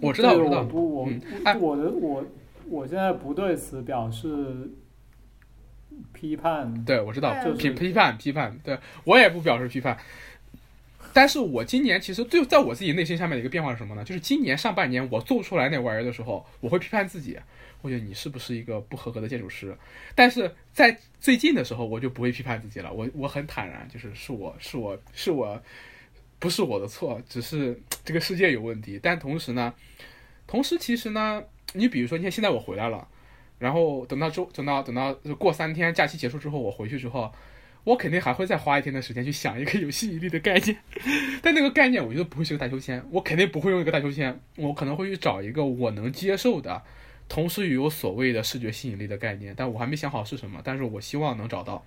[0.00, 1.08] 我知道我知道不我
[1.60, 2.24] 我的我我
[2.86, 4.70] 现在不对此表示
[6.12, 6.84] 批判。
[6.84, 9.98] 对，我知道就批批判批判，对我也不表示批判。
[11.12, 14.04] 但是我今年其实对在我自己内心下面的一个变化是什么呢？
[14.04, 17.36] 就是今年上半年我做不出来那玩意儿的时候，我会批判自己，
[17.82, 19.76] 我觉得你是不是一个不合格的建筑师。
[20.14, 25.60] 但是在最近的时候，我就不会批判自己了，我我很坦然，就是是我是我是我，
[26.38, 29.00] 不是我的错，只是这个世界有问题。
[29.02, 29.74] 但同时呢，
[30.46, 31.42] 同时其实呢，
[31.72, 33.06] 你比如说，你看现在我回来了，
[33.58, 37.32] 然后等到周等到等到过三天假期结束之后，我回去之后。
[37.82, 40.76] 我肯定还会再花一天的时间去想一个有吸引力的概念，
[41.40, 46.82] 但那个概念我觉得不会是个大秋千，我肯定不会用一个大秋千，我可能会去找一个我能接受的，
[47.26, 51.82] 同时又有所谓的视觉吸引力的概念，但我还没想好是什么，但是我希望能找到，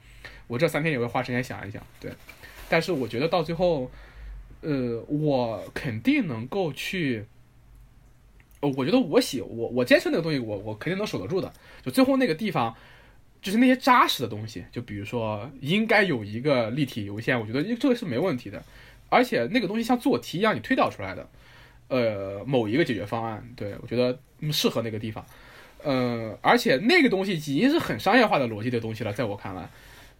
[0.48, 2.12] 我这三天也会花时间想一想，对，
[2.68, 3.92] 但是我觉得到最后，
[4.62, 7.24] 呃，我肯定能够去，
[8.70, 11.52] 我觉得我喜我我坚持那个东西，我我肯定能守得住的，
[11.84, 12.76] 就最后那个地方。
[13.42, 18.64] 就是那些扎实的东西，就比如说应该有一个立体油线，我觉得这个是没问题的，
[19.10, 21.28] 而且那个东西像做题一样，你推导出来的，
[21.90, 24.18] 呃，某一个解决方案，对我觉得
[24.50, 25.26] 适合那个地方，
[25.84, 29.70] 呃，而且那个东西已经是很商业化的逻辑的东西了，在我看来，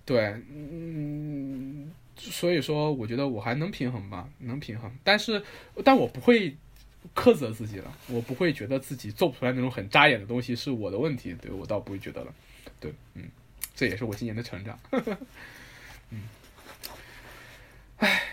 [0.06, 5.42] 对，嗯，所以说我觉得我还能平衡吧，能平衡，但是
[5.86, 6.54] 但我不会
[7.16, 12.34] 苛责自己了，我不会觉得自己做不出来那种很扎眼的东西是我的问题，对我倒不会觉得了。
[12.80, 13.30] 对，嗯，
[13.76, 14.80] 这也是我今年的成长。
[16.12, 16.22] 嗯，
[17.98, 18.24] 唉，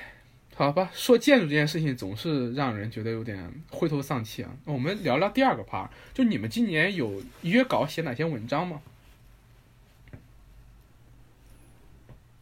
[0.55, 4.57] 好吧，说建筑这件事情总是让人觉得有点灰头丧气啊。
[4.65, 8.83] 我们聊聊第二个 part，就你们今年有约稿写哪些文章吗？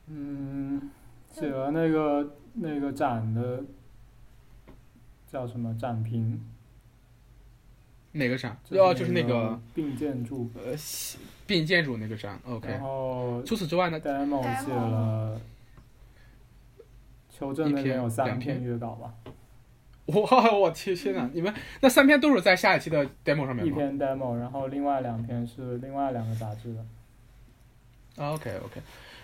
[0.07, 0.91] 嗯，
[1.31, 3.63] 写了那个那个展的
[5.31, 6.41] 叫什么展平？
[8.13, 8.59] 哪个展？
[8.71, 10.51] 哦，就是那个并建筑。
[10.55, 10.75] 呃。
[11.47, 12.69] 并建筑那个展，OK。
[12.69, 15.41] 然后除此之外呢？demo 写了，
[17.31, 19.15] 求证那边有三篇约稿吧。
[20.07, 23.65] 哇，我天，天呐，你们那三篇都是在下一期的 demo 上面吗？
[23.65, 26.85] 一篇 demo，然后另外两篇是另外两个杂志的。
[28.17, 28.81] OK OK，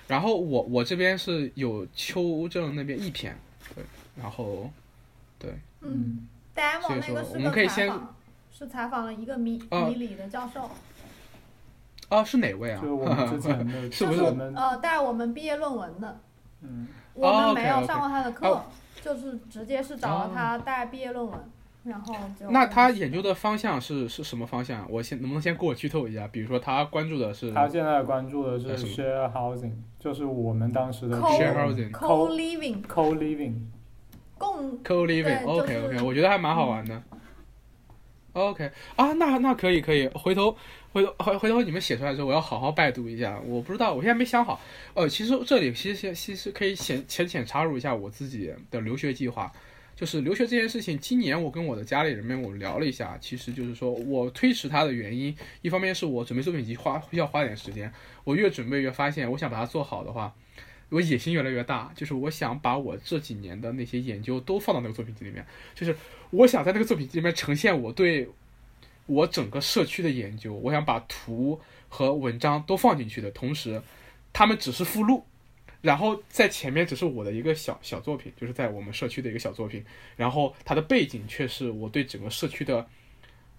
[0.09, 3.37] 然后我我这边是有邱正那边一篇，
[3.75, 3.85] 对，
[4.17, 4.71] 然后
[5.39, 5.53] 对，
[5.85, 6.27] 嗯
[6.57, 8.15] ，demo 那个是个采访，
[8.51, 10.71] 是采访了一个米米里的教授。
[12.11, 12.81] 哦，是哪位啊？
[12.83, 16.21] 就我们之前的， 是不是我们呃带我们毕业论文的？
[16.63, 18.63] 嗯，我们没有上过他的课，
[19.03, 21.41] 就是直接是找了他带毕业论文，
[21.85, 22.51] 然后就。
[22.51, 24.87] 那他研究的方向是是什么方向？
[24.91, 26.29] 我先能不能先给我剧透一下？
[26.29, 27.53] 比如说他关注的是？
[27.53, 33.55] 他现在关注的是 share housing，就是我们当时的 share housing，co living，co living，
[34.53, 37.03] 共 co living，OK OK，我觉得还蛮好玩的。
[38.33, 40.57] OK 啊，那那可以可以，回头。
[40.93, 43.41] 回头回回头你们写出来之后，我要好好拜读一下。
[43.45, 44.61] 我不知道，我现在没想好。
[44.95, 49.53] 呃，其实这里其实其实可以浅浅浅插入一下我自己的留学计划。
[49.97, 57.93] 就是留学这件事情，今年我跟我的家里人们我聊了一下，其实就是说我推迟它的原因，一方面是我准备作品集花要花点时间，
[58.25, 60.35] 我越准备越发现，我想把它做好的话，
[60.91, 65.97] 我野心越来越大，就是我想把我这几年的那些研究都放到那个作品集里面，就是
[66.31, 68.29] 我想在那个作品集里面呈现我对。
[69.07, 71.61] 我整个社区的研究，我想把图
[71.91, 73.31] 和文章都放进去的。
[73.33, 73.83] 同时，
[74.33, 75.27] 他们只是附录，
[75.83, 79.85] 然后在前面只是我的一个小小作品，就是在我们社区的一个小作品，
[80.17, 82.89] 然后它的背景却是我对整个社区的，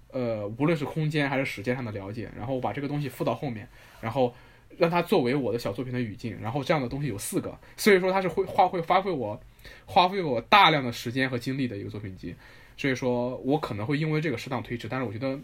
[0.09, 3.69] 呃，无论是空间还是时间上的了解，然后我把这个东西附到后面，
[4.01, 4.33] 然后
[4.77, 9.39] 让它作为我的小作品的语境，然后这样的东西有四个，所以说它是会花会花费我
[9.85, 12.35] 花费我大量的时间和精力的一个作品集。
[12.77, 15.39] 所以说，我可能会因为这个适当推迟，但是我觉得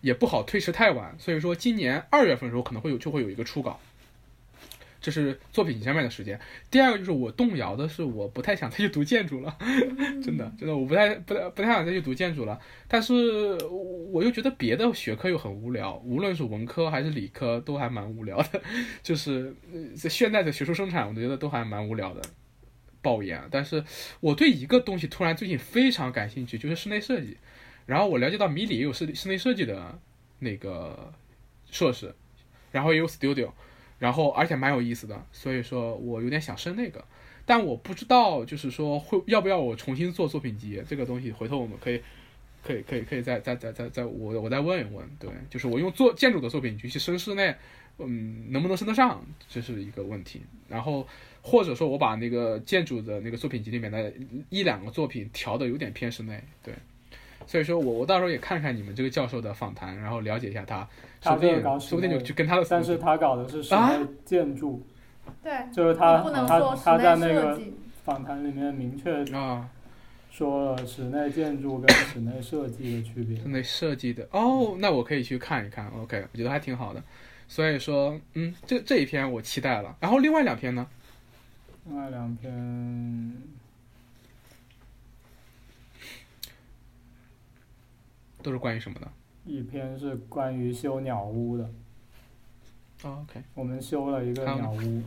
[0.00, 1.14] 也不好推迟太晚。
[1.18, 3.78] 所以说，今年二月份的时候可能会有就会有一个初稿，
[5.00, 6.38] 这是作品集上面的时间。
[6.70, 9.56] 第二个就是我动摇的是，我不太想再去读建筑了，
[10.22, 12.58] 真的真的我不太不太不太想再去读建筑了。
[12.86, 13.14] 但是
[14.10, 18.62] 我又觉得别的学科又很无聊，无论是文科还是理科都还蛮无聊的，
[19.02, 19.54] 就是
[19.96, 22.22] 在现在的学术生产，我觉得都还蛮无聊的。
[23.00, 23.82] 抱怨，但是
[24.18, 27.36] 我对一个东西突然最近非常感兴趣，就是室内设计。
[27.86, 29.98] 然后我了解到米里也有室室内设计的
[30.40, 31.14] 那个
[31.70, 32.12] 硕士，
[32.72, 33.52] 然后也有 studio，
[33.98, 37.04] 然后而且蛮有意思的，所以说我有点想升那个，
[37.44, 42.00] 但我不知道就是说会要不要我重新做作品集这个东西，回头我们可以
[42.64, 47.54] 可以可以可以再再再再再我我再问一问，对，就是我用做建筑的作品集去升室内，
[47.98, 51.06] 嗯，能不能升得上，这是一个问题，然后。
[51.40, 54.12] 或者说，我把那个建筑的那个作品集里面的
[54.50, 56.74] 一两个作品调的有点偏室内，对，
[57.46, 60.86] 所以说我我到时候也看看你们这个教授的访谈，然后了解一下他，
[61.20, 64.82] 说不定说不定就就跟他的，但是他搞的是室内建筑，
[65.42, 67.60] 对，就是他他他在那个
[68.04, 69.68] 访谈里面明确啊，
[70.30, 73.36] 说了室内建筑跟室内设计的区别。
[73.36, 75.88] 室内设计的哦，那我可以去看一看。
[75.88, 77.02] OK，我觉得还挺好的。
[77.48, 79.96] 所以说，嗯，这这一篇我期待了。
[80.00, 80.86] 然后另外两篇呢？
[81.86, 83.34] 另外两篇
[88.42, 89.08] 都是关于什么的？
[89.48, 91.64] 一篇是关于修鸟屋的，
[93.04, 95.02] 哦 OK，我们修了一个鸟屋，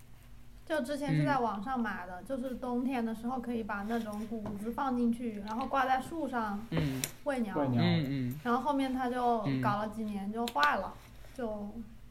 [0.66, 7.56] 就之前是在网上买的，就是冬天的时候可以把那种谷子放进去，然后挂在树上嗯喂鸟。
[7.56, 10.92] 喂鸟嗯嗯然后后面它就嗯搞了几年就坏了，
[11.34, 11.68] 就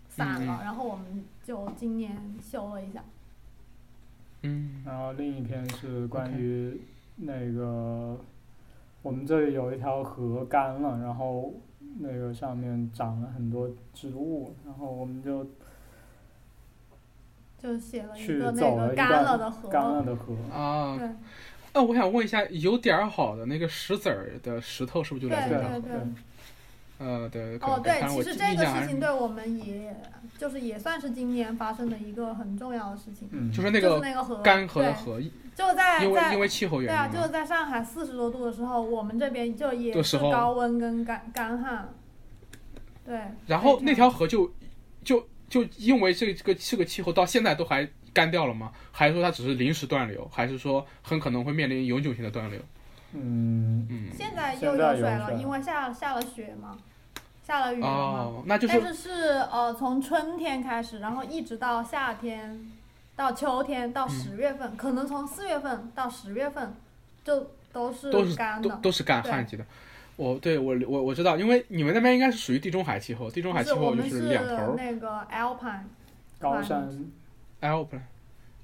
[0.10, 0.62] 散了。
[0.64, 3.04] 然后我们就今年修了一下。
[4.42, 6.80] 嗯然后另一篇是关于
[7.16, 8.18] 那个
[9.02, 11.54] 我们这里有一条河干了，然后
[12.00, 15.48] 那个上面长了很多植物，然后我们就
[17.58, 19.70] 就写了一个那个干了的河。
[19.70, 20.36] 干了的河。
[20.54, 20.98] 啊。
[20.98, 21.10] 对
[21.74, 25.80] 那我想问一下，有点儿好的那个石子儿的石头是不是就来对自那儿？
[25.80, 26.02] 对对。
[27.00, 27.58] 呃，对。
[27.60, 29.95] 哦，对，其实这个事情对我们也，
[30.39, 35.22] 就是也算是今年发生的一个很重要的事情，嗯，就是就是那个那个河，干涸的，河，
[35.58, 37.22] 就在因为因为气候对啊，原因对啊。
[37.22, 41.89] 就是在上海四十多度的时候，我们这边就也是高温跟干干旱，
[43.03, 43.20] 对。
[43.47, 44.53] 然后那条河就
[45.03, 48.72] 就就因为这个这个这个气候到现在都还干掉了吗？
[48.91, 50.30] 还是说它只是临时断流？
[50.32, 52.62] 还是说很可能会面临永久性的断流？
[53.14, 56.78] 嗯，嗯，现在又有水了，因为下下了雪嘛，
[57.41, 57.93] 下了雨了嘛。
[57.95, 59.12] 哦，那就是但是是
[59.51, 62.70] 呃，从春天开始，然后一直到夏天，
[63.18, 66.74] 到秋天，到十月份，可能从四月份到十月份，
[67.26, 68.70] 就都是都是干的。
[68.70, 69.65] 都都是干旱季的。
[70.15, 75.82] 我对我我我知道，因为你们那边应该是属于地中海气候，地中海气候就是两头那个 Alpine，
[76.39, 76.89] 高山
[77.61, 77.99] Alpine。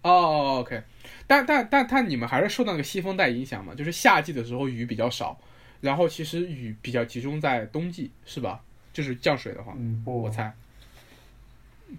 [0.03, 0.83] 哦，OK，
[1.25, 3.73] 但但但但你们还是受到那个西风带影响嘛？
[3.73, 5.37] 就是夏季的时候雨比较少，
[5.81, 8.61] 然后其实雨比较集中在冬季，是吧？
[8.91, 10.53] 就是降水的话，嗯不我，猜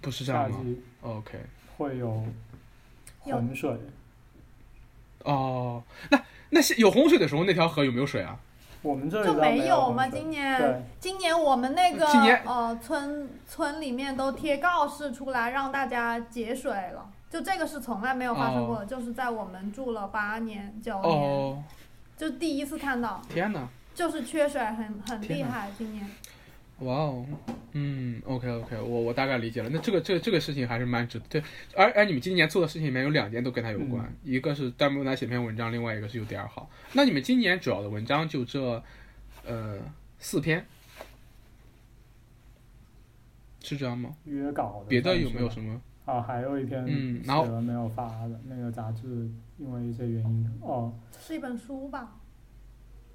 [0.01, 0.59] 不是这样吗
[1.01, 1.39] ？OK，
[1.77, 2.23] 会有
[3.25, 3.77] 有洪水，
[5.23, 8.37] 哦，那那些有洪水的时候，那条河有没有水啊？
[8.81, 10.07] 我们这里就没没有吗。
[10.07, 12.05] 今年，今年我们那个
[12.45, 21.63] 呃村村里面都贴告示出来让大家节水了，就这个是从来没有发生过的，就是在我们住了八年九年，哦，
[22.15, 23.67] 就第一次看到，天哪！
[23.95, 26.07] 就是缺水很很厉害，今年。
[26.79, 27.25] 哇哦，
[27.71, 29.69] 嗯，OK OK，我我大概理解了。
[29.69, 31.25] 那这个这个这个事情还是蛮值得。
[31.29, 36.69] 对，而而你们今年做的事情里面有两件都跟它有关，一个是弹幕来写篇文章，另外一个是有点儿好。
[36.91, 38.83] 那你们今年主要的文章就这
[39.45, 39.79] 呃
[40.19, 40.65] 四篇，
[43.61, 44.13] 是这样吗？
[44.25, 44.89] 约稿的。
[44.89, 45.81] 别的有没有什么？
[46.03, 52.17] 啊，还有一篇写嗯然后了没有发的，那个杂志因为一些原因，哦是一本书吧？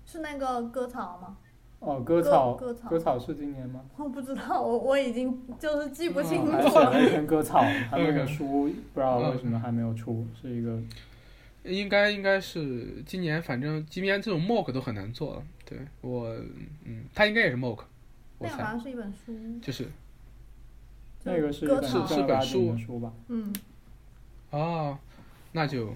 [0.07, 1.37] 是那个割草吗？
[1.81, 3.81] 哦，割割草，割草割草是今年吗？
[3.97, 6.62] 我不知道，我我已经就是记不清嗯楚了。
[6.62, 7.61] 还写了一篇割草，
[7.91, 10.78] 他那个 OK 书不知道为什么还没有出，是一个
[11.64, 15.43] 应该应该是今年，反正今年这种 mock 都很难做了。
[15.64, 16.28] 对我，
[16.85, 17.81] 嗯，他应该也是 mock，
[18.39, 21.66] 那个好像是一本书，就是就那个是是
[22.07, 23.12] 是本的书吧？
[23.28, 23.53] 嗯，
[24.51, 24.99] 哦，
[25.53, 25.95] 那就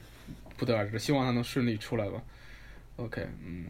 [0.57, 2.22] 不得而知，希望它能顺利出来吧。
[2.97, 3.66] OK，嗯，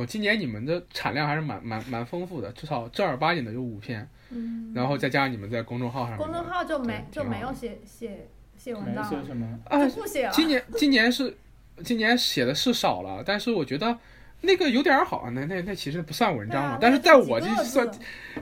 [0.00, 6.16] 我今年你们的产量还是蛮蛮蛮丰富的，至少正儿八经的有五篇，嗯，然后再加上你们在公众号上。
[6.16, 8.26] 公众号就没就没有写写
[8.56, 10.32] 写文章什么，啊就，不写了。
[10.32, 11.36] 今年今年是
[11.84, 13.98] 今年写的是少了，但是我觉得。
[14.42, 17.86] 那个有点儿好，那那那其实不算文章嘛但是在我这算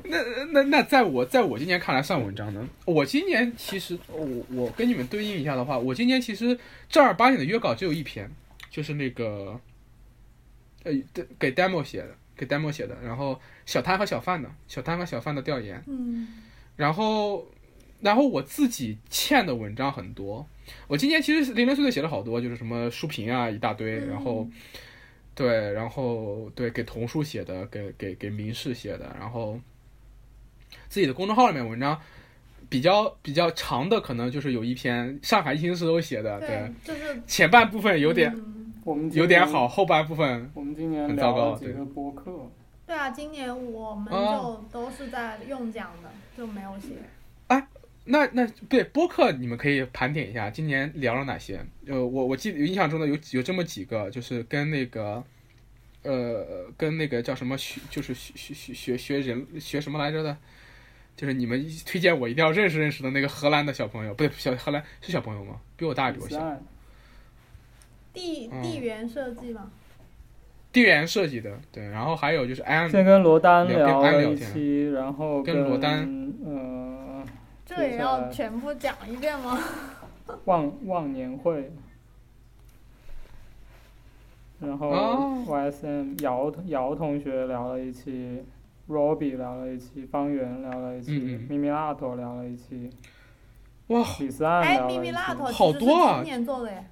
[0.05, 0.17] 那
[0.53, 2.65] 那那在我在我今年看来算文章的。
[2.85, 6.57] 我今年其实我我跟你们对应一下的话，我今年其实
[6.89, 8.31] 正儿八经的约稿只有一篇，
[8.71, 9.59] 就是那个
[10.85, 16.29] 呃对给 demo 写的，给 demo 写的，然后小摊和小贩的小摊和小贩的调研，嗯，
[16.77, 17.47] 然后
[18.01, 20.47] 然后我自己欠的文章很多。
[20.87, 24.43] 我今年其实零零碎碎写了好多，就是什么书评啊一大堆，然后。
[24.43, 24.53] 嗯
[25.39, 29.57] 对，然后对给童书写的，给给给民事写的，然后
[30.89, 31.97] 自己的公众号里面文章
[32.69, 36.49] 比较比较长的，可能就是有一篇上海疫情时候写的，对，
[36.85, 38.58] 对，就是前半部分有点、嗯
[38.89, 42.51] 我们有点好，，后半部分我们今年很糟聊糕对了几个播客，
[42.87, 46.95] 对啊，今年我们哦就都是在用讲的，就没有写。
[48.11, 51.63] 那那对播客，你们可以盘点一下，今年聊了哪些？
[51.87, 55.23] 呃，我我记得印象中的有有这么几个，就是跟那个，
[56.03, 60.35] 呃，跟那个叫什么学，就是学学学学学人学什么来着的，
[61.15, 65.61] 就是你们推荐我一定要认识认识的那个荷兰的小朋友，不对，小荷兰是小朋友吗？
[65.77, 66.39] 比我大，比我小。
[68.19, 68.63] 地嗯。
[68.63, 69.71] 地缘设计嘛，
[70.73, 76.33] 地缘设计的，对，然后还有就是安先跟罗丹聊了一期，然后跟罗丹。
[76.45, 77.25] 呃
[77.65, 79.59] 这也要全部讲一遍吗？
[80.47, 81.71] 忘忘年会，
[84.61, 85.45] 然后哦。
[85.47, 88.43] YSM 姚姚同学聊了一期
[88.89, 91.13] ，Robbie 聊了一期，方圆聊了一期，
[91.49, 92.91] 咪咪拉头聊了一期，
[93.89, 95.01] 哇，李斯安哎，聊了一期。
[95.01, 96.15] 咪咪辣头好多啊。
[96.17, 96.87] 今年做的耶，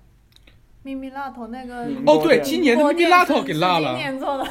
[0.86, 4.44] 咪咪辣头那个哦对，今年的咪咪拉头给落今了，年做的，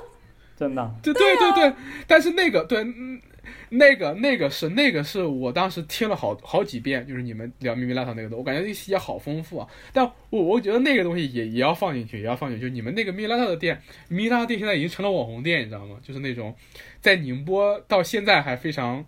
[0.56, 1.74] 真的啊，对对对对，
[2.06, 3.20] 但是那个对，嗯，
[3.68, 9.68] 那个那个是那个是我当时听了好好几遍，就是你们聊咪咪辣头那个的，我感觉那个细节好丰富啊。
[9.92, 12.66] 但我我觉得那个东西也也要放进去，也要放进去。
[12.66, 13.78] 就你们那个咪咪辣头的店，
[14.08, 15.96] 咪咪辣头店现在已经成了网红店，你知道吗？
[16.02, 16.54] 就是那种
[17.02, 19.04] 在宁波到现在还非常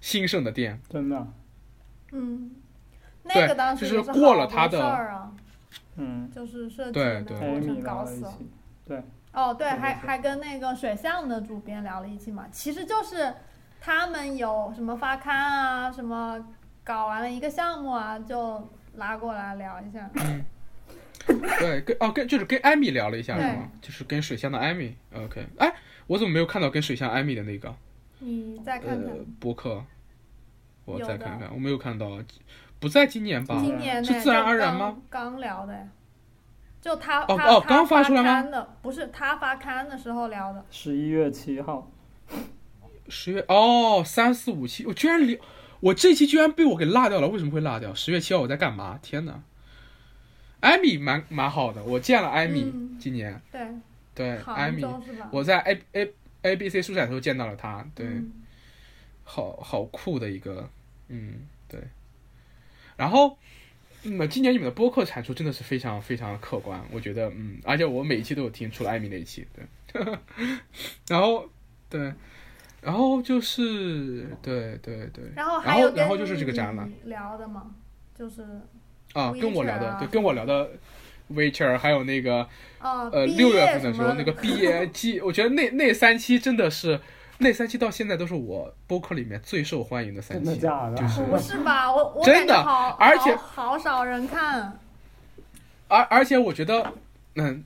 [0.00, 0.80] 兴盛的店。
[0.88, 1.26] 真的啊，
[2.12, 2.50] 嗯，
[3.24, 5.32] 对那个当时就是过了他的事儿啊，
[5.96, 8.28] 嗯就是设计对的那对个过程，Amy 聊搞死了。
[8.28, 8.50] 了一期，
[9.32, 13.32] 哦，对，对对对还还跟那个水象的主编聊了一期嘛，其实就是
[13.80, 16.38] 他们有什么发刊啊，什么
[16.84, 20.10] 搞完了一个项目啊，就拉过来聊一下。
[21.58, 23.70] 对，跟哦跟就是跟艾米聊了一下是对吗？
[23.80, 24.96] 就是跟水象的艾米。
[25.14, 25.72] OK，哎，
[26.06, 27.74] 我怎么没有看到跟水象艾米的那个
[28.18, 29.84] 你再看看，呃博客？
[30.84, 32.20] 我再看看，我没有看到，
[32.82, 33.60] 不在今年吧？
[33.62, 34.96] 今年是自然而然吗？
[35.08, 35.86] 刚聊的呀，
[36.80, 40.64] 就他哦哦刚发出来吗刊的，不是他发刊的时候聊的。
[40.68, 41.88] 十一月七号，
[43.08, 45.38] 十月哦，三四五七，我居然聊，
[45.78, 47.94] 我这期居然被我给落掉了，为什么会落掉？
[47.94, 48.98] 十月七号我在干嘛？
[49.00, 49.40] 天哪！
[50.58, 53.68] 艾米蛮蛮好的，我见了艾米，嗯今年对，
[54.12, 54.84] 对艾米？
[55.30, 56.12] 我在 A A
[56.42, 58.32] A B C 书展的时候见到了他，对，嗯
[59.22, 60.68] 好好酷的一个，
[61.06, 61.80] 嗯，对。
[62.96, 63.36] 然后，
[64.04, 69.64] 嗯，今年你们的播客产出真的是非常非常客观，我觉得，嗯，而且我每一期都有听，除了艾米那一期，对。
[71.08, 71.48] 然后，
[71.88, 72.12] 对，
[72.80, 76.90] 然后就是，对对对，然后然还有跟后然后就是这个展览。
[77.04, 77.70] 聊的嘛，
[78.18, 78.42] 就是
[79.12, 80.70] 啊，跟我聊的，啊对，跟我聊的。
[81.32, 82.46] Witcher 还有那个
[82.78, 87.00] 呃呃六月份的时候那个毕业季，我觉得那那三期真的是
[87.42, 90.96] 那三期到现在都是我播客里面最受欢迎的三真的期，假的？
[90.96, 91.92] 就是不是吧？
[91.92, 94.78] 我我真的好，而且好好少人看。
[95.88, 96.94] 而而且我觉得，
[97.34, 97.64] 嗯，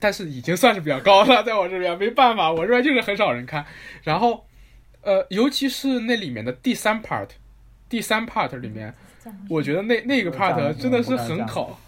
[0.00, 3.64] 但是已经算是比较高了，在我这边没办法，我这边就是很少人看。
[4.02, 4.46] 然后，
[5.02, 7.28] 呃，尤其是那里面的第三 part，
[7.88, 8.92] 第三 part 里面，
[9.48, 11.78] 我觉得那那个 part 真的是很考。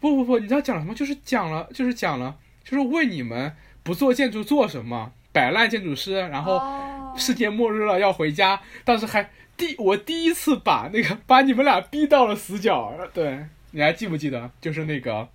[0.00, 0.94] 不不不，你知道讲了什么？
[0.94, 3.54] 就是讲了，就是讲了，就是问你们
[3.84, 5.12] 不做建筑做什么？
[5.32, 14.50] 摆烂建筑师，然后哦世界末日了要回家，当时还第我第一次把那个把你们俩逼到了死角，对，你还记不记得？
[14.60, 15.28] 就是那个。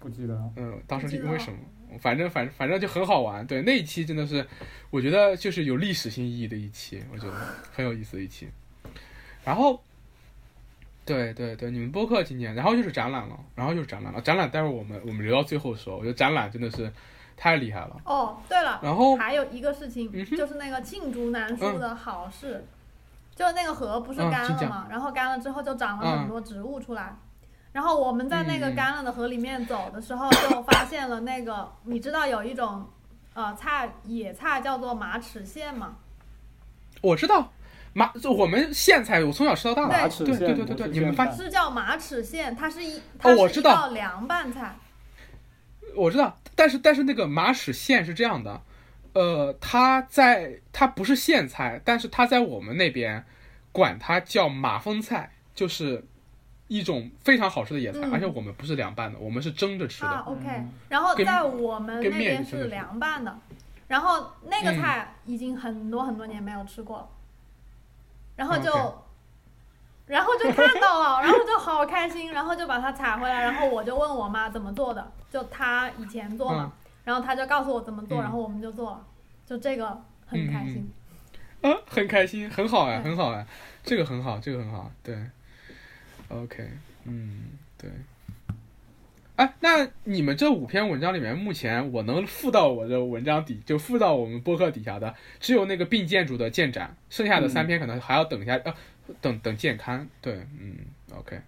[0.00, 0.52] 不记得。
[0.56, 1.58] 嗯，当时是因为什么？
[2.00, 3.44] 反正反正反正就很好玩。
[3.46, 4.46] 对，那一期真的是，
[4.90, 7.32] 我觉得就是有历史性意义的一期，我觉得
[7.74, 8.48] 很有意思的一期。
[9.44, 9.82] 然后，
[11.04, 14.20] 对对对，你们播客今年，然后就是展览了，然后就是展览了。
[14.20, 16.92] 展览待会儿我们我们留到最后说，我觉得展览真的是
[17.38, 17.96] 太厉害了。
[18.04, 22.66] 哦，对了，然后还有一个事情，嗯就是那个罄竹难书的好事，
[23.34, 27.16] 就那个河不是干了嘛，然后干了之后就长了嗯很多植物出来。
[27.70, 32.84] 然后我们在那个嗯干了的河里面走的时候，就发现了那个，你知道有一种
[33.34, 35.94] 呃菜野菜叫做马齿苋吗？
[37.00, 37.52] 我知道
[37.92, 39.88] 马，就我们苋菜，我从小吃到大的。
[40.02, 44.74] 马齿对对对对对，你们发现是叫马齿苋，它是一它是一哦我知道道凉拌菜。
[45.94, 48.60] 我知道，但是但是那个马齿苋是这样的，
[49.12, 53.24] 呃，它在它不是苋菜，但是它在我们那边
[53.70, 56.04] 管它叫马蜂菜，就是
[56.66, 58.12] 一种非常好吃的野菜，嗯。
[58.12, 60.08] 而且我们不是凉拌的，我们是蒸着吃的。
[60.08, 60.42] 啊，OK。
[60.48, 60.72] 嗯。
[60.88, 63.38] 然后在我们那边是凉拌的，
[63.86, 64.80] 然后那个嗯。
[64.80, 66.98] 菜已经很多很多年没有吃过。
[66.98, 67.08] 了，
[68.34, 69.04] 然后就
[70.06, 76.72] 然后就看到了，然后就好开心，然后就把它采回来，然后我就问我妈怎么做的，就他以前做嘛，
[77.04, 79.06] 然后他就告诉我怎么做，嗯然后我们就做了，
[79.46, 80.90] 就这个很开心。
[81.60, 83.46] 啊，很开心，很好哎，很好哎，
[83.82, 85.16] 这个很好，这个很好，对
[86.28, 86.68] ，OK，
[87.04, 87.44] 嗯，
[87.76, 87.90] 对。
[89.34, 98.74] 哎，那你们这五篇文章里面，目前我能附到我的文章底，就附到我们播客底下的，只有那个并建筑的建展，剩下的三篇可能还要等一下，呃，
[99.20, 100.08] 等等建刊。
[100.20, 100.76] 对，嗯
[101.14, 101.40] ，OK。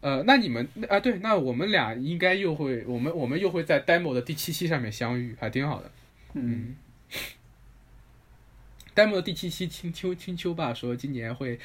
[0.00, 5.90] 呃，那你们啊，对，那我们俩应该又会，我们我们又会在 demo 的第七期上面相遇，还挺好的。
[6.34, 6.76] 嗯
[8.94, 11.58] ，demo 的第七期青秋青秋爸说今年会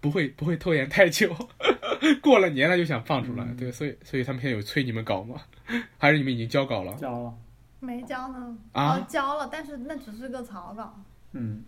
[0.00, 1.34] 不会不会拖延太久，
[2.22, 5.40] 过了年了就想放出来，嗯对，所以所以他们现在有催你们搞吗？
[5.98, 6.94] 还是你们已经交稿了？
[6.94, 7.34] 交了，
[7.80, 10.94] 没交呢，啊哦，交了，但是那只是个草稿。
[11.32, 11.62] 嗯，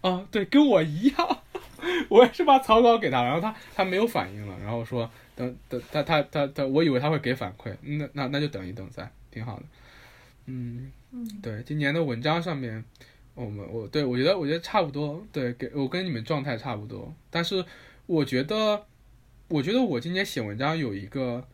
[0.00, 1.38] 啊，对，跟我一样，
[2.08, 9.64] 我也是把草稿给他，然后他他没有反应了，然后说等等他他他他，我以为他会给反馈，那那那就等一等再，挺好的。
[10.46, 12.84] 嗯，嗯，对，今年的文章上面，
[13.34, 17.64] 我们我对我觉得我觉得差不多，对，给我跟你们状态差不多，但是
[18.06, 18.84] 我觉得
[19.48, 21.46] 我觉得我今年写文章有一个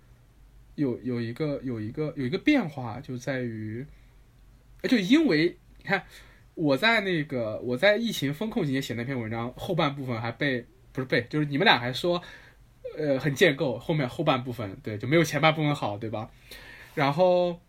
[0.74, 3.86] 有有一个有一个有一个变化，就在于，
[4.82, 6.02] 呃就因为你看
[6.54, 12.20] 我在那个我在疫情风控期间写那篇文章，后半部分还被不是被，就是你们俩还说，
[12.96, 16.30] 呃，很建构，后面后半部分对就没有前半部分好，对吧？
[16.94, 17.60] 然后，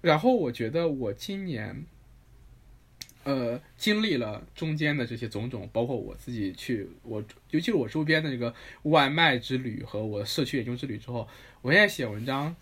[0.00, 1.84] 然后我觉得我今年，
[3.24, 8.54] 呃，经历了中间的这些种种，包括我自己去我，尤其是我周边的这个
[8.84, 11.28] 外卖之旅和我的社区研究之旅之后，
[11.62, 12.54] 我现在写文章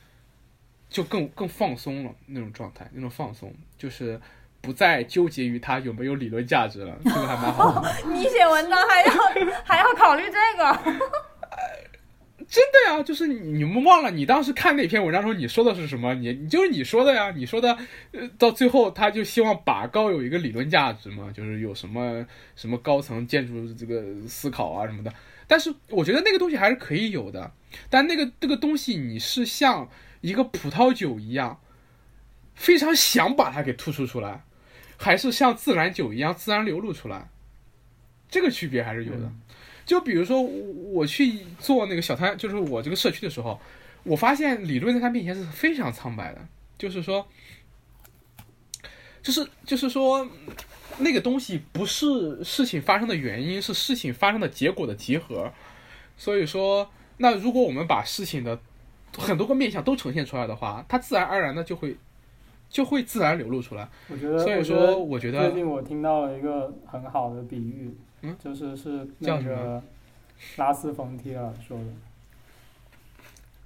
[0.89, 4.21] 就更更放松了那种状态，那种放松就是。
[4.65, 7.85] 不再纠结于它有没有理论价值了，这个还蛮好。
[8.07, 9.13] 你写文章还要
[9.67, 11.03] 还要考虑这个？
[12.53, 16.13] 真的呀，就是你们忘了，你当时看那篇文章时候，你说的是什么？
[16.13, 17.75] 你你就是你说的呀，你说的，
[18.11, 25.11] 呃，到最后他就希望拔高有一个理论价值嘛， 就是有什么什么高层建筑这个思考啊什么的。
[25.47, 27.51] 但是我觉得那个东西还是可以有的，
[27.89, 29.89] 但那个这个东西你是像
[30.21, 31.59] 一个葡萄酒一样，
[32.55, 34.45] 非常想把它给突出出来，
[34.99, 37.31] 还是像自然酒一样自然流露出来，
[38.29, 39.33] 这个区别还是有的。
[39.85, 43.61] 就比如说我去做那个小摊，就是我这个社区的时候，
[44.05, 46.41] 我发现理论在他面前是非常苍白的，
[46.79, 47.27] 就是说，
[49.23, 50.29] 就是就是说，
[50.99, 55.53] 那个东西不是事情发生的原因，是事情发生的结果的集合。
[56.17, 58.59] 所以说，那如果我们把事情的
[59.19, 61.97] 很多个面相都呈现出来的话，它自然而然的就会
[62.69, 63.89] 就会自然流露出来。
[64.09, 67.93] 我觉得，所以说，我觉得最近我听到了一个很好的比喻，
[68.23, 69.83] 嗯就是是那个
[70.57, 71.85] 拉斯冯提尔说的，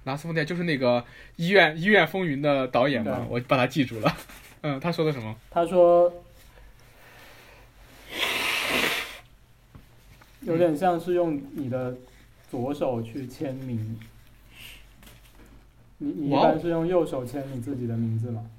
[0.05, 1.03] 拉斯冯提尔就是那个
[1.35, 4.17] 医院医院风云的导演嘛，我把他记住了。
[4.61, 5.35] 嗯，他说的什么？
[5.51, 6.11] 他说，
[10.41, 11.95] 有点像是用你的
[12.49, 13.99] 左手去签名，
[15.99, 18.49] 你你一般是用右手签你自己的名字吗？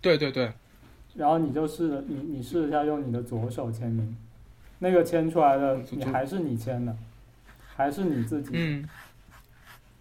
[0.00, 0.52] 对对对，
[1.14, 4.16] 然后你就试着你你试一下用你的左手签名，
[4.78, 6.96] 那个签出来的你还是你签的，
[7.74, 8.88] 还是你自己，嗯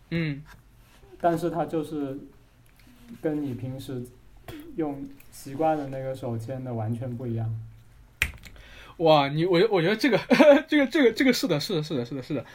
[0.10, 0.44] 嗯，
[1.20, 2.18] 但是它就是
[3.22, 4.04] 跟你平时
[4.76, 7.50] 用习惯的那个手签的完全不一样。
[8.98, 10.20] 哇，你我我觉得这个
[10.68, 12.46] 这个这个这个是的，是的，是的，是的，是的，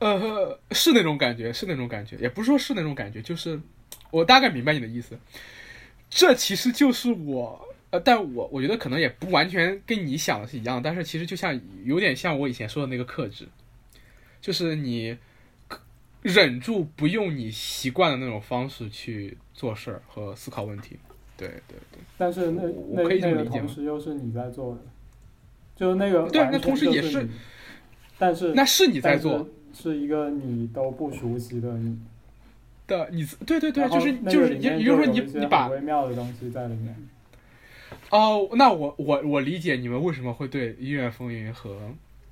[0.00, 3.60] 呃，是那种感觉，是那种感觉，也不是说是那种感觉，就是
[4.10, 5.16] 我大概明白你的意思。
[6.08, 13.48] 这其实就是我，呃，但我我觉得可能也不完全跟你想的是一样，但是其实就像有点像我以前说的那个克制，
[14.40, 15.18] 就是你
[16.22, 20.96] 忍住不用你习惯的那种方式去做事儿和思考问题。
[21.36, 24.80] 对对对，但是那我那可以这那个么理解吗同时又是你在做的，
[25.74, 27.26] 就是那个对那同时也是，
[28.18, 31.98] 但是那是你在做，是是一个你都不熟悉的你，
[32.86, 36.94] 的，你对对对，就是就是也也就是说你你把微妙的东西在里面。
[38.10, 41.76] 哦，那我我我理解你们为什么会对《医院风云》和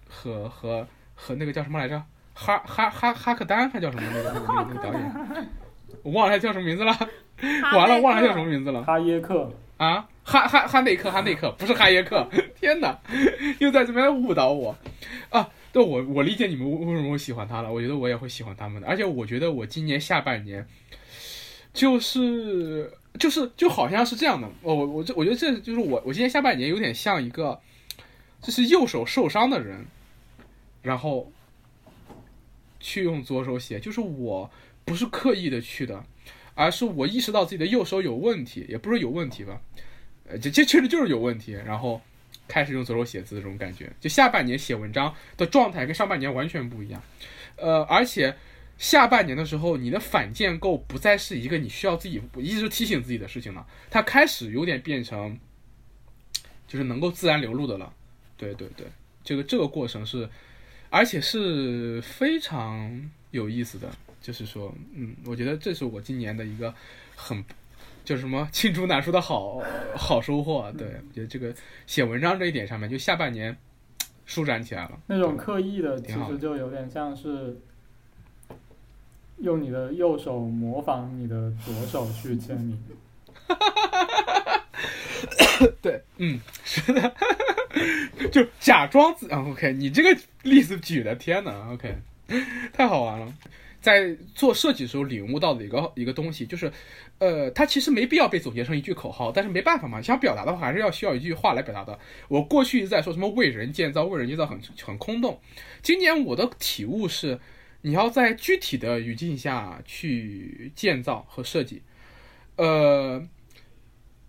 [0.08, 2.02] 和和和那个叫什么来着，
[2.34, 5.48] 哈哈哈哈克丹还叫什么那个那个那个那个导演，
[6.02, 6.92] 我忘了他叫什么名字了，
[7.74, 12.98] 完了忘了他叫什么名字了哈耶克，啊，哈哈哈内克哈内克不是哈耶克，天哪，
[13.60, 14.76] 又在这边误导我。
[15.30, 15.48] 啊！
[15.70, 20.66] 对我我理解你们为为什么会喜欢他了，我觉得我也会喜欢他们的，而且我觉得我今年下半年
[21.74, 27.60] 就是就是就好像是这样的，我我我这我觉得这就是我我今年下半年有点像一个
[28.40, 29.84] 就是右手受伤的人，
[30.82, 31.30] 然后
[32.80, 34.50] 去用左手写，就是我
[34.84, 36.04] 不是刻意的去的，
[36.54, 39.60] 而是我意识到自己的右手有问题，也不是有问题吧，
[40.28, 42.00] 呃，这这确实就是有问题，然后
[42.46, 47.02] 开始用左手写字这种感觉，就下半年写文章的状态跟上半年完全不一样，
[47.56, 48.34] 呃，而且
[48.78, 55.38] 下半年的时候，你的反建构不再是一个你需要自己一直提醒自己的事情了，它开始有点变成
[56.66, 57.92] 就是能够自然流露的了，
[58.36, 58.86] 对对对，
[59.22, 60.26] 这个这个过程是，
[60.88, 63.90] 而且是非常有意思的，
[64.22, 66.72] 就是说，嗯，我觉得这是我今年的一个
[67.14, 67.44] 很。
[68.04, 69.60] 就是什么罄竹难书的好
[69.94, 71.54] 好收获啊， 对我觉得这个
[71.86, 73.54] 写文章这一点上面，就下半年
[74.24, 74.98] 舒展起来了。
[75.08, 77.60] 那种刻意的，其实就有点像是
[79.40, 82.78] 用你的右手模仿你的左手去签名。
[85.82, 87.14] 对，嗯，是的，
[88.30, 91.96] 就假装自啊，OK，你这个例子举的，天呐 o k
[92.72, 93.32] 太好玩了。
[93.80, 96.70] 在做设计的时候领悟到的一个一个东西，就是，
[97.18, 101.98] 呃，它其实没必要被总结成一句口号，但是没办法嘛，想表达的话还是要需要一句话来表达的。
[102.26, 105.40] 我过去一直在说什么为人建造，为人建造很很空洞。
[105.80, 107.38] 今年我的体悟是，
[107.82, 111.82] 你要在具体的语境下去建造和设计，
[112.56, 113.26] 呃。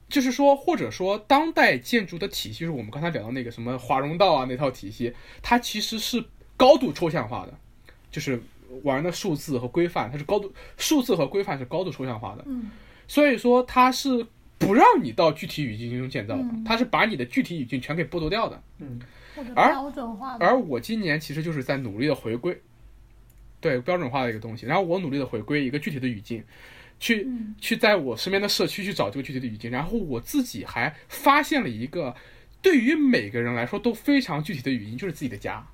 [0.09, 5.13] 就是说，或者说，当代建筑的体系，就是我们刚才聊到那个什么华容道啊那套体系，
[5.43, 6.25] 它其实是
[6.57, 7.53] 高度抽象化的，
[8.09, 8.41] 就是
[8.81, 12.43] 玩的数字和规范，它是高度数字和规范是高度抽象化的。
[12.47, 12.71] 嗯，
[13.07, 14.25] 所以说它是
[14.57, 18.63] 不让你到具体语境中建造的，它是把你的具体语境全给剥夺掉的。
[18.79, 18.99] 嗯，
[19.55, 20.37] 而标准化。
[20.39, 22.59] 而我今年其实就是在努力的回归，
[23.59, 26.43] 对标准化的一个东西，然后我努力的回归一个具体的语境。
[27.01, 27.25] 去
[27.61, 32.13] 去在我身边的社区去找这个具体的语境，然后我自己还发现了一个
[32.61, 35.65] 对于每个人来说都非常具体的语境，就是自己的家。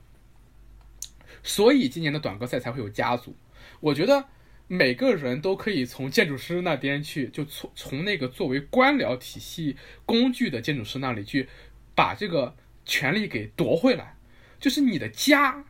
[1.41, 3.35] 所以今年的短歌赛才会有家族。
[3.79, 4.23] 我觉得
[4.67, 9.75] 每个人都可以从建筑师那边去，就从从那个作为官僚体系
[10.05, 11.49] 工具的建筑师那里去
[11.95, 12.55] 把这个
[12.85, 14.15] 权利给夺回来。
[14.59, 15.65] 就是你的家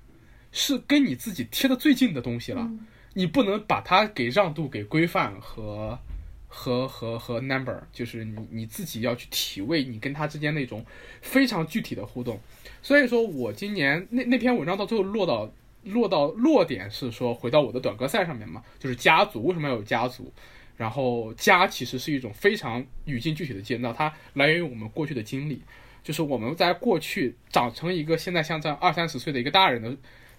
[0.55, 2.71] 是跟你自己贴的最近的东西了。
[3.13, 5.99] 你不能把它给让渡给规范和
[6.47, 10.85] 和和和 number，就是你你自己要去体味你跟他之间那种
[11.21, 12.39] 非常具体的互动。
[12.81, 15.51] 所以说我今年那那篇文章到最后落到
[15.83, 20.31] 落到落点是说回到我的短歌赛上面嘛，就是家族为什么要有家族？
[20.77, 25.61] 然后家其实是一种非常语境具体的建造，它来源于我们过去的经历，
[26.03, 29.95] 就是我们在过去长成一个现在像这样二三十岁的一个大人的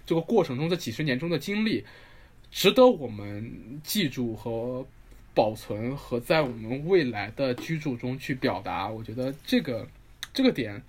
[0.06, 1.84] 这个过程中，这几十年中的经历。
[2.48, 4.86] 值得我们记住和
[5.34, 8.88] 保存，和在我们未来的居住中去表达。
[8.88, 9.86] 我觉得这个
[10.32, 10.80] 这个点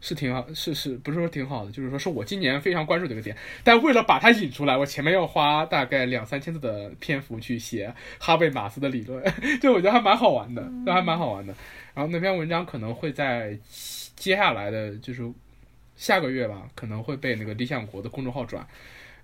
[0.00, 1.70] 是挺好，是是不是说挺好的？
[1.70, 3.36] 就是说是我今年非常关注的一个点。
[3.62, 9.22] 但为了把它引出来，我前面要花大概两三千字的篇幅去写哈贝马斯的理论，
[9.60, 11.54] 就我觉得还蛮好玩的，都还蛮好玩的。
[11.92, 13.58] 然后那篇文章可能会在
[14.16, 15.30] 接下来的，就是
[16.00, 18.66] 下个月吧，可能会被那个理想国的公众号转。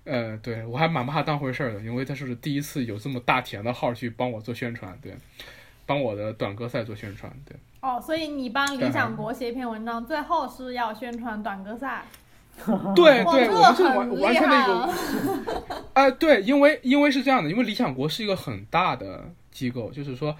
[0.03, 5.17] 呃，对我还蛮把它当回事儿的，因为他是第一次有这么大体量的号去帮我做宣传，对，
[5.87, 7.57] 帮我的短歌赛做宣传，对。
[7.81, 12.05] 哦，所以你帮理想国写一篇文章，最后是要宣传短歌赛。
[12.95, 14.93] 对对，我们是完完全的一个。
[15.93, 20.35] 哎，对，因为因为是这样的，因为理想国是一个很大的机构，就是说，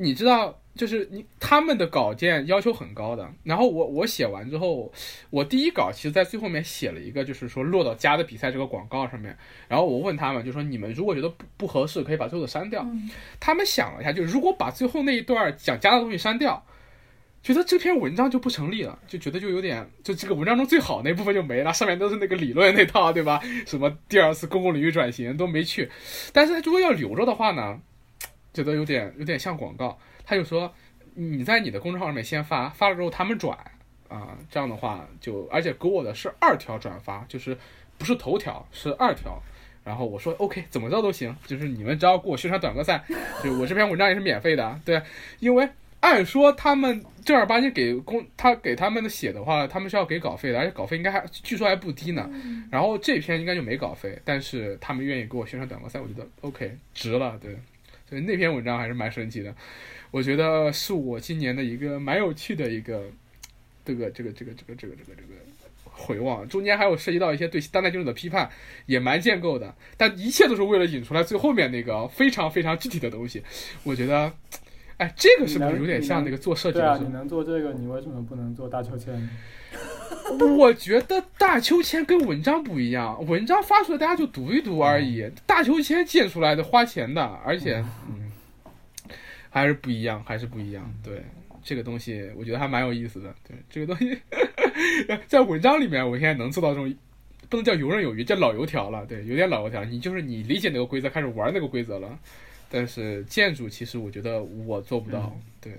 [0.00, 0.56] 你知道。
[0.76, 4.90] 就是你他们的稿件要求很高的，然后我我写完之后，
[5.28, 9.36] 我第一稿其实在最后面写了一个，就是说落到家的比赛这个广告上面，
[9.68, 12.86] 然后我问他们，就说你们如果觉得不不合适，可以把最后的删掉。
[13.40, 16.64] 他们想了一下，就如果把最后那一段讲家的东西删掉，
[17.42, 23.42] 觉得这篇文章就不成立了，就觉得就有点，就这个文章中最好那部分就没了，上面都是那个理论那套，对吧？
[23.66, 25.90] 什么第二次公共领域转型都没去，
[26.32, 27.80] 但是如果要留着的话呢，
[28.52, 29.98] 觉得有点有点像广告。
[30.24, 30.72] 他就说，
[31.14, 33.56] 你在你的公众号上面先发，发了之后他们转，
[34.08, 37.56] 啊，这样的话就，而且给我的是二条转发，就是
[37.98, 39.42] 不是头条，是二条。
[39.82, 43.02] 然后我说 OK，怎么着都行，就是你们只要给我宣传短歌赛，
[43.42, 45.00] 就我这篇文章也是免费的，对，
[45.38, 45.66] 因为
[46.00, 52.30] 按说他们正儿八经给公他给他们的写的话，他们是要给稿费的，而且稿费应该还据说还不低呢。
[52.70, 57.56] 然后这篇应该就没稿费，但是他们愿意给我宣传短歌赛，我觉得 OK 值了，对，
[58.10, 59.54] 所以那篇文章还是蛮神奇的。
[60.10, 63.04] 我觉得是我今年的一个蛮有趣的一个，
[63.84, 65.28] 这个这个这个这个这个这个这个
[65.84, 68.50] 回望，中间还有涉及到一些对当代建筑的批判，
[68.86, 69.72] 也蛮建构的。
[69.96, 73.40] 但一切都是为了引出来最后面那个非常非常具体的东西。
[73.84, 74.32] 我觉得，
[74.96, 76.84] 哎，这个是不是有点像那个做设计的？
[76.84, 79.28] 对啊，你能做这个，你为什么不能做大秋千？
[80.58, 88.30] 我觉得大秋千跟文章不一样，文章发出来大家就读一读而已，大秋千建出来的花钱的，而且嗯。
[89.52, 90.94] 还是不一样，还是不一样。
[91.02, 91.24] 对
[91.64, 93.34] 这个东西，我觉得还蛮有意思的。
[93.44, 94.16] 对这个东西，
[95.26, 96.96] 在文章里面，我现在能做到这种，
[97.48, 99.04] 不能叫游刃有余，叫老油条了。
[99.06, 99.84] 对，有点老油条。
[99.84, 102.16] 你就是你理解那个规则，开始玩那个规则了。
[102.70, 105.36] 但是建筑，其实我觉得我做不到。
[105.60, 105.72] 对，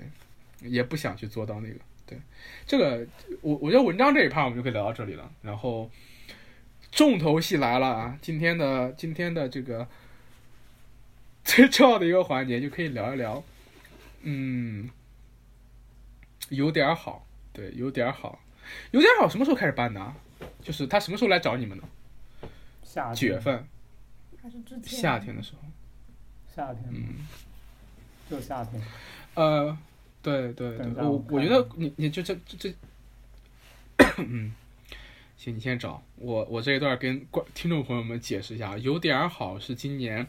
[0.63, 1.75] 也不想去做到那个。
[2.11, 2.19] 对，
[2.67, 3.07] 这个
[3.41, 5.31] 我我觉得文章这一趴我们就可以聊到这里了。
[5.41, 5.89] 然后
[6.91, 8.19] 重头戏来了啊！
[8.21, 9.87] 今天的今天的这个
[11.45, 13.41] 最重要的一个环节，就可以聊一聊。
[14.23, 14.89] 嗯，
[16.49, 18.39] 有点好，对，有点好，
[18.91, 19.29] 有点好。
[19.29, 20.13] 什么时候开始办的？
[20.61, 21.83] 就是他什么时候来找你们呢？
[22.83, 23.65] 夏几月份？
[24.43, 24.99] 还是之前？
[24.99, 25.67] 夏天的时候，
[26.53, 27.25] 夏天，嗯，
[28.29, 28.81] 就夏天。
[29.35, 29.77] 呃，
[30.21, 32.73] 对对对我我觉得你你就这这这，
[34.17, 34.53] 嗯，
[35.37, 40.25] 行，你先找我，我这一段跟观听众朋友们解释一下，有点好是今年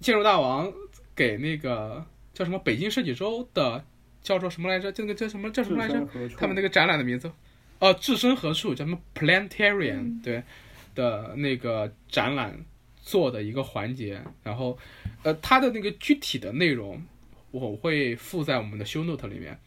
[0.00, 0.72] 建筑大王
[1.14, 2.04] 给那个
[2.34, 3.84] 叫什么北京设计周的
[4.22, 4.92] 叫做什么来着？
[4.92, 6.06] 这个叫什么叫什么来着？
[6.36, 7.30] 他们那个展览的名字，
[7.78, 8.74] 哦，置身何处？
[8.74, 10.42] 叫什么 Planetarium？、嗯对
[10.94, 12.58] 的那个展览
[13.02, 14.78] 做的一个环节，然后
[15.22, 16.98] 呃，它的那个具体的内容
[17.50, 19.58] 我会附在我们的 show note 里面。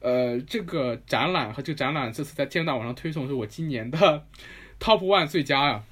[0.00, 3.98] 呃，这个展览和这个展览这次在建筑大网上推送是我今年的
[4.80, 5.84] top one 最佳呀、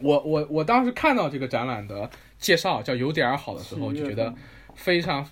[0.00, 4.34] 我我我当时看到这个展览的介绍叫有点儿好的时候，就觉得
[4.74, 5.24] 非常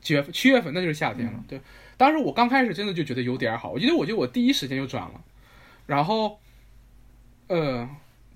[0.00, 0.32] 九月份？
[0.32, 1.44] 七月份，那就是夏天了。
[1.46, 1.60] 对，
[1.96, 5.20] 当时我刚开始真的就觉得有点儿好，我记得我觉得我第一时间就转了，
[5.86, 6.40] 然后，
[7.46, 7.88] 呃，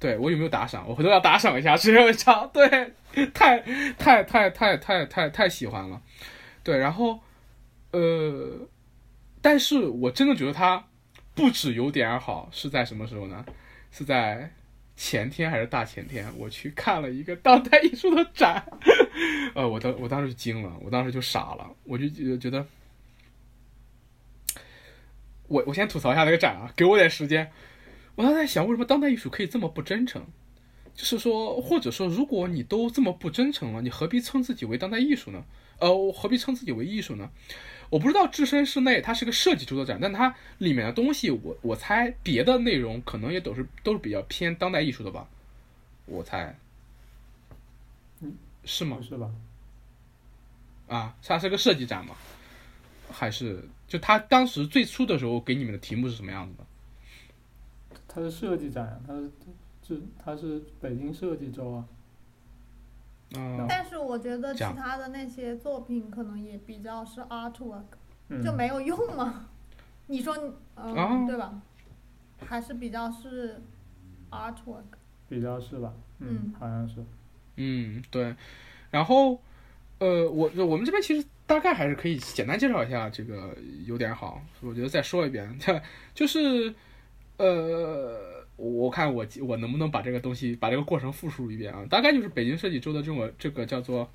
[0.04, 0.86] 对我有没有打赏？
[0.86, 2.92] 我回头要打赏一下这篇文章，对，
[3.32, 3.58] 太
[3.96, 6.02] 太太太太太太喜欢了，
[6.62, 7.20] 对，然后，
[7.92, 8.68] 呃，
[9.40, 10.84] 但是我真的觉得它
[11.34, 13.46] 不止有点好，是在什么时候呢？
[13.90, 14.52] 是在
[14.94, 18.62] 前天还是大前天，我去看了一个当代艺术的展，
[19.56, 22.66] 呃，我当我当时就惊了，我当时就傻了，我就觉觉得，
[25.48, 27.50] 我我先吐槽一下那个展啊，给我点时间。
[28.16, 30.24] 我当时在想，为什么当代艺术可以这么不真诚？
[30.94, 35.44] 就是说，或者说，如果你都这么不真诚了，你何必称自己为当代艺术呢？
[35.80, 37.28] 呃，我何必称自己为艺术呢？
[37.90, 45.28] 我不知道置身室内它是个设计制作展，但它里面的东西我，我猜别的内容可能也都是都是比较偏当代艺术的吧，
[46.06, 46.56] 我猜，
[48.20, 48.32] 嗯，
[48.64, 48.98] 是吗？
[49.02, 49.30] 是吧？
[50.86, 52.14] 啊，它是个设计展吗？
[53.10, 56.64] 还是就他当时最初的时候给你们的题目是什么样子的？
[58.14, 59.30] 它是设计展，它是
[59.82, 61.84] 这它是北京设计周啊。
[63.36, 67.82] 嗯、但是我觉得其他的那些作品可能也比较是 artwork，、
[68.28, 69.46] 嗯，就没有用嘛。
[70.06, 70.36] 你说，
[70.76, 71.60] 嗯、哦对吧？
[72.46, 73.60] 还是比较是
[74.30, 74.84] artwork。
[75.28, 75.92] 比较是吧？
[76.20, 77.04] 嗯好像是。
[77.56, 78.36] 嗯，对。
[78.90, 79.40] 然后，
[79.98, 85.58] 呃，我我们这边其实大概还是可以简单介绍一下这个有点好，我觉得再说一遍，
[86.14, 86.72] 就是，
[87.36, 91.84] 呃，我看我我能不能把这个东西把这个过程复述一遍啊？
[91.90, 94.08] 大概就是北京设计周的这种这个叫做，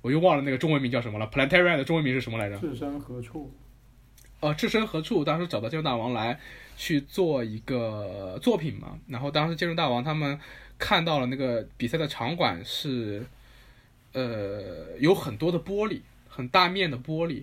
[0.00, 2.58] 我又忘了那个中文名叫什么了，Planetarium 的中文名是什么来着？
[2.58, 3.52] 置身何处？
[4.40, 5.22] 呃，置身何处？
[5.22, 6.40] 当时找到建筑大王来
[6.76, 10.38] 去做一个作品嘛，然后当时建筑大王他们
[10.78, 13.24] 看到了那个比赛的场馆是，
[14.12, 17.42] 呃，有很多的玻璃，很大面的玻璃。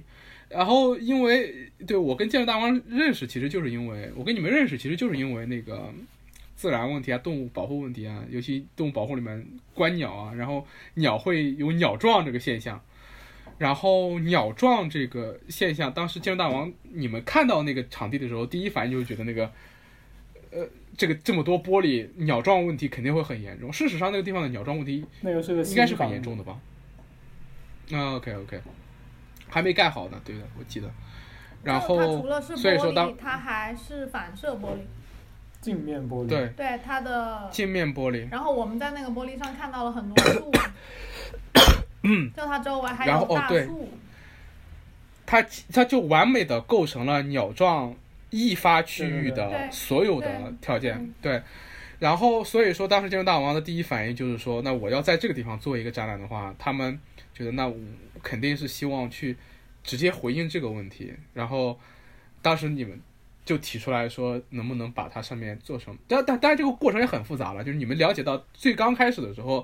[0.52, 5.94] 然后因为对我跟建筑大王认识，其实就是因为我跟你们认识，其实就是因为那个
[6.56, 12.82] 自然问题啊、动物保护问题啊，尤其动物保护里面观鸟啊，然后鸟会有鸟撞这个现象。
[13.58, 19.52] 然后鸟撞这个现象，当时建筑大王你们看到那个场地的时候，第一反应就是觉得那个，
[20.50, 20.68] 呃，
[20.98, 23.72] 这个这么多玻璃，鸟撞问题肯定会很严重。
[23.72, 26.60] 事实上，那个地方的鸟撞问题那个是个应该是很严重的吧？
[27.92, 28.60] 啊，OK OK，
[29.52, 30.90] 还没盖好呢，对的，我记得。
[31.64, 34.80] 然就它除后，了是所以说当玻璃，它还是反射玻璃。
[35.62, 36.28] 镜面玻璃。
[36.28, 40.52] 对对它的，镜面玻璃，然后我们在那个玻璃上看到了很多树，
[42.36, 43.90] 就它周围还有后哦对大树。
[45.26, 47.94] 它它就完美的构成了鸟状
[48.32, 51.44] 易发区域的所有的对条件嗯，对。
[52.02, 57.00] 然后所以说，当时建筑大王的第一反应就是说，那我要在这个地方做一个展览的话，他们
[57.32, 57.78] 觉得那我
[58.24, 59.38] 肯定是希望去
[59.84, 61.14] 直接回应这个问题。
[61.36, 61.80] 然后
[62.42, 63.00] 当时你们
[63.46, 65.96] 就提出来说，能不能把它上面做成？
[66.08, 69.64] 但但当然这个过程也很复杂了，就是你们了解到最刚开始的时候，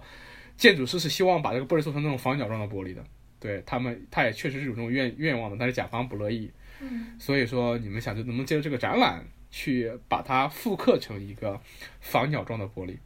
[0.55, 3.03] 建筑师是希望把这个玻璃做成那种防角状的玻璃的。
[3.39, 6.51] 对他们，他也确实是有这种愿愿望的，但是甲方不乐意，
[6.81, 11.59] 嗯，所以说你们想着能不能借着这个展览去把它复刻成一个
[11.99, 12.97] 防鸟状的玻璃，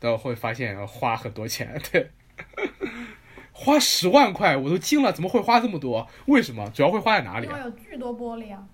[0.00, 2.10] 都会发现要花很多钱， 对，
[3.52, 6.08] 花十万块我都惊了，怎么会花这么多？
[6.26, 6.70] 为什么？
[6.70, 8.66] 主要会花在哪里啊有巨多玻璃啊。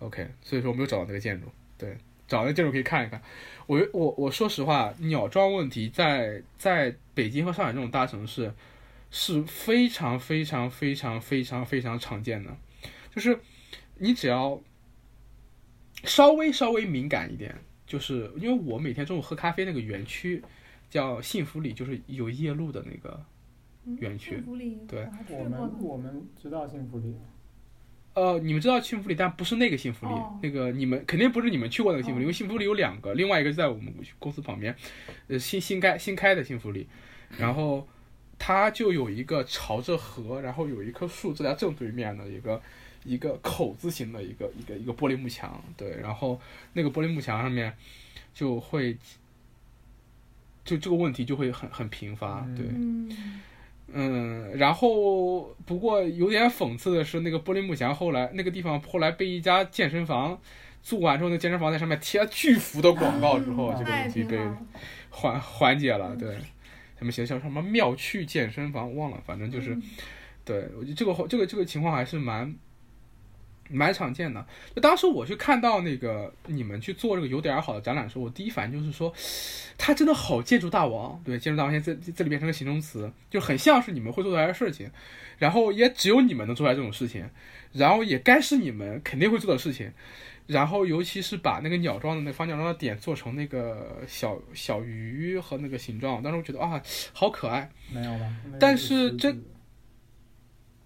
[0.00, 1.46] ？OK，所以说我没有找到那个建筑，
[1.76, 1.96] 对，
[2.26, 3.20] 找那个建筑可以看一看。
[3.66, 8.52] 我我我说实话，鸟状问题在在北京和上海这种大城市
[9.10, 12.56] 是非常非常非常非常非常常见的，
[13.14, 13.38] 就是
[13.98, 14.60] 你只要
[16.04, 17.54] 稍微稍微敏感一点，
[17.86, 20.42] 就是因为我每天中午喝咖啡那个园区
[20.88, 23.22] 叫幸福里，就是有夜路的那个
[23.84, 24.30] 嗯园区。
[24.36, 25.06] 幸福里对。
[25.28, 27.14] 我们我们知道幸福里，
[28.14, 30.38] 呃，你们知道幸福里，但不是那个幸福里，哦。
[30.42, 32.24] 那个你们肯定不是你们去过那个幸福里，哦。
[32.24, 34.74] 因为幸福里有两个，另外一个在我们公司旁边，
[35.28, 36.88] 呃，新新开新开的幸福里，
[37.38, 37.86] 然后
[38.38, 42.60] 它就有一个朝着河，然后有一棵树在它正对面的一个
[43.04, 46.40] 一个口字形的一个一个一个玻璃幕墙，对，然后
[46.72, 47.72] 那个玻璃幕墙上面
[48.32, 48.96] 就会。
[50.62, 53.40] 就这个问题就会很很频发，对，嗯，
[53.92, 60.38] 嗯，然后不过有点讽刺的是，那个玻璃幕墙后来那个地方后来被一家健身房
[60.82, 64.38] 做完之后，那健身房在上面贴了巨幅的广告之后，嗯这个问题被。
[65.08, 66.14] 缓缓解了。
[66.14, 66.36] 对，
[66.96, 69.82] 他们写的叫什么妙趣健身房忘了，反正就是，嗯
[70.44, 72.54] 对我觉得这个这个这个情况还是蛮
[73.70, 74.44] 蛮常见的。
[74.74, 79.12] 就当时我去看到那个你们去做这个有点好的展览的时候，我第一反应就是说，
[79.78, 81.20] 他真的好建筑大王。
[81.24, 84.90] 对，建筑大王现在这这里变成个形容词，就很像是你们会做出来的事情，
[85.38, 87.28] 然后也只有你们能做出来这种事情，
[87.72, 89.92] 然后也该是你们肯定会做的事情。
[90.46, 96.82] 然后，尤其是把那个鸟状的那个方鸟状的点做成那个小小鱼和那个形状，当时我觉得啊，
[97.12, 97.70] 好可爱。
[97.88, 98.26] 没有吧？
[98.58, 99.32] 但是狮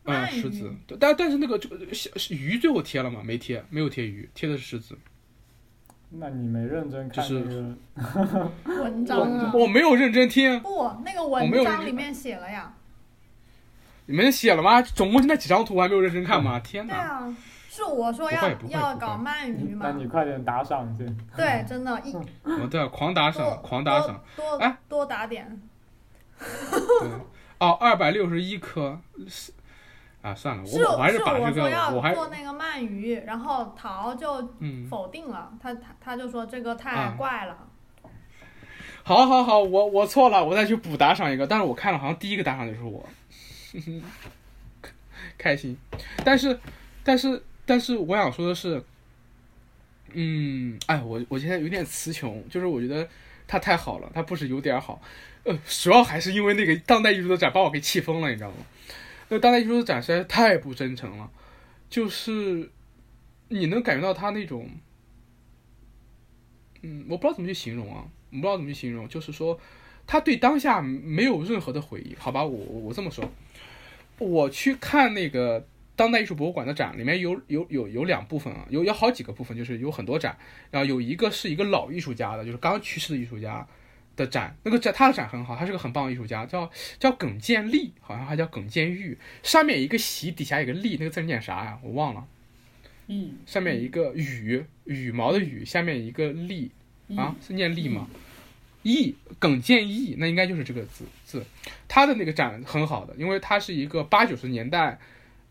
[0.07, 3.21] 是这子嗯，鳗鱼狮子，但但是那个这个小是鱼最后贴了吗？
[3.25, 4.99] 没贴，没有贴鱼，贴的是狮子。
[6.17, 7.75] 那你没认真看就是？
[8.67, 12.73] 文章啊，我没有认真听，不，那个文章里面写了呀。
[14.07, 14.83] 你们写了吗？
[14.83, 16.61] 总共就那几张图，我还没有认真看吗？
[16.61, 16.95] 天哪！
[16.95, 17.37] 对啊，
[17.69, 20.07] 是我说要要搞鳗鱼吗那你？
[20.07, 21.05] 快点打赏去。
[21.35, 22.15] 对，真的，一
[22.45, 24.23] 我对啊，狂打赏，狂打赏。
[24.37, 25.61] 多哎多多打点。
[26.39, 27.09] 对，
[27.59, 29.51] 哦，二百六十一颗，是
[30.25, 37.59] 啊，算了，我我还是把这个，我说要做那个鳗鱼，然后桃就嗯，否定了，他他他就说这个太啊怪了。
[39.03, 41.47] 好好好，我我错了，我再去补打赏一个。
[41.47, 43.07] 但是我看了，好像第一个打赏就是我，
[45.37, 45.77] 开心。
[46.25, 46.59] 但是，
[47.05, 48.83] 但是，但是我想说的是，
[50.15, 53.07] 嗯，哎，我我现在有点词穷，就是我觉得
[53.47, 54.99] 他太好了，他不是有点好，
[55.43, 58.57] 呃，主要还是因为那个当代艺术的展把我给气疯了，你知道吗？
[59.29, 61.31] 那当代艺术的展实在是太不真诚了，
[61.89, 62.71] 就是
[63.49, 64.69] 你能感觉到他那种，
[66.83, 69.59] 嗯，我不知道怎么去形容啊，我不知道怎么去形容，就是说
[70.07, 72.15] 他对当下没有任何的回忆。
[72.19, 73.29] 好吧，我我这么说，
[74.19, 80.37] 我去看那个当代艺术博物馆的展，里面有有有有两部分啊，有有好几个部分，就是有很多展，
[80.71, 83.67] 然后有一个是一个老艺术家的，就是刚去世的艺术家
[84.17, 91.79] 的展，那个展他的展很好，他是个很棒的艺术家，叫叫耿建立，好像还叫耿建玉，上面一个习，底下一个立，那个字念啥呀？
[91.83, 92.27] 我忘了。
[93.07, 96.71] 翼上面一个羽，羽毛的羽，下面一个立
[97.17, 98.09] 啊，是念立吗？
[98.83, 101.45] 义，耿建义，那应该就是这个字字。
[101.87, 104.99] 他的那个展很好的，因为他是一个八九十年代，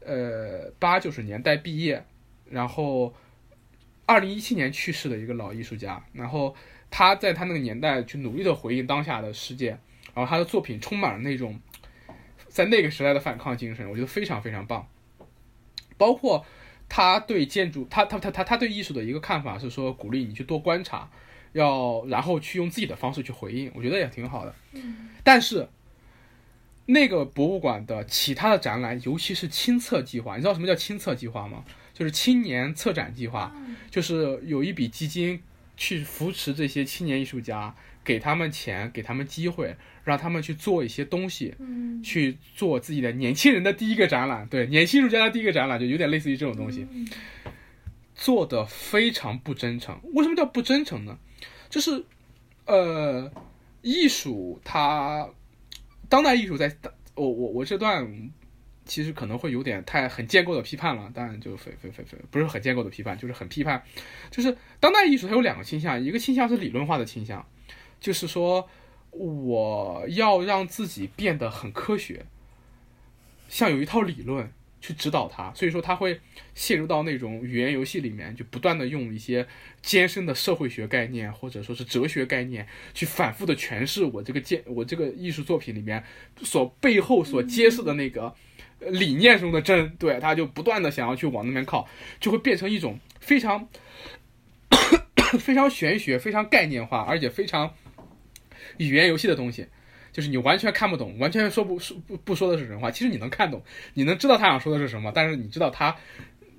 [0.03, 2.03] 呃，八九十年代毕业，
[2.49, 3.14] 然后
[4.06, 6.56] 二零一七年去世的一个老艺术家，然后
[6.94, 9.70] 他在他那个年代去努力的回应当下的世界，
[10.14, 11.60] 然后他的作品充满了那种
[12.49, 14.88] 在那个时代的反抗精神，我觉得非常非常棒，
[15.98, 16.45] 包括。
[16.90, 21.10] 他对建筑，他他他他他对艺术的一个看法是说，鼓励你去多观察，
[21.53, 24.53] 要然后去用自己的方式去回应，我觉得也挺好的。
[25.24, 25.68] 但是
[26.86, 31.64] 那个博物馆的其他的展览，尤其是亲测计划，你知道什么叫亲测计划吗？
[31.95, 33.52] 就是青年策展计划，
[33.90, 35.41] 就是有一笔基金
[35.75, 47.07] 去扶持这些青年艺术家，给他们钱，给他们机会，让他们去做一些东西，嗯，去做自己的年轻人的第一个展览，对，年轻艺术家的第一个展览，就有点类似于这种东西，嗯
[48.15, 49.99] 做的非常不真诚。
[50.13, 51.17] 为什么叫不真诚呢？
[51.67, 52.05] 就是，
[52.65, 53.29] 呃，
[53.81, 55.27] 艺术它，
[56.07, 56.73] 当代艺术在，
[57.15, 58.07] 我我我这段
[58.85, 63.81] 其实可能会有点太很建构的批判了，当然就非非非非不是很建构的批判，就是很批判，
[64.30, 67.45] 就是当代艺术它有两个倾向，一个倾向是理论化的倾向，
[67.99, 68.68] 就是说
[69.11, 72.26] 我要让自己变得很科学，
[73.47, 74.51] 像有一套理论
[74.81, 76.19] 去指导它，所以说它会
[76.53, 79.47] 陷入到那种语言游戏里面，就不断的用一些
[79.81, 86.03] 艰深的社会学概念或者说是哲学概念去反复的诠释我这个建我这个艺术作品里面
[86.41, 88.35] 所背后所揭示的那个
[88.91, 91.88] 理念中的真，对，他就不断的想要去往那边靠，
[92.19, 93.68] 就会变成一种非常
[95.39, 97.73] 非常玄学、非常概念化，而且非常
[98.77, 99.68] 语言游戏的东西。
[100.11, 102.91] 就是你完全看不懂，完全说不说不不说的是人话。
[102.91, 103.64] 其实你能看懂，
[103.95, 105.95] 你能知道他想说的是什么，但是你知道他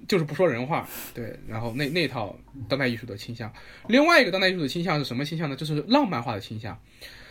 [0.08, 0.88] 就是不说人话。
[1.14, 2.36] 对，然后那那套
[2.68, 3.52] 当代艺术的倾向，
[3.86, 5.54] 另外一个当代艺术的倾向是什么倾向呢？
[5.54, 6.76] 就是浪漫化的倾向，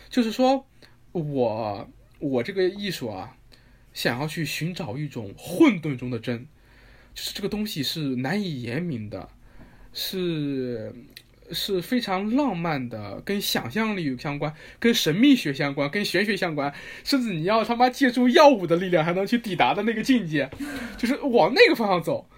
[0.08, 0.66] 就是说
[1.12, 1.86] 我
[2.20, 3.36] 我这个艺术啊，
[3.94, 6.46] 想要去寻找一种混沌中的真，
[7.14, 9.26] 就是这个东西是难以言明的，
[9.94, 10.94] 是
[11.52, 20.50] 是非常浪漫的，跟想象力相关，跟神秘学相关，跟玄学相关，甚至你要他妈借助药物的力量还能去抵达的那个境界，
[20.98, 22.28] 就是往那个方向走。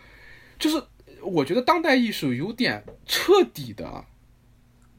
[0.58, 0.82] 就是
[1.22, 4.04] 我觉得当代艺术有点彻底的，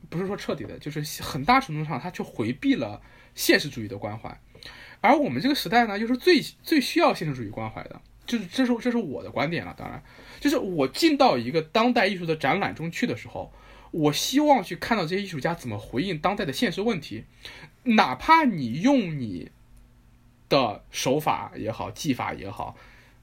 [0.09, 3.01] 不是说彻底的，就是很大程度上它去回避了
[3.35, 4.39] 现实主义的关怀，
[5.01, 8.01] 而我们这个时代呢，又是最最需要现实主义关怀的。
[8.25, 10.03] 就是这是这是我的观点了，当然，
[10.41, 13.53] 就是我进到一个当代艺术的展览中去的时候，
[13.91, 17.23] 我希望去看到这些艺术家怎么回应当代的现实问题，
[17.83, 19.49] 哪怕你用你
[20.49, 22.75] 的手法也好，技法也好，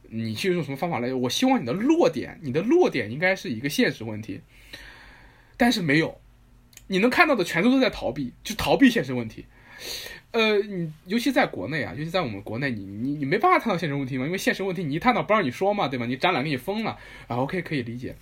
[0.09, 4.40] 你去用什么方法来，我希望你的落点，你的落点应该是一个现实问题，
[5.59, 6.18] 但是没有，
[6.86, 9.44] 你能看到的全都是在逃避，就逃避现实问题。
[10.35, 16.06] 呃，你尤其在国内啊，尤其在我们国内，你你你没办法探讨现实问题嘛，因为现实问题你一探讨不让你说嘛，对吧？
[16.06, 16.98] 你展览给你封了
[17.28, 18.16] 啊，OK 可以理解，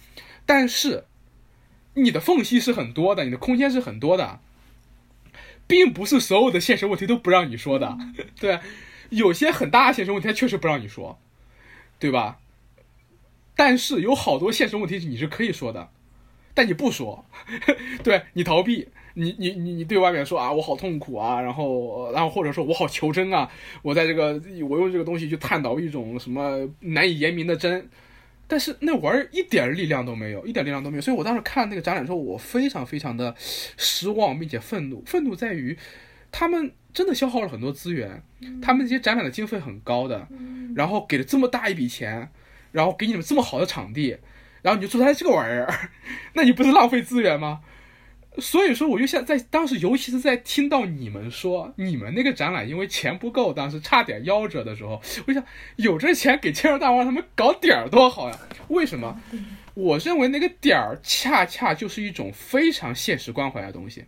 [0.44, 1.06] 但是
[1.94, 4.40] 你的缝隙是很多的，你的空间是很多的，
[5.66, 7.96] 并不是所有的现实问题都不让你说的，
[8.38, 8.60] 对，
[9.08, 11.18] 有些很大的现实问题它确实不让你说，
[11.98, 12.40] 对吧？
[13.56, 15.88] 但是有好多现实问题你是可以说的，
[16.52, 17.24] 但你不说，
[18.04, 18.88] 对你逃避。
[19.14, 23.50] 你你你你对外面说啊，我好痛苦啊，然后然后或者说我好求真啊，
[23.82, 27.88] 我在这个我用这个东西去探讨一种什么难以言明的真，
[28.46, 35.02] 但是那玩意儿一点力量都没有，一点力量都没有，所以我当时看那个展览之后，我非常非常的失望，并且愤怒。
[35.06, 35.76] 愤怒在于
[36.30, 38.22] 他们真的消耗了很多资源，
[38.62, 40.26] 他们这些展览的经费很高的，
[40.74, 42.30] 然后给了这么大一笔钱，
[42.72, 44.16] 然后给你们这么好的场地，
[44.62, 45.90] 然后你就做出来这个玩意儿，
[46.34, 47.60] 那你不是浪费资源吗？
[48.38, 55.44] 所以说，我就想在当时，尤其是在听到你们说你们那个展览因为钱不够，当时差点夭折的时候，我想
[55.76, 58.38] 有这钱给千手大王他们搞点儿多好呀？
[58.68, 59.20] 为什么？
[59.74, 64.04] 我认为那个点儿恰恰就是一种非常现实关怀的东西。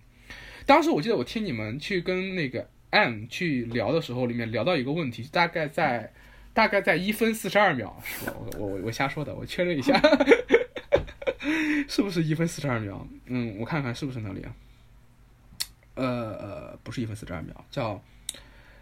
[0.66, 6.12] 当时我记得我听你们去跟那个 M 去聊的时候，里面聊到一个问题，大概在
[6.55, 7.94] 大概在一分四十二秒，
[8.26, 10.01] 我我我瞎说的，我确认一下。
[11.88, 13.06] 是不是一分四十二秒？
[13.26, 14.54] 嗯，我看看是不是那里啊？
[15.94, 18.02] 呃呃，不是一分四十二秒，叫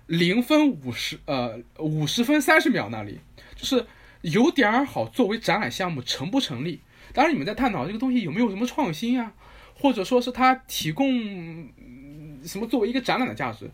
[0.06, 3.20] 零分五十呃五十分三十秒那里，
[3.54, 3.86] 就是
[4.22, 5.06] 有点儿好。
[5.06, 6.80] 作为展览项目成不成立？
[7.12, 9.32] 当然你们在探讨这个东西有没有什么创新呀，
[9.74, 11.68] 或者说是它提供
[12.44, 13.70] 什么作为一个展览的价值？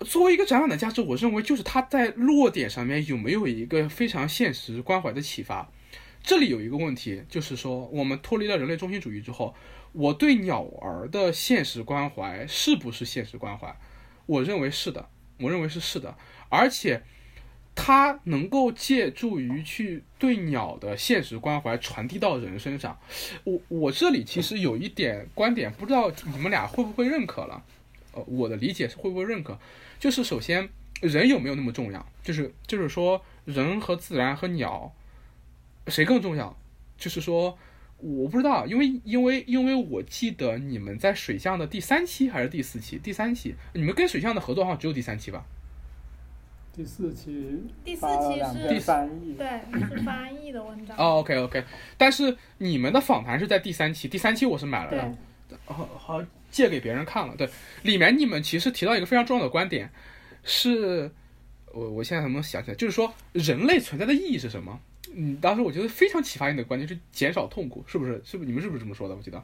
[0.00, 5.70] 作为一个展览的价值，我认为就是它在落点上面有没有一个非常现实关怀的启发。
[6.26, 9.54] 这里有一个问题，就是说，我们脱离了人类中心主义之后，
[9.92, 13.72] 我对鸟儿的现实关怀是不是现实关怀？
[14.26, 15.08] 我认为是的，
[15.38, 16.16] 我认为是是的，
[16.48, 17.00] 而且
[17.76, 22.98] 它能够借助于去对鸟的现实关怀传递到人身上。
[23.44, 27.62] 我我这里其实有一点观点，不知道你们俩会不会认可了？
[28.14, 29.56] 呃，我的理解是会不会认可？
[30.00, 30.68] 就是首先，
[31.00, 32.04] 人有没有那么重要？
[32.24, 34.92] 就是就是说，人和自然和鸟。
[35.88, 36.56] 谁更重要？
[36.96, 37.56] 就是说，
[37.98, 42.98] 我不知道，因为因为因为我记得你们在水象的第三期还是第四期？
[42.98, 45.44] 第三期，你们跟水象的合作好像只有第三期吧？
[46.74, 48.38] 第四期，第四期
[48.68, 50.94] 是翻译，对，是翻译的文章。
[50.98, 51.64] 哦，OK OK，
[51.96, 57.34] 但是你们的访谈是在第三期，第三期我是买了的，好好借给别人看了。
[57.34, 57.48] 对，
[57.82, 59.90] 里面你们其实提到一个非常重要的观点，
[60.42, 61.10] 是
[61.72, 62.74] 我我现在能不能想起来？
[62.74, 64.78] 就是说，人类存在的意义是什么？
[65.16, 68.20] 嗯，当时我觉得非常启发你的观点是减少痛苦，是不是？
[68.24, 68.46] 是不是？
[68.46, 69.16] 你们是不是这么说的？
[69.16, 69.42] 我记得，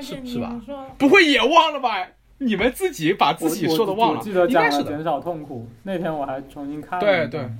[0.00, 0.58] 是是吧？
[0.98, 2.08] 不会也忘了吧？
[2.38, 5.68] 你们自己把自己说的忘了，记得讲了减少痛苦。
[5.82, 7.04] 那天我还重新看了。
[7.04, 7.50] 对对。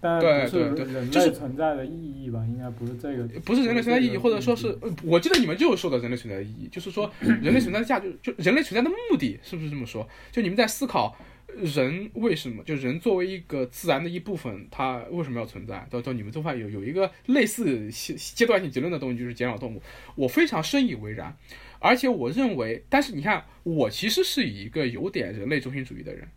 [0.00, 3.22] 但对对对，人类存在的意义吧，应该不是这个。
[3.44, 10.04] 不是人类存在意义，或者说是，我记得你们就是说到人类存在的意义，就是说人类存在的价值，就人类存在的目的，是不是这么说？
[10.32, 11.16] 就你们在思考。
[11.56, 15.86] 人为什么就人作为一个自然的一部分，它为什么要存在？
[15.90, 19.82] 到到你们做饭有有一个类似阶段性结论的东西，就是减少动物。
[20.14, 21.36] 我非常深以为然，
[21.78, 26.28] 而且我认为，但是你看，我其实是一个有点人类中心主义的人，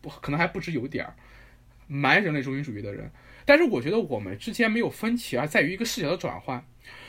[0.00, 1.14] 不可能还不止有点儿，
[1.86, 3.10] 蛮人类中心主义的人。
[3.44, 6.64] 但是我觉得我们之间没有分歧，而在于一个视角的转换。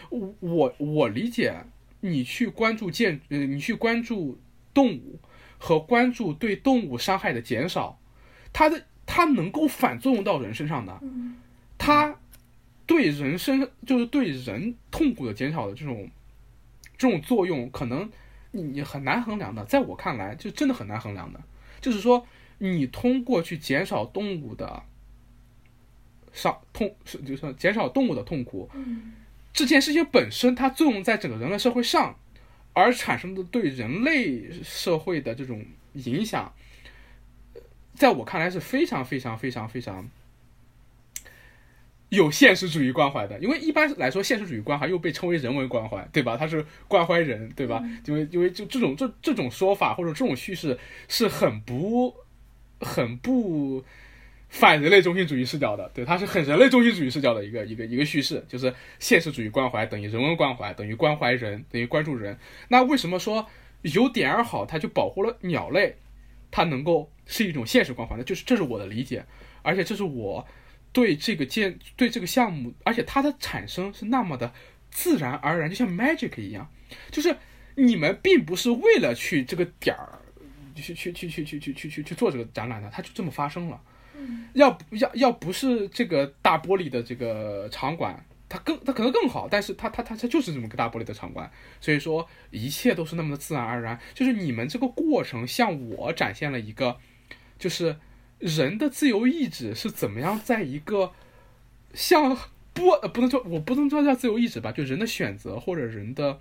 [0.10, 1.54] 我我我理解
[2.02, 4.40] 你去关注建，呃，你去关注
[4.74, 5.20] 动物。
[5.64, 8.00] 和关注对动物伤害的减少，
[8.52, 11.00] 它的它能够反作用到人身上的，
[11.78, 12.16] 它
[12.88, 16.10] 对人身就是对人痛苦的减少的这种
[16.98, 18.10] 这种作用，可能
[18.50, 21.40] 你你很难衡量的，在我看来就真的很难衡量的。
[21.80, 22.26] 就是说，
[22.58, 24.82] 你通过去减少动物的
[26.34, 28.68] 伤痛，是就是减少动物的痛苦。
[28.74, 29.14] 嗯
[29.54, 32.16] 这件事情本身它作用在整个人类社会上，
[32.74, 36.54] 而产生的对人类社会的这种影响，
[37.54, 37.62] 呃
[37.94, 40.10] 在我看来是非常非常非常非常
[42.10, 43.38] 有现实主义关怀的。
[43.40, 46.38] 因为一般来说，现实主义关怀又被称为人文关怀，对吧？
[46.38, 47.84] 它是关怀人，对吧？
[48.06, 52.16] 因为因为就这种这这种说法或者这种叙事是很不
[52.80, 53.84] 很不。
[54.52, 62.38] 反人类中心主义视角的，对，它是很人类中心主义视角的一个一个一个叙事，就是现实主义关怀等于人文关怀等于关怀人等于关注人。
[62.68, 63.48] 那为什么说
[63.84, 65.96] 有点儿好，它就保护了鸟类，
[66.52, 68.24] 它能够是一种现实关怀呢？
[68.26, 69.26] 就是这是我的理解，
[69.62, 70.46] 而且这是我
[70.92, 74.54] 对这个建对这个项目，而且它的产生是那么的
[74.90, 76.70] 自然而然，就像 magic 一样，
[77.10, 77.34] 就是
[77.76, 80.20] 你们并不是为了去这个点儿
[80.76, 83.82] 去去去去去去去去去做这个展览的，它就这么发生了。
[84.54, 91.50] 要要要不是这个大玻璃的这个场馆，它更它可能更好，但是它它它它就是这么个大玻璃的场馆，
[91.80, 94.00] 所以说一切都是那么的自然而然。
[94.14, 96.98] 就是你们这个过程向我展现了一个，
[97.58, 97.98] 就是
[98.40, 101.14] 人的自由意志是怎么样在一个
[101.94, 102.38] 像
[102.74, 106.40] 波呃不能说我不能说叫自由意志吧，就人的选择或者人的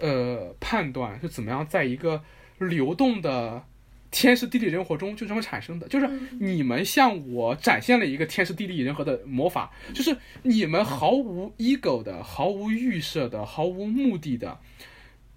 [0.00, 2.22] 呃判断是怎么样在一个
[2.58, 3.64] 流动的。
[4.12, 6.08] 天时地利人和中就这么产生的，就是
[6.38, 14.60] 你们向我展现了一个天时地利人和的魔法，就是你们毫无 ego 的、毫无预设的、毫无目的的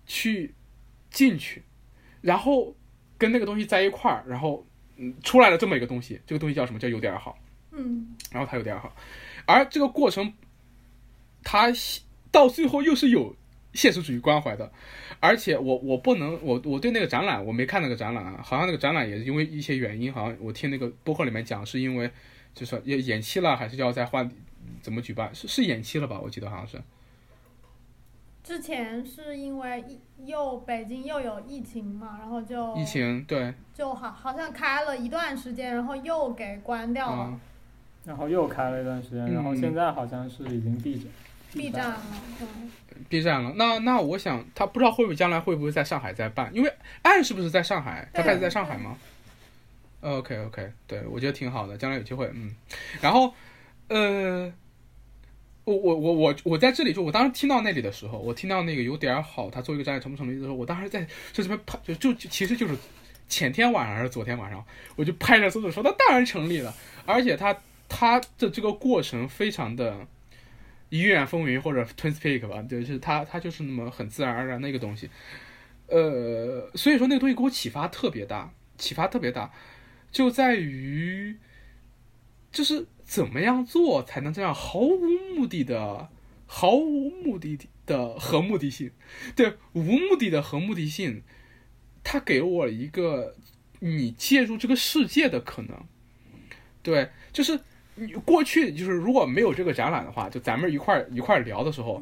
[0.05, 0.53] 去
[1.09, 1.63] 进去，
[2.21, 2.75] 然后
[3.17, 6.77] 跟那个东西在一块儿，然后嗯出来了这么一个东西，这个东西叫什么？
[6.77, 7.39] 叫有点好。
[7.77, 8.95] 嗯然后它有点好，
[9.45, 10.33] 而这个过程，
[11.43, 11.73] 它
[12.31, 13.35] 到最后又是有
[13.73, 14.71] 现实主义关怀的，
[15.25, 22.09] 而且我我不能我我对那个展览我没看那个展览啊，好像那个展览也是因为一些原因，好像我听那个播客里面讲是因为
[22.53, 24.29] 就是要延期了，还是要再换
[24.81, 25.33] 怎么举办？
[25.33, 26.19] 是是延期了吧？
[26.21, 26.81] 我记得好像是。
[28.43, 29.83] 之前是因为
[30.23, 37.39] 又北京又有疫情嘛，然后就疫情对，就好好像开了一段时间，然后又给关掉了嗯，
[38.05, 41.07] 然后又开了一段时间，然后嗯现在好像是已经闭着。
[41.55, 42.01] ，B 站了，
[42.37, 42.47] 对
[43.09, 46.71] ，B 站了，那那我想他不知道会不会将来会不会在上海再办，因为
[47.01, 48.07] 岸是不是在上海？
[48.13, 48.97] 他对开始在上海吗
[50.01, 52.55] ？OK OK，对我觉得挺好的，将来有机会，嗯，
[53.01, 53.33] 然后
[53.87, 54.53] 呃，
[55.63, 61.01] 我我我我我在这里就我当时听到那里的时候，我听到那个有点儿好，他做一个展览成不成立的时候，我当时在
[61.33, 62.77] 就这边拍，就就就其实就是
[63.27, 64.63] 前天晚上还是昨天晚上，
[64.95, 66.71] 我就拍着桌子说，他当然成立了，
[67.05, 67.57] 而且他
[67.89, 70.05] 他的这个过程非常的。
[70.89, 75.09] 医院风云或者 Twinspeak 吧，就是它它就是那么很自然而然的一个东西，
[75.87, 79.51] 呃，所以说那个东西给我启发特别大，启发特别大，
[80.11, 81.37] 就在于
[82.51, 84.99] 就是怎么样做才能这样毫无
[85.35, 86.09] 目的的、
[86.45, 88.91] 毫无目的的和目的性，
[89.35, 91.23] 对无目的的和目的性，
[92.03, 93.35] 它给我一个
[93.79, 95.83] 你介入这个世界的可能，
[96.83, 97.59] 对，就是。
[97.95, 102.01] 你过去就是如果没有这个展览的话，就咱们一块儿一块儿聊的时候，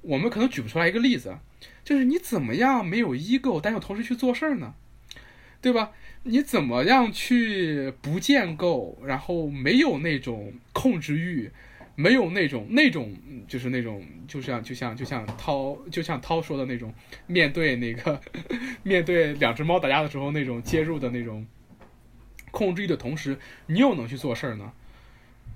[0.00, 1.36] 我们可能举不出来一个例子，
[1.84, 4.74] 就是你怎么样没有 ego，但又同时去做事儿呢，
[5.60, 5.92] 对吧？
[6.26, 11.50] 你怎么样去不建构，然后没有那种控制欲，
[11.96, 13.14] 没有那种那种
[13.46, 16.94] 就是那种就像就像就像涛就像涛说的那种，
[17.26, 18.18] 面对那个
[18.82, 21.46] 面对两只猫打架的时候那种介入的那种
[22.50, 24.72] 控制欲的同时，你又能去做事儿呢？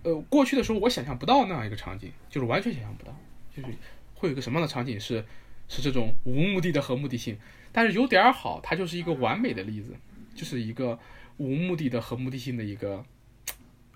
[0.08, 3.14] 呃，过去的时候我想象不到那样一个场景，就是完全想象不到，
[3.54, 3.68] 就是
[4.14, 5.22] 会有一个什么样的场景是
[5.68, 7.36] 是这种无目的的和目的性，
[7.72, 9.94] 但是有点好，它就是一个完美的例子，
[10.34, 10.98] 就是一个
[11.36, 13.04] 无目的的和目的性的一个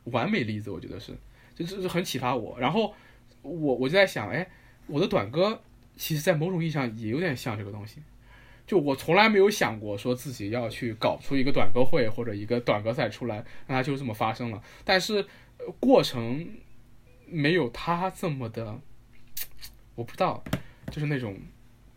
[0.04, 1.16] 完美例子，我觉得是，
[1.56, 2.60] 就是很启发我。
[2.60, 2.92] 然后
[3.40, 4.46] 我我就在想，哎，
[4.88, 5.62] 我的短歌
[5.96, 8.02] 其实在某种意义上也有点像这个东西。
[8.64, 14.62] 就我从来没有想过说自己要去搞出一个短歌会或者一个短歌赛出来，那它就这么发生了。
[14.84, 15.26] 但是
[15.78, 16.46] 过程
[17.26, 18.80] 没有他这么的，
[19.94, 20.42] 我不知道，
[20.90, 21.38] 就是那种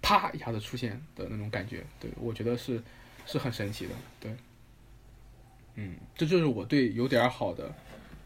[0.01, 2.81] 啪一下子出现的那种感觉，对我觉得是
[3.25, 4.35] 是很神奇的，对，
[5.75, 7.73] 嗯，这就是我对有点好的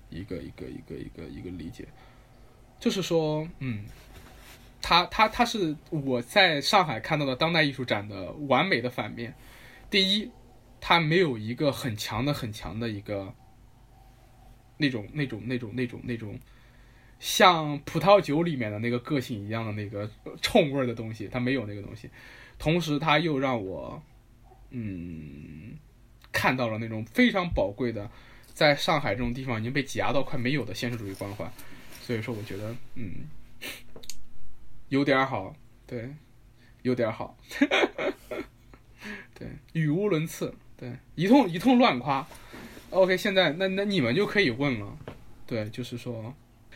[0.09, 1.87] 一个一个一个一个一个理解，
[2.79, 3.85] 就是说，嗯，
[4.81, 9.33] 他他他是我在上海看到的当代艺术展的完美的反面，
[9.89, 10.29] 第一，
[10.81, 13.33] 他没有一个很强的很强的一个。
[14.81, 16.39] 那种那种那种那种那种，
[17.19, 20.09] 像葡萄酒里面的那个个性一样的那个
[20.41, 22.09] 冲味的东西，它没有那个东西。
[22.57, 24.01] 同时，它又让我，
[24.69, 25.77] 嗯，
[26.31, 28.09] 看到了那种非常宝贵的，
[28.53, 31.51] 在上海这种地方已经被挤压到快没有的现实主义关怀，
[32.01, 33.27] 所以说我觉得嗯，
[34.87, 35.53] 有点好，
[35.85, 36.09] 对，
[36.83, 37.37] 有点好，
[39.35, 42.25] 对，语无伦次，对，一通一通乱夸。
[42.91, 44.97] OK，现在那那你们就可以问了，
[45.45, 46.33] 对，就是说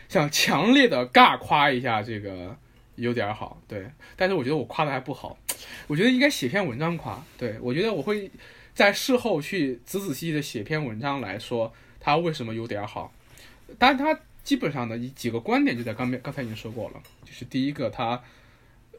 [0.08, 2.56] 想强烈的尬夸一下这个
[2.94, 5.36] 有点好，对，但是我觉得我夸的还不好，
[5.86, 7.58] 我觉得应该写篇文章夸，对。
[7.60, 8.30] 我觉得我会
[8.74, 13.12] 在事后去仔仔细细的写篇文章来说他为什么有点好，
[13.78, 18.22] 当然他基本上的几个观点就在刚面刚才已经说过了，就是第一个他。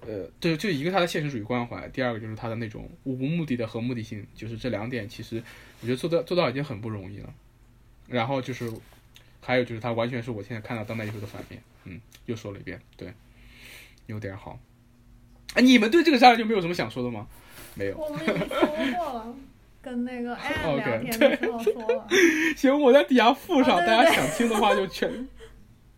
[0.08, 5.42] 呃，就就一个他的现实主义关怀，第二个就是他的那种无目的的和目的性，就是这两点，其实
[5.82, 7.34] 我觉得做到做到已经很不容易了。
[8.08, 8.72] 然后就是，
[9.42, 13.12] 还有就是他完全是我现在看到当代艺术的反面，嗯，又说了一遍，对，
[14.06, 14.60] 有点好。
[15.56, 17.28] 哎，你们对这个事儿就没有什么想说的吗？
[17.74, 17.98] 没有。
[17.98, 18.68] 我们已经 说
[18.98, 19.36] 过了，
[19.82, 22.08] 跟那个 艾聊天的时候说了。
[22.56, 25.28] 行，我在底下附上，大家想听的话就全。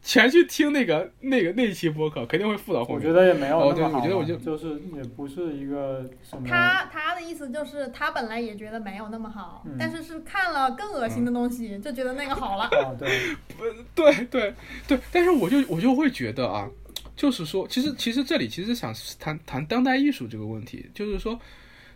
[0.07, 2.97] 全去听那个那个那期播客，肯定会附到后面。
[2.97, 3.97] 我觉得也没有那么好。
[3.97, 6.47] 我觉得我就就是也不是一个什么。
[6.47, 12.63] 他他的意思就是他本来也觉得没有那么好，但是是看了更恶心的东西，就觉得那个好了。
[12.63, 13.35] 啊， 对，
[13.93, 14.53] 对对
[14.87, 16.69] 对，但是我就我就会觉得啊，
[17.13, 21.37] 就是说，其实其实这里其实想谈谈当代艺术这个问题，就是说，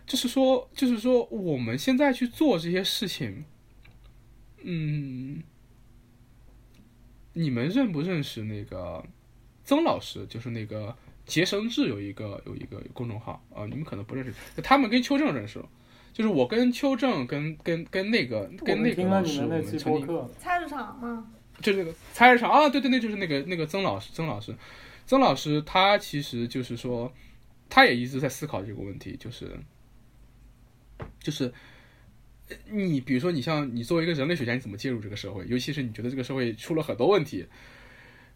[0.06, 3.46] 就是说，就是说，我们现在去做这些事情，
[4.64, 5.42] 嗯。
[7.34, 9.04] 你们认不认识那个
[9.64, 10.26] 曾老师？
[10.26, 10.94] 就是那个
[11.24, 14.32] 洁生志有一个有一个公众号啊，你们可能不认识。
[14.62, 15.68] 他们跟邱正认识了，
[16.12, 21.26] 就是我跟邱正跟跟跟那个跟那个老师，我们曾经菜市场吗？
[21.60, 24.54] 就那个菜市场啊，对对对，就是那个那个曾老师，曾老师，
[25.06, 27.12] 曾老师，他其实就是说，
[27.70, 29.58] 他也一直在思考这个问题，就是
[31.20, 31.52] 就是。
[32.70, 35.44] 你比如说，你像你作为一个人类学家，你怎么介入这个社会？
[35.48, 37.46] 尤其是你觉得这个社会出了很多问题，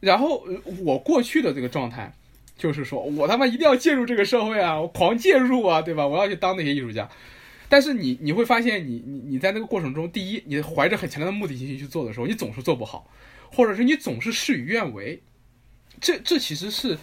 [0.01, 0.47] 然后
[0.85, 2.15] 我过去的这个状态，
[2.57, 6.07] 就是说我他妈一定要介入这个社会啊，我狂介入啊，对吧？
[6.07, 7.09] 我要去当那些艺术家。
[7.69, 13.11] 但是你你会发现，你你你在那个过程中，第一，你怀着很强烈的目的性去做的时候，你总是做不好，
[13.51, 15.21] 或者是你总是事与愿违。
[16.01, 16.97] 这这其实是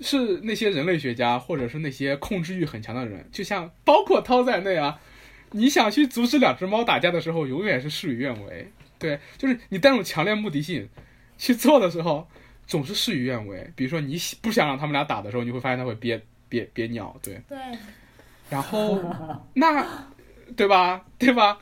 [0.00, 4.98] 是那些人类学家，或者是那些控制欲很强的人，就像包括涛在内啊。
[5.52, 8.70] 你想去阻止两只猫打架的时候，永远是事与愿违。
[8.98, 10.88] 对，就是你带有强烈目的性
[11.38, 12.28] 去做的时候，
[12.66, 13.70] 总是事与愿违。
[13.76, 17.14] 比如说，你不想让他们俩打的时候，你会发现他会憋憋憋尿。
[17.22, 17.40] 对。
[17.48, 17.58] 对。
[18.48, 19.02] 然后，
[19.54, 20.08] 那，
[20.56, 21.04] 对吧？
[21.18, 21.58] 对吧？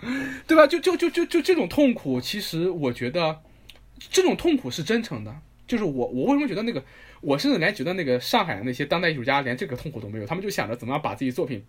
[0.46, 0.66] 对吧？
[0.66, 3.40] 就就就就就这种痛苦，其实我觉得，
[4.10, 5.34] 这种痛苦是真诚的。
[5.66, 6.84] 就是我，我为什么觉得那个，
[7.22, 11.64] 我甚至连觉得那个上海的那些当代艺术家连这个痛苦都没有，他们就想着怎么样把自己作品。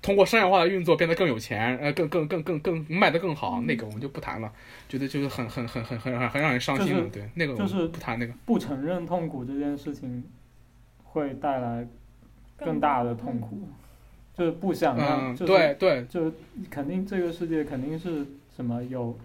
[0.00, 4.50] 通过商业化的运作变得更有钱，呃，更更更更更卖得更好，那个我们就不谈了，
[4.88, 8.32] 觉得就是很很很很很很让人伤心的，对，那个就是不谈那个。
[8.46, 10.22] 不承认痛苦这件事情，
[11.02, 11.86] 会带来
[12.56, 13.68] 更大的痛苦，
[14.36, 16.32] 就是不想让，对对，就
[16.70, 19.18] 肯定这个世界肯定是什么有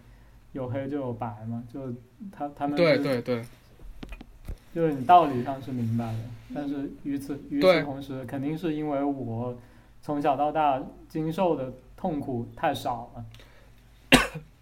[0.54, 1.94] 有黑就有白嘛，就
[2.32, 3.44] 他他们对对对，
[4.74, 6.20] 就是你道理上是明白的，
[6.56, 9.56] 但是与此与此同时，肯定是因为我。
[10.04, 13.26] 从小到大经受的痛苦太少了，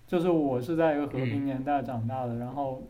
[0.06, 2.84] 就是我是在一个和平年代长大的，然后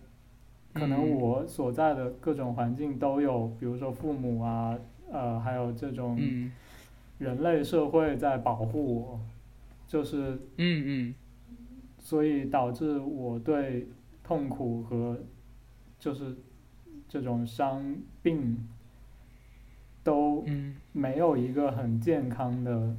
[0.73, 4.77] 可能我所在的各种环境都有，比如说父母啊，
[5.09, 6.19] 呃，还有这种
[7.19, 9.19] 人类社会在保护我，
[9.87, 11.15] 就是嗯嗯，
[11.99, 13.87] 所以导致我对
[14.25, 15.17] 痛苦和
[15.97, 16.35] 就是
[17.07, 18.57] 这种伤病。
[20.03, 20.45] 都
[20.93, 22.95] 没有一个很健康的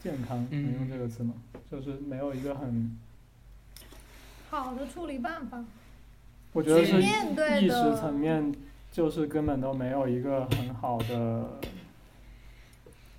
[0.00, 1.34] 健康，能用这个词吗？
[1.70, 2.96] 就是没有一个很
[4.50, 5.64] 好的处理办法。
[6.52, 8.54] 我觉得是意识层面，
[8.92, 11.58] 就是根本都没有一个很好的。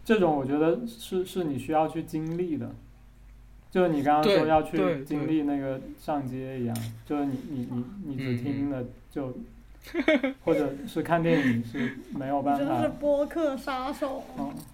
[0.05, 2.73] 这种我觉得是是你需要去经历的，
[3.69, 6.75] 就是你刚刚说要去经历那个上街一样，
[7.05, 9.35] 就是你你你你只听了就。
[10.43, 12.59] 或者是看电影是没有办法。
[12.63, 14.23] 真是播客杀手。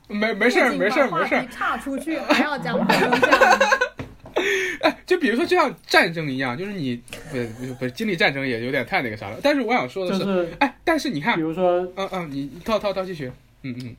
[0.07, 1.45] 没没事儿没事儿没事儿。
[1.47, 2.97] 岔出去还要讲真
[4.81, 6.95] 哎，就比如说就像战争一样，就是你
[7.31, 9.37] 不不不经历战争也有点太那个啥了。
[9.43, 13.31] 但是我想说的是，哎，但是你看，比如说，嗯嗯，你涛涛涛继续，
[13.63, 13.95] 嗯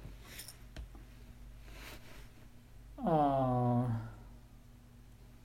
[3.05, 3.07] 嗯。
[3.07, 4.02] 啊。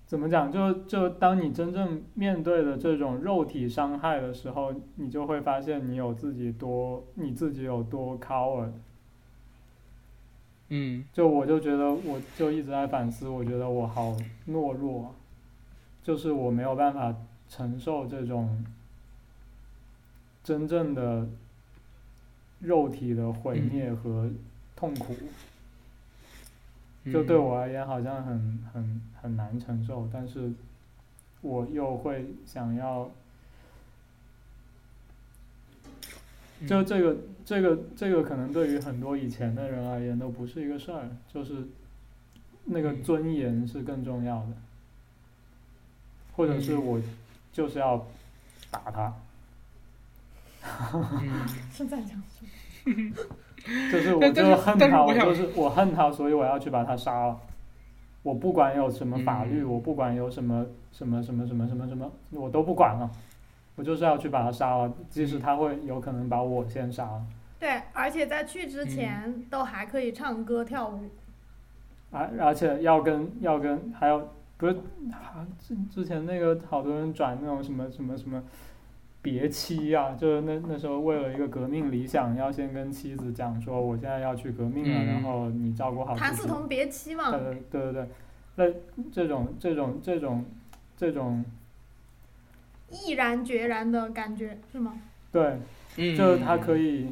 [0.08, 0.50] 怎么讲？
[0.50, 8.72] 就就当你真正面对的这种肉体伤害的时候，你就会发现你有自己多，你自己有多 coward。
[10.70, 11.04] 嗯。
[11.12, 14.16] 就我就觉得，我就一直在反思，我觉得我好
[14.48, 15.14] 懦弱。
[16.02, 17.14] 就是我没有办法
[17.50, 18.66] 承受这种
[20.42, 21.28] 真正的
[22.60, 24.32] 肉体的毁灭和
[24.74, 25.14] 痛苦，
[27.12, 30.52] 就对我而言好像很很很难承受，但是
[31.42, 33.10] 我又会想要。
[36.68, 37.16] 就这个，
[37.46, 41.68] 这个，这个可能对于很多以前的人而言都不是一个事儿，就是
[42.66, 44.54] 那个尊严是更重要的，
[46.36, 47.00] 或者是我
[47.54, 48.08] 就是要
[48.72, 49.14] 打他，
[51.72, 52.20] 是在讲。
[52.24, 52.44] 什
[52.90, 53.14] 么？
[53.92, 57.38] 就是我就是恨他，我就是我恨他，所以我要去把他杀了。
[58.24, 63.10] 我不管有什么法律，我不管有什么什么什么什么什么什么，我都不管了。
[63.76, 67.22] 我就是要去把他杀了，即使他会有可能把我先杀了。
[67.60, 71.02] 对，而且在去之前都还可以唱歌跳舞。
[72.12, 74.74] 而而且要跟要跟还有不是
[75.60, 78.42] 之之前那个好多人转那种什么什么什么
[79.30, 86.16] 别妻啊，就是那那时候为了一个革命理想，要先跟妻子讲说我现在要去革命了，然后你照顾好。
[86.16, 87.30] 谭嗣同别妻嘛。
[87.32, 88.08] 对对对对，
[88.56, 90.46] 那这种这种这种
[90.96, 91.44] 这种。
[92.90, 94.94] 毅然决然的感觉是吗？
[95.30, 95.60] 对，
[96.16, 97.10] 就是他可以。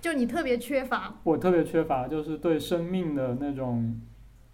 [0.00, 1.14] 就你特别缺乏。
[1.22, 4.00] 我特别缺乏，就是对生命的那种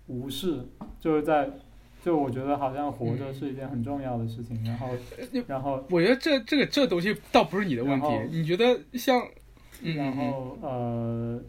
[0.09, 0.67] 无视，
[1.01, 1.51] 就是在，
[2.05, 4.59] 就我觉得好像活着是一件很重要的事情。
[4.65, 4.89] 然后，
[5.47, 8.07] 然后，我觉得这这个这东西倒不是你的问题。
[8.31, 9.23] 你觉得像，
[9.83, 11.41] 然后呃，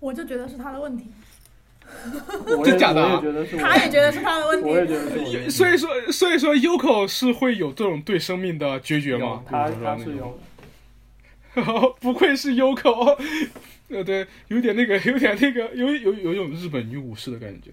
[0.00, 1.06] 我就觉得是他的问题。
[2.64, 3.02] 真假的？
[3.58, 4.70] 他也觉得是他的问题。
[4.70, 5.50] 我也觉得是。
[5.50, 9.42] 所以说，所以说，Uko 是会有这种对生命的决绝吗？
[9.46, 10.38] 他他是有。
[12.00, 13.14] 不愧是 Uko，
[13.90, 17.70] 呃，对，有点那个，有点那个，有有有种日本女武士的感觉。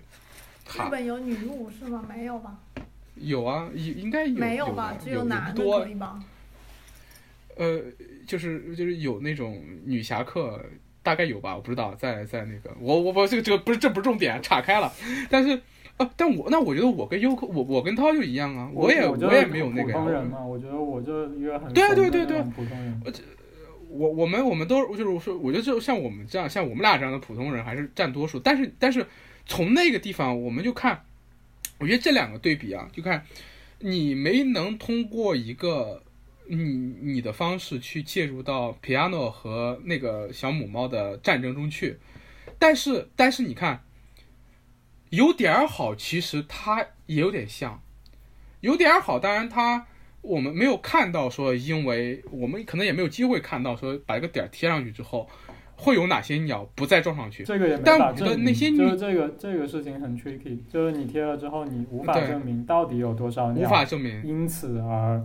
[0.74, 2.06] 日本有女武是吗？
[2.08, 2.58] 没有吧？
[3.16, 4.40] 有啊，应应该有。
[4.40, 4.98] 没有吧？
[5.04, 6.24] 只有男的可以吧？
[7.56, 7.82] 呃，
[8.28, 10.64] 就是就是有那种女侠客。
[11.02, 14.92] 大概有吧，我不知道，在在那个，我我我这个这个不是这不是重点，岔开了。
[15.30, 15.60] 但是，
[15.96, 19.94] 呃，但我那我觉得我跟优酷，我我跟涛就一样啊，我也我也没有那个。
[19.94, 23.02] 普通人嘛，我觉得我就一个很对对对对普通人。
[23.90, 28.38] 我我们我们都就是说，我觉得就像我们这样，像我们俩这样的普通人还是占多数。
[28.38, 29.04] 但是但是
[29.50, 31.04] 从那个地方，我们就看，
[31.80, 33.26] 我觉得这两个对比啊，就看
[33.80, 36.04] 你没能通过一个。
[36.52, 36.58] 你
[37.00, 42.00] 你的方式去介入到 piano 和那个小母猫的战争中去，
[42.58, 43.84] 但是但是你看，
[45.12, 47.84] 有点好，其实它也有点像，
[48.62, 49.20] 有点好。
[49.20, 49.86] 当然，它
[50.22, 55.30] 我们没有看到说，因为我们可能也没有机会看到说，把一个点贴上去之后，
[55.80, 57.44] 会有哪些鸟不再撞上去。
[57.44, 58.54] 这个也没法证明。
[58.78, 65.24] 就是这个这个事情很 tricky，就是你贴了之后，你无法证明到底有多少鸟，无法证明，因此而。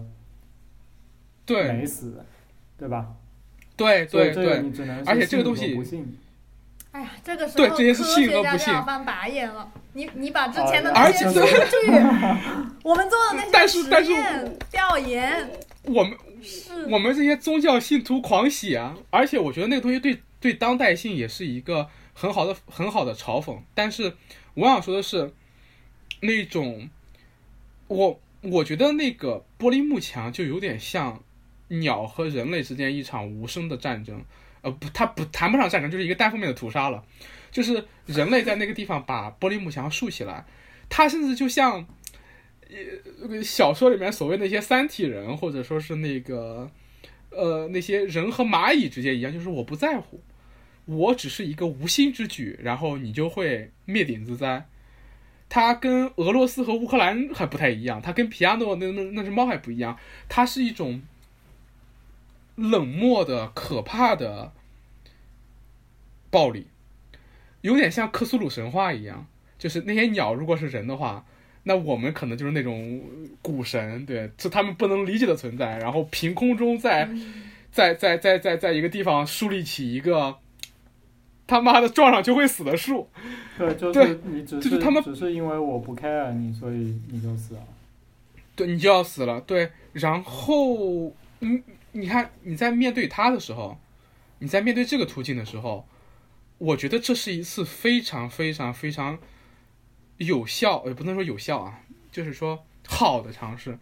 [1.46, 2.24] 对，没死，
[2.78, 3.08] 对吧？
[3.76, 4.64] 对对对，
[5.04, 5.78] 而且这个东西，
[6.92, 7.92] 哎呀，这个时候科学
[8.42, 9.70] 家就要翻白眼了。
[9.92, 11.46] 你你把之前的那些数据，
[12.82, 15.50] 我们做的那些实验调研，
[15.82, 18.96] 我们是我们这些宗教信徒狂喜啊！
[19.10, 23.58] 而且我觉得那个东西对对当代性也是一个很好的很好的嘲讽。
[23.72, 24.12] 但是
[24.52, 25.32] 我想说的是，
[26.20, 26.90] 那种
[27.88, 31.22] 我我觉得那个玻璃幕墙就有点像。
[31.68, 34.22] 鸟和人类之间一场无声的战争，
[34.60, 37.02] 呃不，它不谈不上战争，就是一个单方面的屠杀了。
[37.50, 40.44] 就是人类在那个地方把玻璃幕墙竖起来，
[40.90, 41.84] 它甚至就像，
[42.68, 46.70] 呃小说里面所谓那些三体人，或者说是那个，
[47.30, 50.20] 呃那些人和蚂蚁之间一样，就是我不在乎，
[50.84, 54.66] 我只是一个无心之举，然后你就会灭顶之灾。
[55.48, 59.98] 它跟俄罗斯和乌克兰还不太一样，它跟皮亚诺那那那只猫还不一样，
[60.28, 61.02] 它是一种。
[62.56, 64.52] 冷漠的、可怕的
[66.30, 66.68] 暴力，
[67.62, 69.26] 有点像克苏鲁神话一样。
[69.58, 71.26] 就是那些鸟，如果是人的话，
[71.64, 73.02] 那我们可能就是那种
[73.42, 75.78] 古神，对，是他们不能理解的存在。
[75.78, 77.10] 然后凭空中在
[77.72, 80.38] 在在在在在一个地方树立起一个
[81.46, 83.08] 他妈的撞上就会死的树。
[83.58, 87.60] 对，就是你只是他们只是因为我不 care 你，所以你就死了。
[88.54, 89.40] 对，你就要死了。
[89.40, 91.62] 对，然后嗯。
[91.96, 93.78] 你看，你在面对他的时候，
[94.40, 95.86] 你在面对这个途径的时候，
[96.58, 99.16] 我觉得这是一次非常非常非常
[100.16, 103.78] 有效，也不能说有效啊，就是说好的尝试。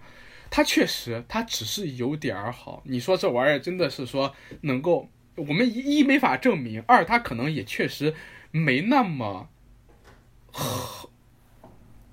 [0.50, 2.82] 他确实，他只是有点儿好。
[2.84, 8.14] 你说这玩意儿真的是说能够，我们一一没法证明，二他可能也确实
[8.50, 9.48] 没那么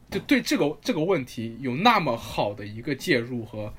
[0.10, 3.74] 就对这个这个问题有那么好的一个介入和，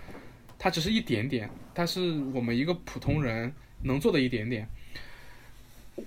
[0.58, 3.52] 他只是一点点，他是我们一个普通人
[3.82, 4.68] 能做的一点点。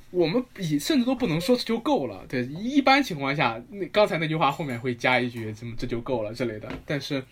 [0.10, 7.23] 我们比甚至都不能说这就够了，对，一般情况下，那刚才那句话后面会加一句怎么这就够了之类的，但是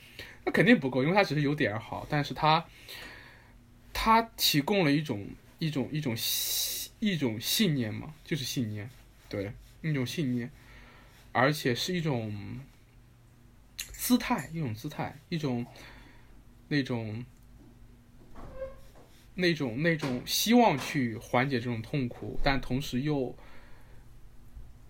[0.45, 2.63] 那肯定不够，因为他只是有点好，但是他
[3.93, 5.25] 他提供了一种
[5.61, 8.89] 一种一种信一种信念嘛，就是信念，
[9.29, 10.51] 对，一种信念，
[11.31, 12.59] 而且是一种
[13.77, 15.65] 姿态，一种姿态，一种
[16.67, 17.23] 那种。
[19.33, 23.33] 那种那种希望去缓解这种痛苦，但同时又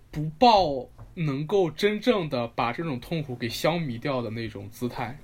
[0.09, 5.19] 不抱能够真正的把这种痛苦给消弭掉的那种姿态，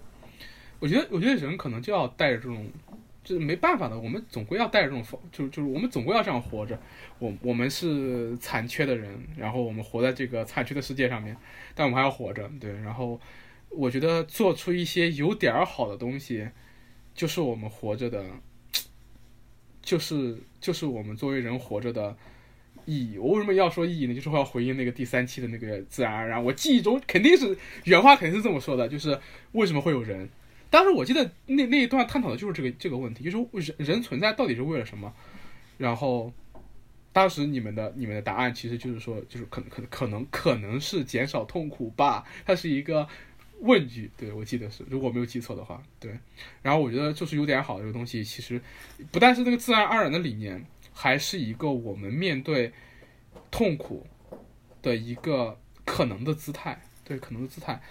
[0.79, 2.71] 我觉得，我觉得人可能就要带着这种，
[3.27, 6.79] 就是没办法的，我们总归要带着这种，就就是我们总归要这样活着。
[7.19, 11.35] 我我们是残缺的人，然后我们活在这个残缺的世界上面，
[11.75, 12.71] 但我们还要活着，对。
[12.81, 13.19] 然后
[13.69, 16.47] 我觉得做出一些有点儿好的东西，
[17.13, 18.23] 就是我们活着的。
[19.81, 22.17] 就是就是我们作为人活着的
[22.83, 23.17] 意义。
[23.17, 24.13] 我为什么要说意义呢？
[24.13, 26.43] 就是我要回应那个第三期的那个自然而然。
[26.43, 29.17] 我记忆中肯定是原话，肯定是这么说的，就是
[29.53, 30.29] 为什么会有人？
[30.69, 35.13] 当时我记得那那一段探讨的就是这个这个问题，就是人人存在到底是为了什么？
[35.77, 36.33] 然后
[37.13, 42.25] 当时你们的你们的答案其实就是说，就是可能可能可能可能是减少痛苦吧。
[42.45, 43.07] 它是一个。
[43.61, 46.15] 问句，对我记得是，如果没有记错的话，对。
[46.61, 48.61] 然后我觉得就是有点好，这个东西其实
[49.11, 50.63] 不但是那个自然而然的理念，
[50.93, 52.71] 还是一个我们面对
[53.49, 54.05] 痛苦
[54.83, 57.81] 的一个可能的姿态，对，可能的姿态，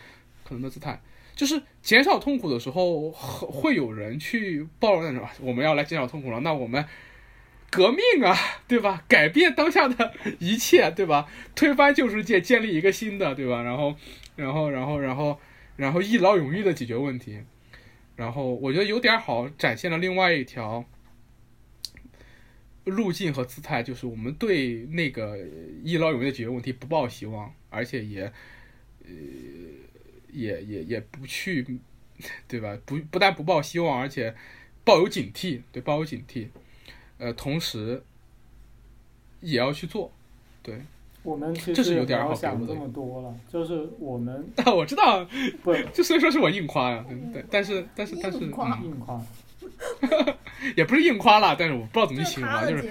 [0.44, 1.02] 可能的姿态，
[1.36, 6.84] 就是减少痛苦的时候，会有人去暴露那种，我们要来减少痛苦了，那我们
[7.70, 8.36] 革命啊，
[8.66, 9.04] 对吧？
[9.06, 11.28] 改变当下的一切，对吧？
[11.54, 13.62] 推翻旧世界，建立一个新的，对吧？
[13.62, 13.94] 然后，
[14.34, 15.38] 然后，然后，然后。
[15.76, 17.38] 然后一劳永逸的解决问题，
[18.14, 20.86] 然后我觉得有点好，展现了另外一条
[22.84, 25.36] 路径和姿态，就是我们对那个
[25.84, 28.32] 一劳永逸的解决问题不抱希望，而且也
[29.04, 29.10] 呃
[30.36, 31.66] 也也也不去，
[32.46, 32.78] 对吧？
[32.84, 34.34] 不不但不抱希望，而且
[34.84, 36.48] 抱有警惕，对，抱有警惕，
[37.18, 38.02] 呃，同时
[39.40, 40.12] 也要去做，
[40.62, 40.80] 对。
[41.22, 44.46] 我们其实也不要想这么多了，就是我们。
[44.76, 45.26] 我知道，
[45.64, 49.20] 不，就虽然说是我硬夸呀，对，但是但是但是，硬夸，硬夸，
[50.76, 52.88] 也不是硬夸啦，但是我不知道怎么形容啊，就是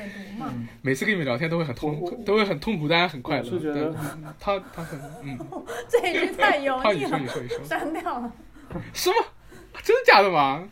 [0.82, 3.44] 每次跟你们聊天都会很痛，都会很痛苦，大家很快乐。
[3.44, 3.94] 是觉得
[4.40, 5.38] 他他很嗯，
[5.90, 7.20] 这一句太油腻了，
[7.64, 8.32] 删掉了。
[8.94, 9.16] 什么？
[9.84, 10.68] 真的假的吗？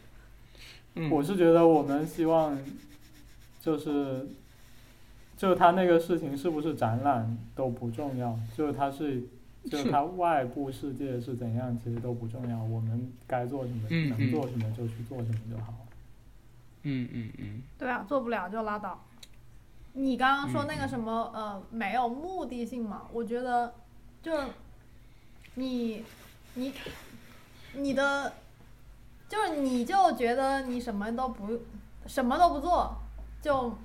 [0.96, 2.58] 嗯，我是觉得我们希望
[3.62, 4.28] 就是。
[5.36, 9.22] 就他那个事情是不是展览都不重要，就是他是，
[9.70, 12.64] 就是他外部世界是怎样，其实都不重要。
[12.64, 15.74] 我们该做什么，能做什么就去做什么就好。
[16.84, 17.62] 嗯嗯嗯。
[17.78, 19.04] 对啊，做不了就拉倒。
[19.94, 23.04] 你刚刚说那个什么呃没有目的性嘛？
[23.12, 23.74] 我觉得，
[24.22, 24.32] 就
[25.56, 26.04] 你
[26.56, 26.74] 你
[27.74, 28.34] 你的，
[29.30, 31.60] 就是你就觉得你什么都不
[32.06, 32.96] 什么都不做
[33.42, 33.76] 就。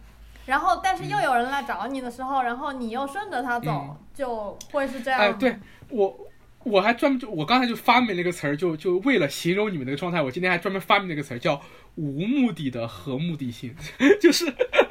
[0.47, 5.21] 然后，但是又有人来找你的时候，然后你又顺着他走，就会是这样。
[5.21, 5.59] 哎，对
[5.91, 6.19] 我，
[6.65, 11.61] 我还专门就我刚才就发明了一个词儿，就就为了形容你们那个状态，我今天还专门发明了一个词儿，叫
[11.99, 13.75] 无目的的和目的性，
[14.23, 14.47] 就是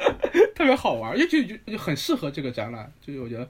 [0.53, 2.91] 特别好玩，就就就很适合这个展览。
[2.99, 3.49] 就是我觉得，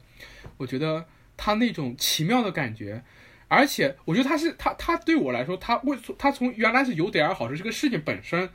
[0.57, 1.03] 我觉得
[1.35, 3.03] 他那种奇妙的感觉，
[3.47, 8.47] 而且我觉得他是他他对我来说，他为他从原来是有点儿好，是这个事情本身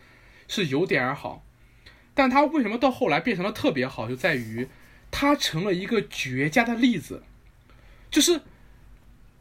[0.46, 1.44] 是有点儿好。
[2.14, 4.68] 但他为什么到后来变成了特别好，就在于，
[5.10, 7.24] 他成了一个绝佳的例子，
[8.08, 8.40] 就是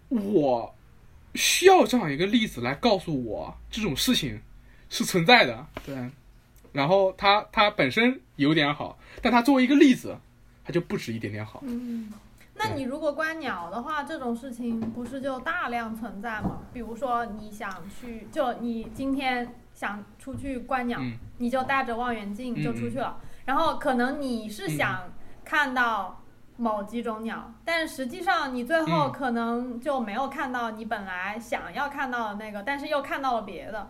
[0.07, 0.75] 我
[1.35, 4.41] 需要这样一个例子来告诉我这种事情
[4.91, 5.95] 是存在的，对。
[6.71, 10.15] 然后它它本身有点好，但它作为一个例子，
[10.63, 11.63] 它就不止一点点好。
[11.65, 12.13] 嗯，
[12.53, 16.59] 那你如果观鸟的话，这种事情不是就大量存在吗？
[16.71, 19.55] 比如说你想去，就你今天。
[19.73, 20.99] 想出去观鸟，
[21.37, 23.17] 你就带着望远镜就出去了。
[23.45, 25.09] 然后可能你是想
[25.45, 26.21] 看到
[26.57, 33.89] 某几种鸟，但实际上你最后可能就没有看到你本来想要看到的那个，但是又看到了别的，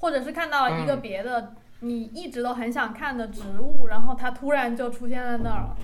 [0.00, 5.76] 或者是看到了一个别的你一直都很想看的植物，然后它突然就出现在那儿了。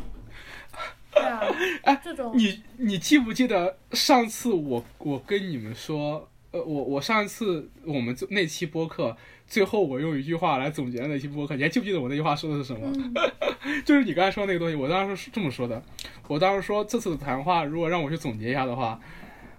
[1.12, 1.40] 对啊，
[1.82, 6.28] 哎，这种你你记不记得上次我我跟你们说？
[6.52, 9.14] 呃，我我上一次我们那期播客
[9.47, 12.90] 最后我用一句话来总结了那期播客，你还记不记得我那句话说的是什么？
[13.84, 15.82] 就是你刚才说那个东西，我当时是这么说的。
[16.28, 18.98] 我当时说这次的谈话，如果让我去总结一下的话，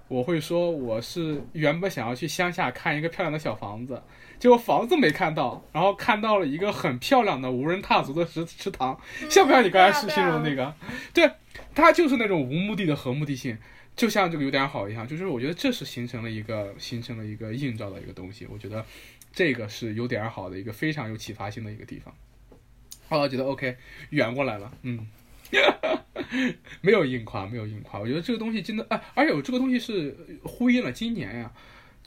[0.07, 4.01] 我会说我是原本想要去乡下看一个漂亮的小房子，
[4.39, 8.99] 结果房子没看到，然后看到了一个很漂亮的无人踏足的食池塘，
[9.29, 10.73] 像不像你刚才是形容那个？
[11.13, 11.31] 对，
[11.73, 13.57] 它就是那种无目的的和目的性，
[13.95, 18.85] 就像这个有点好一样，就是我觉得这是形成了一个形成了一个映照的一个东西，我觉得
[19.31, 22.13] 这个是有点好的一个非常有启发性的一个地方。
[23.09, 23.77] 哦，我觉得 OK，
[24.09, 25.07] 圆过来了，嗯。
[26.81, 28.01] 没有硬夸，没有硬夸。
[28.01, 31.49] 我觉得这个东西真的，哎，而且我这个东西是呼应了今年呀，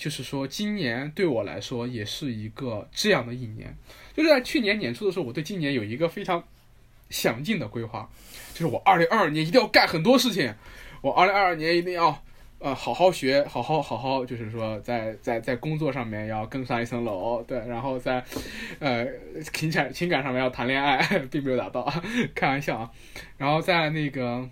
[0.00, 3.76] 就是说今年对我来说也是一个这样的一年。
[4.16, 6.42] 就是在去年年初的时候，我对今年有一个非常
[7.10, 8.08] 详尽的规划，
[8.54, 10.54] 就是我二零二二年一定要干很多事情，
[11.02, 12.22] 我二零二二年一定要。
[12.62, 18.22] 呃，好好学，好好好好，就是说，在在在工作上面要更上一层楼，对，然后在，
[18.80, 19.06] 呃，
[19.54, 20.98] 情感情感上面要谈恋爱，
[21.32, 21.90] 并没有达到，
[22.34, 22.90] 开玩笑啊。
[23.38, 24.46] 然后在那个，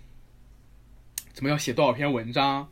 [1.34, 2.66] 怎么要写多少篇文章，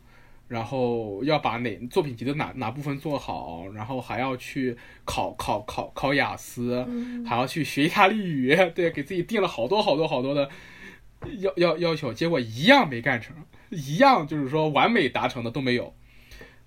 [0.49, 6.87] 然后要把哪作品集的哪哪部分做好，然后还要去考考考考雅思，
[7.27, 10.49] 还要去学意大利语， 对，给自己定了好多好多好多的
[11.39, 13.35] 要要要求，结果一样没干成。
[13.71, 15.93] 一样，就是说完美达成的都没有，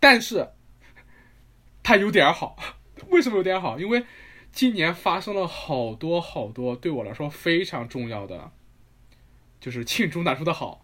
[0.01, 0.49] 但是
[1.81, 2.57] 它有点好。
[3.07, 3.79] 为什么有点好？
[3.79, 4.03] 因为
[4.51, 8.51] 今年发生了好多好多对我来说非常重要的，
[9.61, 10.83] 就是庆祝哪出的好，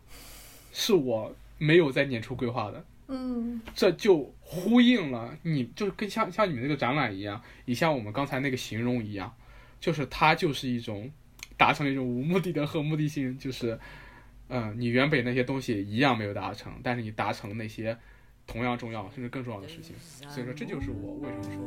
[0.72, 2.86] 是我没有在年初规划的。
[3.08, 9.36] 嗯，这就呼应了你，就是跟像像你们那个展览一样，也像我们刚才那个形容一样，
[9.80, 11.12] 就是它就是一种
[11.58, 13.80] 达成了一种无目的的和目的性，就是。
[14.48, 17.98] 嗯，你原本那些东西一样没有达成，但是你达成那些
[18.46, 19.96] 同样重要甚至更重要的事情，
[20.30, 21.64] 所以说这就是我为什么说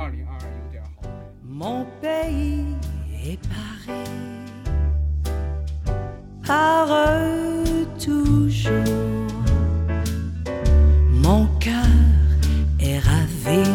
[0.00, 1.02] 二零二二有点好。
[1.44, 2.64] Mon pays
[3.10, 4.08] est Paris,
[6.44, 9.21] Paris toujours,
[11.22, 11.72] mon cœur
[12.80, 13.68] est ravi,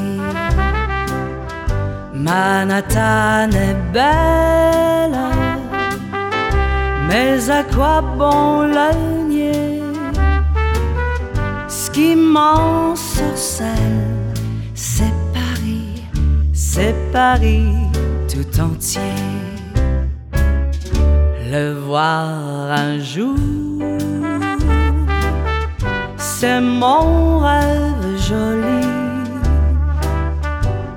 [2.13, 5.19] Manhattan est belle.
[7.07, 9.81] Mais à quoi bon la nier?
[11.69, 12.95] Ce qui m'en
[13.35, 14.33] scène,
[14.73, 16.03] c'est Paris,
[16.53, 17.71] c'est Paris
[18.27, 19.01] tout entier.
[21.49, 23.37] Le voir un jour,
[26.39, 28.85] c'est mon rêve joli.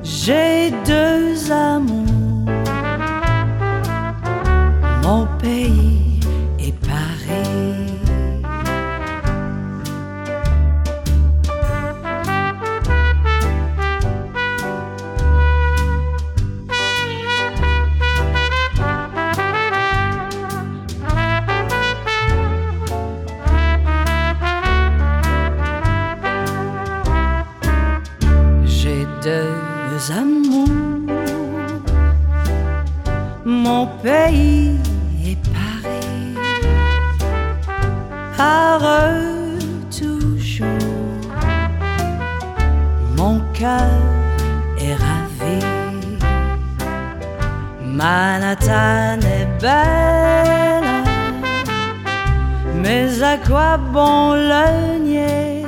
[0.03, 2.45] J'ai deux amours,
[5.03, 5.90] mon pays
[33.71, 34.79] mon pays
[35.25, 36.35] est Paris,
[38.37, 39.59] par eux
[40.01, 41.21] toujours,
[43.19, 44.01] mon cœur
[44.85, 45.59] est ravi.
[48.01, 51.05] Manhattan est belle,
[52.83, 55.67] mais à quoi bon le nier?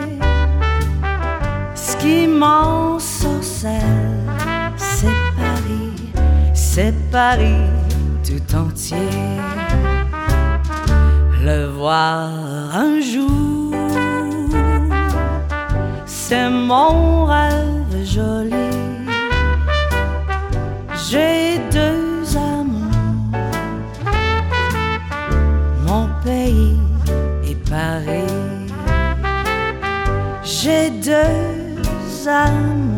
[1.74, 4.22] Ce qui m'en sorcelle
[6.74, 7.68] c'est Paris
[11.44, 12.28] Le voir
[12.74, 13.74] un jour,
[16.04, 18.70] c'est mon rêve joli.
[21.08, 23.40] J'ai deux amours,
[25.86, 26.78] mon pays
[27.48, 28.68] et Paris.
[30.44, 32.91] J'ai deux amours,